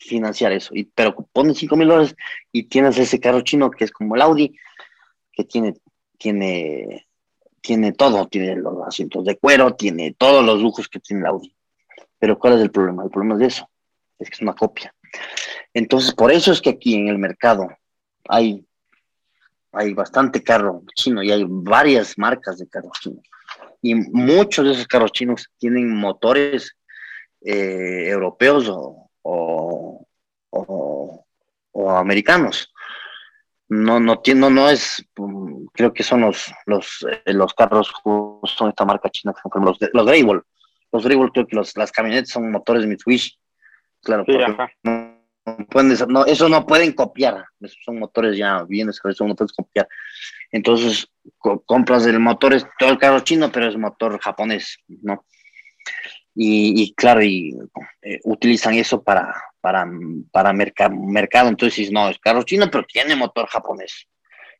[0.00, 0.74] financiar eso.
[0.74, 2.16] Y, pero pones cinco mil dólares
[2.50, 4.56] y tienes ese carro chino que es como el Audi,
[5.32, 5.74] que tiene,
[6.18, 7.06] tiene,
[7.60, 11.54] tiene todo, tiene los asientos de cuero, tiene todos los lujos que tiene el Audi.
[12.18, 13.04] Pero ¿cuál es el problema?
[13.04, 13.70] El problema es de eso,
[14.18, 14.94] es que es una copia.
[15.72, 17.68] Entonces, por eso es que aquí en el mercado
[18.28, 18.66] hay
[19.72, 23.24] hay bastante carro chino y hay varias marcas de carros chinos.
[23.82, 26.76] Y muchos de esos carros chinos tienen motores
[27.42, 31.24] eh, europeos o, o,
[31.72, 32.72] o, americanos.
[33.68, 38.68] No, no, no, no es, mm, creo que son los, los, eh, los carros, son
[38.68, 40.42] esta marca china, los, los Greyball.
[40.92, 43.38] Los Greyball creo que los, las camionetas son motores Mitsubishi.
[44.02, 44.24] Claro,
[46.08, 47.44] no, eso no pueden copiar,
[47.84, 49.88] son motores ya bien no puedes copiar.
[50.50, 51.08] Entonces,
[51.38, 55.24] compras el motor, es todo el carro chino, pero es motor japonés, ¿no?
[56.42, 57.54] Y, claro, y
[58.00, 59.86] eh, utilizan eso para, para,
[60.32, 61.48] para mercado.
[61.48, 64.08] Entonces, no, es carro chino, pero tiene motor japonés.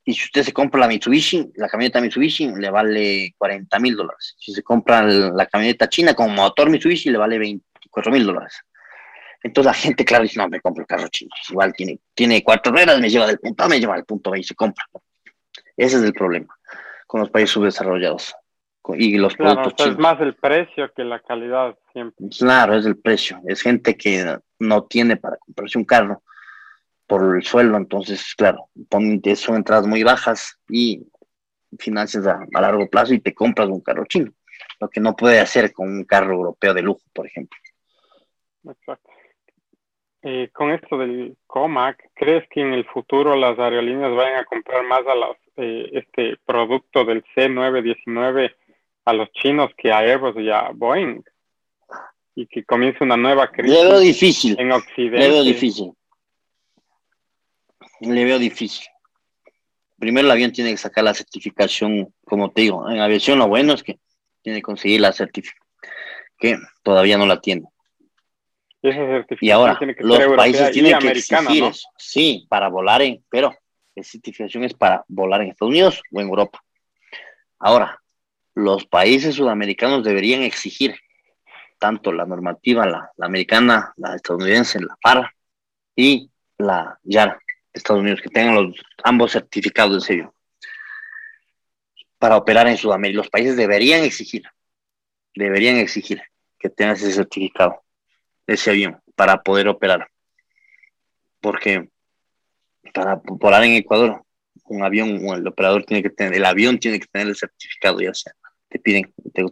[0.05, 4.37] Y si usted se compra la Mitsubishi, la camioneta Mitsubishi le vale 40 mil dólares.
[4.39, 8.61] Si se compra la camioneta china con motor Mitsubishi, le vale 24 mil dólares.
[9.43, 11.31] Entonces la gente, claro, dice, no, me compro el carro chino.
[11.49, 14.41] Igual tiene, tiene cuatro ruedas, me lleva del punto A, me lleva al punto B
[14.41, 14.85] y se compra.
[15.79, 16.55] Ese es el problema
[17.07, 18.35] con los países subdesarrollados.
[18.97, 19.93] Y los productos chinos.
[19.93, 22.27] Es más el precio que la calidad siempre.
[22.39, 23.41] Claro, es el precio.
[23.47, 26.23] Es gente que no tiene para comprarse un carro
[27.07, 28.69] por el suelo, entonces, claro,
[29.35, 31.05] son entradas muy bajas y
[31.77, 34.31] financias a, a, largo plazo y te compras un carro chino,
[34.79, 37.59] lo que no puede hacer con un carro europeo de lujo, por ejemplo.
[38.65, 39.11] Exacto.
[40.23, 44.85] Eh, con esto del COMAC, ¿crees que en el futuro las aerolíneas vayan a comprar
[44.85, 48.55] más a los, eh, este producto del C919
[49.05, 51.23] a los chinos que a Airbus y a Boeing?
[52.35, 54.57] Y que comience una nueva crisis Le veo difícil.
[54.59, 55.19] en Occidente.
[55.19, 55.93] Le veo difícil.
[58.01, 58.87] Le veo difícil.
[59.99, 63.75] Primero el avión tiene que sacar la certificación, como te digo, en aviación lo bueno
[63.75, 63.99] es que
[64.43, 65.67] tiene que conseguir la certificación,
[66.39, 67.65] que todavía no la tiene.
[68.83, 71.87] Y, ahora, los países tienen que exigir eso.
[71.99, 73.55] Sí, para volar en, pero
[73.95, 76.63] la certificación es para volar en Estados Unidos o en Europa.
[77.59, 78.01] Ahora,
[78.55, 80.97] los países sudamericanos deberían exigir
[81.79, 85.35] tanto la normativa, la, americana, la estadounidense, la FARA
[85.97, 87.41] y la YARA,
[87.73, 90.35] Estados Unidos, que tengan los, ambos certificados de sello
[92.19, 93.19] para operar en Sudamérica.
[93.19, 94.43] Los países deberían exigir,
[95.35, 96.23] deberían exigir
[96.59, 97.83] que tengan ese certificado
[98.47, 100.09] ese avión para poder operar.
[101.41, 101.89] Porque
[102.93, 104.23] para volar en Ecuador,
[104.71, 108.15] un avión, el operador tiene que tener, el avión tiene que tener el certificado, ya
[108.15, 108.33] sea,
[108.69, 109.43] te piden, te,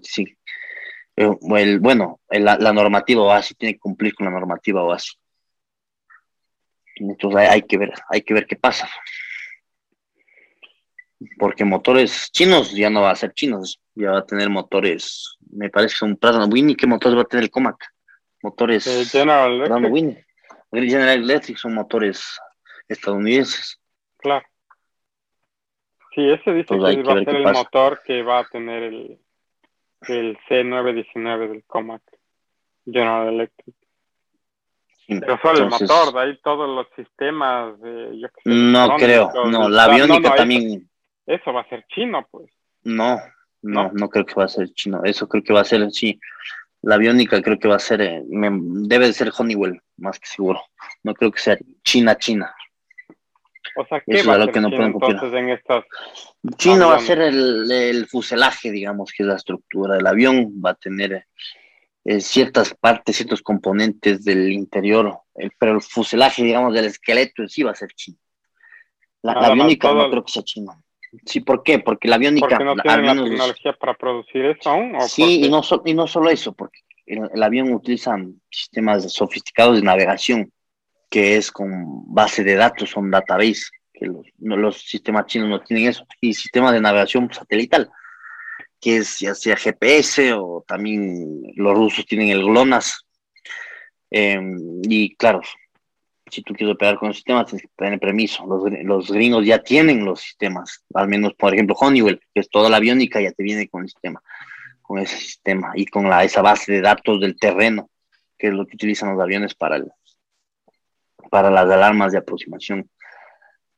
[1.17, 5.13] eh, el, bueno, la, normativa o así tiene que cumplir con la normativa o así.
[6.97, 8.89] Entonces hay, hay, que ver, hay que ver qué pasa.
[11.39, 15.69] Porque motores chinos ya no va a ser chinos, ya va a tener motores, me
[15.69, 17.85] parece que son Pratt Winnie, ¿qué motores va a tener el Comac?
[18.43, 20.25] motores General Electric.
[20.73, 22.39] General Electric son motores
[22.89, 23.81] estadounidenses.
[24.19, 24.47] Claro.
[26.19, 29.21] Sí, ese dice que, va a ser el motor que va a tener el,
[30.09, 32.03] el C919 del Comac
[32.85, 33.77] General Electric.
[35.07, 37.81] Pero solo el motor, de ahí todos los sistemas.
[37.81, 40.91] De, yo no creo, no, la aviónica también.
[41.25, 42.51] Eso, va a ser chino, pues.
[42.83, 43.21] No,
[43.63, 45.03] no, no, no, creo que va a ser chino.
[45.05, 46.19] Eso creo que va a ser, sí,
[46.83, 50.61] la aviónica creo que va a ser, eh, debe de ser Honeywell, más que seguro.
[51.05, 52.53] No creo que sea China, China.
[53.77, 55.85] O sea, ¿qué va a ser que no China, entonces en estas
[56.57, 60.75] China va a ser el, fuselaje, digamos, que es la estructura del avión, va a
[60.75, 61.27] tener
[62.05, 65.19] eh, ciertas partes, ciertos componentes del interior,
[65.59, 68.19] pero el fuselaje, digamos, del esqueleto en sí va a ser chino.
[69.23, 70.83] La, aviónica no creo que sea chino.
[71.25, 71.79] Sí, ¿por qué?
[71.79, 72.49] Porque la aviónica...
[72.49, 75.01] ¿Porque no tienen la tecnología para producir eso aún?
[75.09, 78.17] sí, y no, y no solo eso, porque el, avión utiliza
[78.51, 80.53] sistemas sofisticados de navegación,
[81.09, 85.89] que es con base de datos, son database, que los, los sistemas chinos no tienen
[85.89, 87.91] eso, y sistemas de navegación satelital,
[88.81, 93.05] que es ya sea GPS o también los rusos tienen el GLONASS.
[94.11, 95.43] Em, y claro,
[96.31, 98.47] si tú quieres operar con el sistema, tienes que tener permiso.
[98.47, 102.71] Los, los, gringos ya tienen los sistemas, al menos, por ejemplo, Honeywell, que es toda
[102.71, 104.23] la aviónica, ya te viene con el sistema,
[104.83, 107.91] con ese sistema y con la, esa base de datos del terreno,
[108.39, 109.91] que es lo que utilizan los aviones para, el,
[111.29, 112.89] para las alarmas de aproximación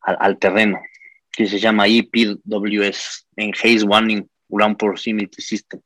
[0.01, 0.81] al, al terreno,
[1.31, 5.81] que se llama EPWS, en Haze Warning Ground Proximity System,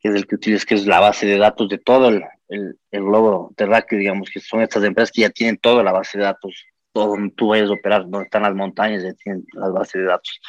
[0.00, 2.78] que es el que utilizas, que es la base de datos de todo el, el,
[2.90, 6.24] el globo terráqueo, digamos, que son estas empresas que ya tienen toda la base de
[6.24, 10.00] datos, todo donde tú vayas a operar, donde están las montañas, ya tienen las bases
[10.00, 10.40] de datos.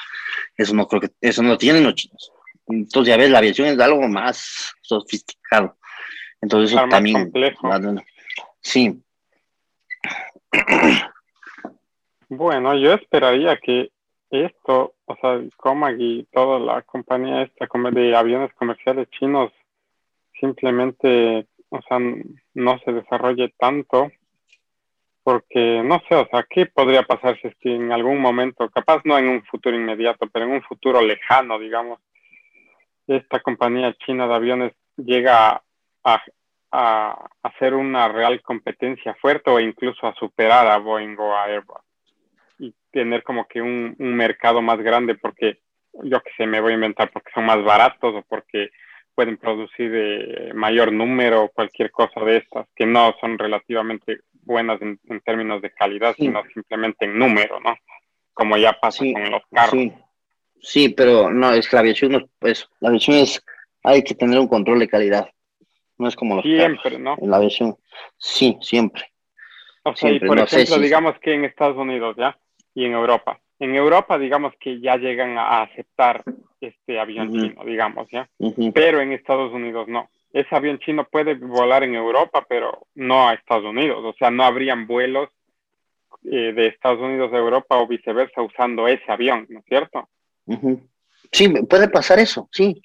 [0.57, 2.31] Eso no creo que, eso no lo tienen los chinos.
[2.67, 5.77] Entonces, ya ves, la aviación es algo más sofisticado.
[6.41, 7.31] Entonces, eso también.
[8.61, 9.01] Sí.
[12.29, 13.91] Bueno, yo esperaría que
[14.29, 19.51] esto, o sea, Comag y toda la compañía esta de aviones comerciales chinos
[20.39, 21.99] simplemente o sea,
[22.53, 24.11] no se desarrolle tanto,
[25.23, 29.01] porque no sé, o sea, ¿qué podría pasar si es que en algún momento, capaz
[29.05, 31.99] no en un futuro inmediato, pero en un futuro lejano, digamos,
[33.07, 35.63] esta compañía china de aviones llega
[36.03, 36.21] a,
[36.71, 41.81] hacer una real competencia fuerte o incluso a superar a Boeing o a Airbus
[42.59, 45.59] y tener como que un, un mercado más grande porque
[46.03, 48.69] yo que sé, me voy a inventar porque son más baratos o porque
[49.13, 54.81] pueden producir eh, mayor número o cualquier cosa de estas, que no son relativamente buenas
[54.81, 57.75] en, términos de calidad, sino simplemente en número, ¿no?
[58.33, 59.71] como ya pasa con los carros.
[59.73, 59.93] Sí.
[60.61, 63.43] sí, pero no, es que la aviación no es, pues, la aviación es,
[63.83, 65.29] hay que tener un control de calidad.
[66.01, 67.15] No es como los Siempre, ¿no?
[67.21, 67.77] En la aviación,
[68.17, 69.03] sí, siempre.
[69.83, 72.35] O sea, y por ejemplo, digamos que en Estados Unidos, ¿ya?
[72.73, 73.39] Y en Europa.
[73.59, 76.23] En Europa, digamos que ya llegan a aceptar
[76.59, 78.27] este avión chino, digamos, ¿ya?
[78.73, 80.09] Pero en Estados Unidos no.
[80.33, 84.03] Ese avión chino puede volar en Europa, pero no a Estados Unidos.
[84.03, 85.29] O sea, no habrían vuelos
[86.23, 90.09] eh, de Estados Unidos a Europa o viceversa usando ese avión, ¿no es cierto?
[91.31, 92.81] Sí, puede pasar eso, sí.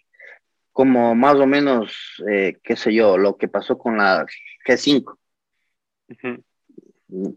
[0.77, 4.27] Como más o menos, eh, qué sé yo, lo que pasó con la
[4.69, 5.17] G5.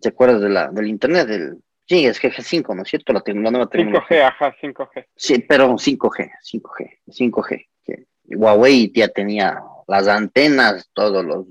[0.01, 1.25] ¿Te acuerdas de la, del internet?
[1.25, 1.57] Del,
[1.87, 3.13] sí, es G5, ¿no es cierto?
[3.13, 5.05] La, la nueva 5G, ajá, 5G.
[5.15, 7.67] Sí, pero 5G, 5G, 5G.
[7.85, 11.45] Que Huawei ya tenía las antenas, todos los,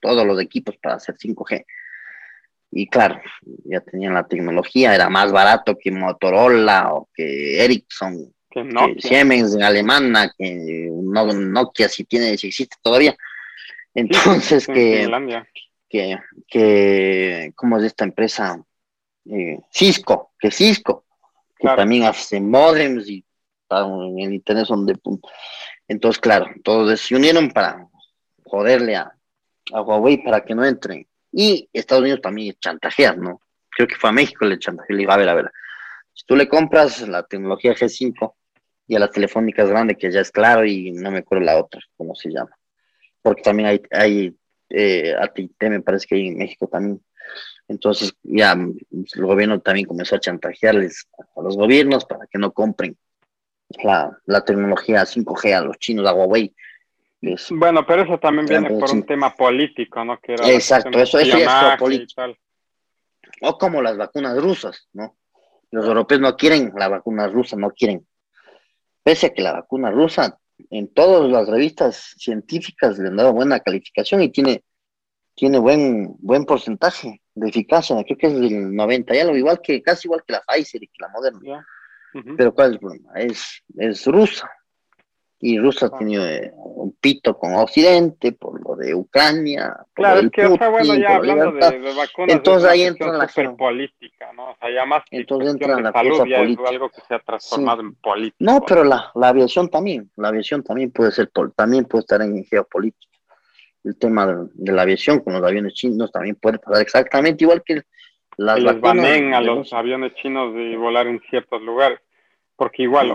[0.00, 1.64] todos los equipos para hacer 5G.
[2.72, 3.22] Y claro,
[3.64, 9.62] ya tenían la tecnología, era más barato que Motorola o que Ericsson, que, Siemens en
[9.62, 13.16] alemana, que Nokia si tiene, si existe todavía.
[13.94, 15.08] Entonces que,
[15.88, 16.18] que,
[16.48, 18.62] que, ¿cómo es esta empresa?
[19.24, 21.04] Eh, Cisco, que Cisco,
[21.58, 23.24] que también hace modems y
[23.70, 25.28] en el internet son de punto.
[25.88, 27.88] Entonces, claro, todos se unieron para
[28.44, 29.12] joderle a,
[29.72, 33.40] a Huawei para que no entren y Estados Unidos también chantajear, ¿no?
[33.70, 35.50] Creo que fue a México le chantajeó, le dijo, a ver, a ver,
[36.12, 38.34] si tú le compras la tecnología G5
[38.92, 41.80] y a las telefónicas grandes, que ya es claro, y no me acuerdo la otra,
[41.96, 42.54] ¿cómo se llama?
[43.22, 44.36] Porque también hay, hay
[44.68, 47.00] eh, AT&T, me parece que hay en México también.
[47.68, 52.94] Entonces ya el gobierno también comenzó a chantajearles a los gobiernos para que no compren
[53.82, 56.54] la, la tecnología 5G a los chinos, a Huawei,
[57.50, 60.18] bueno, pero eso también viene por un tema político, ¿no?
[60.24, 62.20] Exacto, eso, eso ya es político.
[63.40, 65.16] O como las vacunas rusas, ¿no?
[65.70, 68.04] Los europeos no quieren la vacuna rusa, no quieren.
[69.02, 70.38] Pese a que la vacuna rusa
[70.70, 74.64] en todas las revistas científicas le han dado buena calificación y tiene,
[75.34, 79.82] tiene buen, buen porcentaje de eficacia, creo que es del 90, ya lo igual que,
[79.82, 81.66] casi igual que la Pfizer y que la Moderna.
[82.36, 83.12] Pero ¿cuál es el problema?
[83.14, 84.50] Es, es rusa,
[85.44, 89.74] y Rusia ha tenido eh, un pito con Occidente por lo de Ucrania.
[89.92, 94.32] claro, es que, está bueno, ya hablando de, de, vacunas, entonces ahí entra la política,
[94.36, 94.52] ¿no?
[94.52, 96.68] O sea, ya más que entonces entra la salud, política.
[96.68, 98.36] algo que se ha transformado en política.
[98.38, 102.44] No, pero la, la, aviación también, la aviación también puede ser, también puede estar en
[102.44, 103.18] geopolítica.
[103.82, 107.82] El tema de, la aviación con los aviones chinos también puede pasar exactamente igual que
[108.36, 111.98] las les banen a los aviones chinos de volar en ciertos lugares
[112.56, 113.14] porque igual,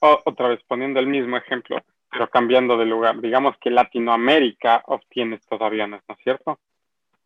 [0.00, 5.60] otra vez poniendo el mismo ejemplo, pero cambiando de lugar, digamos que Latinoamérica obtiene estos
[5.60, 6.58] aviones, ¿no es cierto?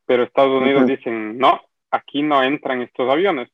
[0.06, 1.60] Pero Estados Unidos dicen, no,
[1.90, 3.48] aquí no entran estos aviones.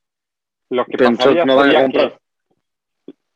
[0.71, 2.13] Lo que pasaría sería que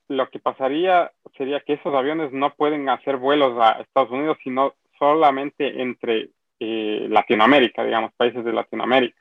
[0.09, 4.74] lo que pasaría sería que esos aviones no pueden hacer vuelos a Estados Unidos, sino
[4.99, 6.31] solamente entre
[6.61, 9.20] eh, Latinoamérica, digamos, países de Latinoamérica,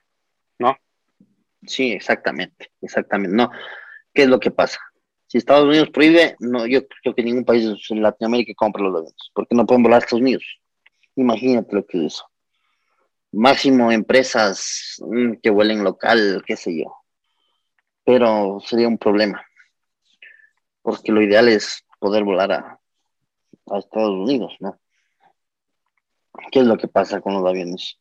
[0.59, 0.77] ¿no?
[1.65, 3.35] Sí, exactamente, exactamente.
[3.35, 3.49] No,
[4.13, 4.79] ¿qué es lo que pasa?
[5.31, 9.31] Si Estados Unidos prohíbe, no, yo creo que ningún país en Latinoamérica compra los aviones,
[9.33, 10.43] porque no pueden volar a Estados Unidos.
[11.15, 12.25] Imagínate lo que es eso.
[13.31, 16.93] Máximo empresas mm, que vuelen local, qué sé yo.
[18.03, 19.41] Pero sería un problema,
[20.81, 22.79] porque lo ideal es poder volar a,
[23.67, 24.77] a Estados Unidos, ¿no?
[26.51, 27.97] ¿Qué es lo que pasa con los aviones?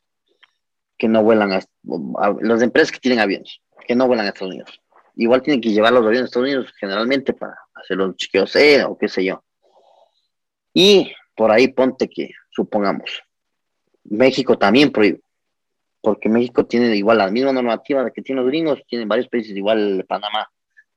[0.99, 4.53] Que no vuelan a, a las empresas que tienen aviones, que no vuelan a Estados
[4.53, 4.81] Unidos
[5.17, 8.85] igual tienen que llevar los aviones a Estados Unidos generalmente para hacer los chequeos eh,
[8.85, 9.43] o qué sé yo.
[10.73, 13.23] Y por ahí ponte que, supongamos,
[14.05, 15.21] México también prohíbe,
[16.01, 20.05] porque México tiene igual la misma normativa que tienen los gringos, tienen varios países igual
[20.09, 20.49] Panamá.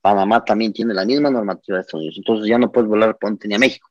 [0.02, 3.48] Panamá también tiene la misma normativa de Estados Unidos, entonces ya no puedes volar ponte
[3.48, 3.90] ni a México,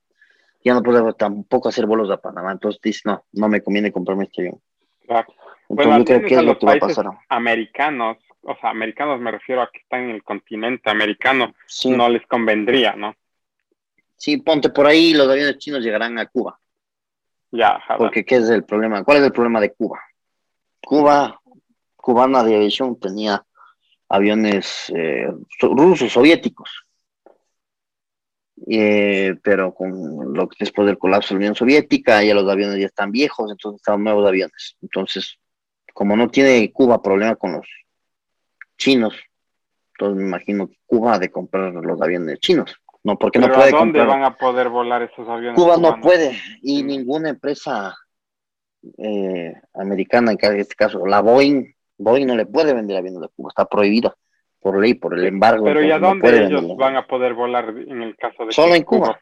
[0.63, 4.25] ya no puedes tampoco hacer vuelos a Panamá, entonces dices, no, no me conviene comprarme
[4.25, 4.61] este avión.
[5.03, 5.35] Entonces
[5.69, 7.07] bueno, yo creo que es lo que va a pasar.
[7.29, 11.55] Americanos o sea, americanos me refiero a que están en el continente americano,
[11.85, 13.15] no les convendría, ¿no?
[14.17, 16.59] Sí, ponte por ahí, los aviones chinos llegarán a Cuba.
[17.51, 19.05] Ya, Porque ¿qué es el problema?
[19.05, 20.01] ¿Cuál es el problema de Cuba?
[20.81, 21.41] Cuba,
[21.97, 23.45] cubana de aviación, tenía
[24.09, 25.29] aviones eh,
[25.61, 26.87] rusos, soviéticos.
[28.69, 32.79] Eh, pero con lo que después del colapso de la Unión Soviética, ya los aviones
[32.79, 34.77] ya están viejos, entonces están nuevos aviones.
[34.81, 35.39] Entonces,
[35.93, 37.67] como no tiene Cuba problema con los
[38.77, 39.15] chinos.
[39.93, 42.75] Entonces me imagino que Cuba ha de comprar los aviones chinos.
[43.05, 45.61] No, porque no puede ¿a dónde van a poder volar esos aviones?
[45.61, 47.97] Cuba no puede y ninguna empresa
[48.99, 51.67] eh, americana, en este caso la Boeing,
[51.99, 54.15] Boeing no le puede vender aviones de Cuba, está prohibida.
[54.61, 55.65] por ley, por el embargo.
[55.65, 58.85] Pero ¿y a dónde ellos van a poder volar en el caso de Solo en
[58.85, 59.21] Cuba.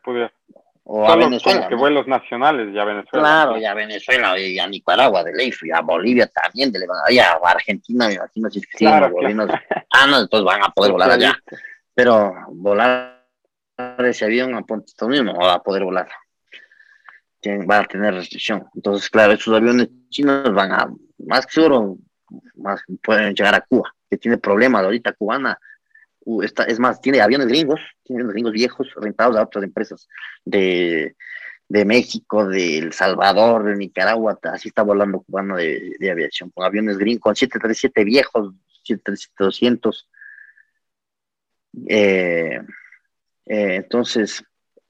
[0.93, 1.69] O a Venezuela.
[1.69, 3.25] que vuelos nacionales, ya Venezuela.
[3.25, 8.09] Claro, ya Venezuela, y a Nicaragua de ley, y a Bolivia también, de a Argentina,
[8.09, 9.15] me imagino, si claro,
[9.93, 11.39] Ah, no, entonces van a poder volar allá.
[11.95, 13.25] Pero volar
[13.99, 14.93] ese avión a Ponte
[15.23, 16.09] no va a poder volar.
[17.71, 18.67] va a tener restricción.
[18.75, 20.89] Entonces, claro, esos aviones chinos van a,
[21.19, 21.99] más que seguro,
[22.57, 25.57] más pueden llegar a Cuba, que tiene problemas ahorita cubana
[26.67, 30.09] es más, tiene aviones gringos, tiene gringos viejos rentados a otras empresas
[30.45, 31.15] de,
[31.69, 37.23] México, de El Salvador, de Nicaragua, así está volando cubano de, aviación, con aviones gringos,
[37.23, 38.55] con 737 viejos,
[38.87, 40.07] 737-200.
[41.89, 42.61] Eh,
[43.47, 44.45] eh, entonces,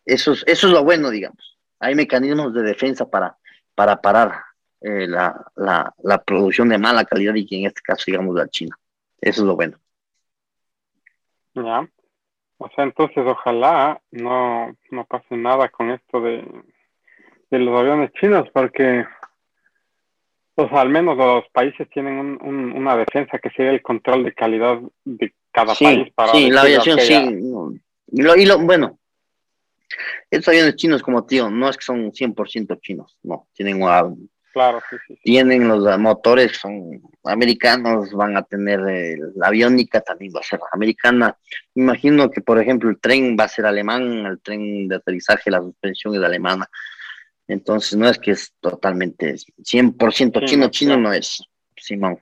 [0.05, 1.59] eso es, eso es lo bueno, digamos.
[1.79, 3.37] Hay mecanismos de defensa para,
[3.75, 4.43] para parar
[4.81, 8.77] eh, la, la producción de mala calidad y que en este caso, digamos, la China.
[9.21, 9.79] Eso es lo bueno.
[11.55, 11.89] Ya.
[12.59, 16.45] O sea, entonces ojalá no, no pase nada con esto de,
[17.51, 19.05] de los aviones chinos, porque
[20.55, 24.79] pues al menos los países tienen un, una defensa que sería el control de calidad
[25.05, 27.15] de cada país para sí la aviación sí
[28.13, 28.99] y lo, y lo bueno
[30.31, 34.81] estos aviones chinos como tío no es que son 100% chinos no tienen un, Claro,
[34.91, 38.81] sí, sí, Tienen los motores, son americanos, van a tener
[39.37, 41.37] la aviónica, también va a ser americana.
[41.75, 45.51] Me imagino que, por ejemplo, el tren va a ser alemán, el tren de aterrizaje,
[45.51, 46.69] la suspensión es alemana.
[47.47, 51.45] Entonces, no es que es totalmente 100% chino, chino no es,
[51.77, 52.19] Simón.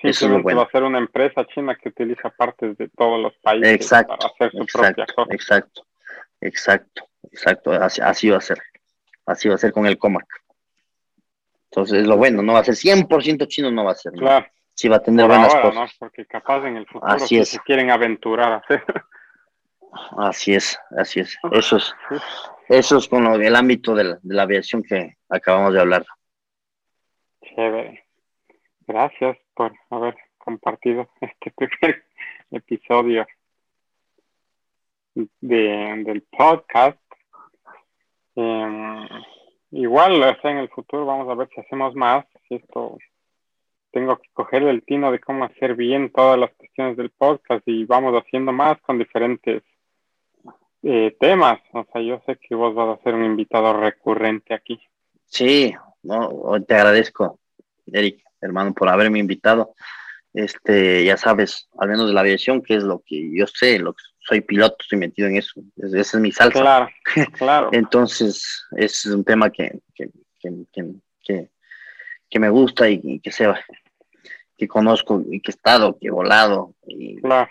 [0.00, 3.34] Sí, Eso es va a ser una empresa china que utiliza partes de todos los
[3.36, 5.32] países para hacer su propia cosa.
[5.32, 5.86] Exacto,
[6.40, 8.58] exacto, exacto, así, así va a ser.
[9.26, 10.41] Así va a ser con el COMAC.
[11.72, 14.12] Entonces, es lo bueno, no va a ser 100% chino, no va a ser.
[14.12, 14.46] Claro.
[14.74, 15.96] Sí va a tener buenas cosas.
[15.98, 18.84] Porque capaz en el futuro así se quieren aventurar a hacer.
[20.18, 21.38] Así es, así es.
[21.50, 21.94] Eso es,
[22.68, 26.04] eso es con el ámbito de la, aviación que acabamos de hablar.
[27.42, 28.04] Chévere.
[28.86, 32.04] Gracias por haber compartido este primer
[32.50, 33.26] episodio
[35.14, 36.98] de, del podcast.
[38.36, 39.08] Eh,
[39.72, 42.26] Igual, o sea, en el futuro vamos a ver si hacemos más.
[42.46, 42.98] Si esto
[43.90, 47.84] tengo que coger el tino de cómo hacer bien todas las cuestiones del podcast y
[47.84, 49.62] vamos haciendo más con diferentes
[50.82, 51.58] eh, temas.
[51.72, 54.78] O sea, yo sé que vos vas a ser un invitado recurrente aquí.
[55.24, 56.30] Sí, no,
[56.66, 57.38] te agradezco,
[57.86, 59.74] Eric, hermano, por haberme invitado.
[60.34, 63.94] Este, ya sabes, al menos de la aviación, que es lo que yo sé, lo
[63.94, 66.60] que soy piloto, estoy metido en eso, esa es mi salsa.
[66.60, 66.88] Claro,
[67.38, 67.68] claro.
[67.72, 70.08] Entonces, es un tema que, que,
[71.22, 71.48] que,
[72.30, 73.48] que, me gusta y, que sé,
[74.56, 76.74] que conozco y que he estado, que he volado.
[76.86, 77.50] Y, claro.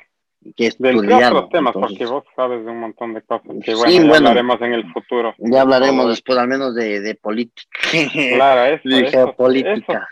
[0.55, 1.37] que he estudiado.
[1.37, 4.73] otros temas, porque vos sabes de un montón de cosas que bueno, ya hablaremos en
[4.73, 5.35] el futuro.
[5.39, 7.69] Ya hablaremos después al menos de, de política.
[8.35, 10.07] Claro, eso, de geopolítica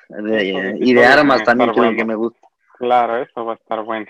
[0.80, 2.48] y de armas también creo que me gusta.
[2.78, 4.08] Claro, eso va a estar bueno.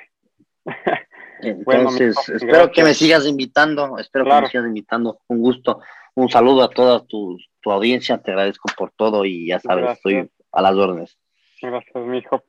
[1.42, 5.82] Entonces, espero que me sigas invitando, espero que me sigas invitando, un gusto,
[6.16, 10.62] un saludo a toda tu, audiencia, te agradezco por todo y ya sabes, estoy a
[10.62, 11.18] las órdenes.
[11.62, 12.44] Gracias, mi hijo.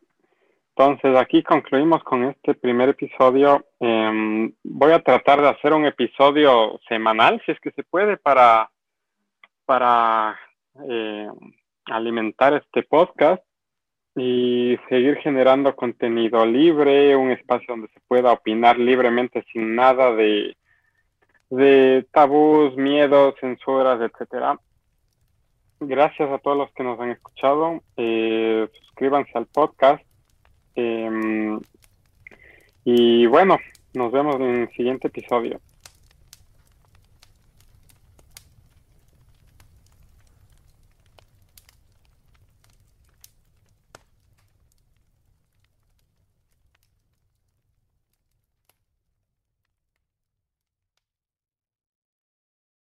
[0.76, 3.66] Entonces, aquí concluimos con este primer episodio.
[3.80, 8.70] Em, voy a tratar de hacer un episodio semanal, si es que se puede, para,
[9.66, 10.38] para
[10.88, 11.28] eh,
[11.84, 13.42] alimentar este podcast
[14.16, 20.56] y seguir generando contenido libre, un espacio donde se pueda opinar libremente sin nada de,
[21.50, 24.58] de tabús, miedos, censuras, etcétera.
[25.80, 27.82] Gracias a todos los que nos han escuchado.
[27.96, 30.04] Eh, suscríbanse al podcast.
[30.74, 31.58] Em,
[32.84, 33.58] y bueno,
[33.94, 35.60] nos vemos en el siguiente episodio.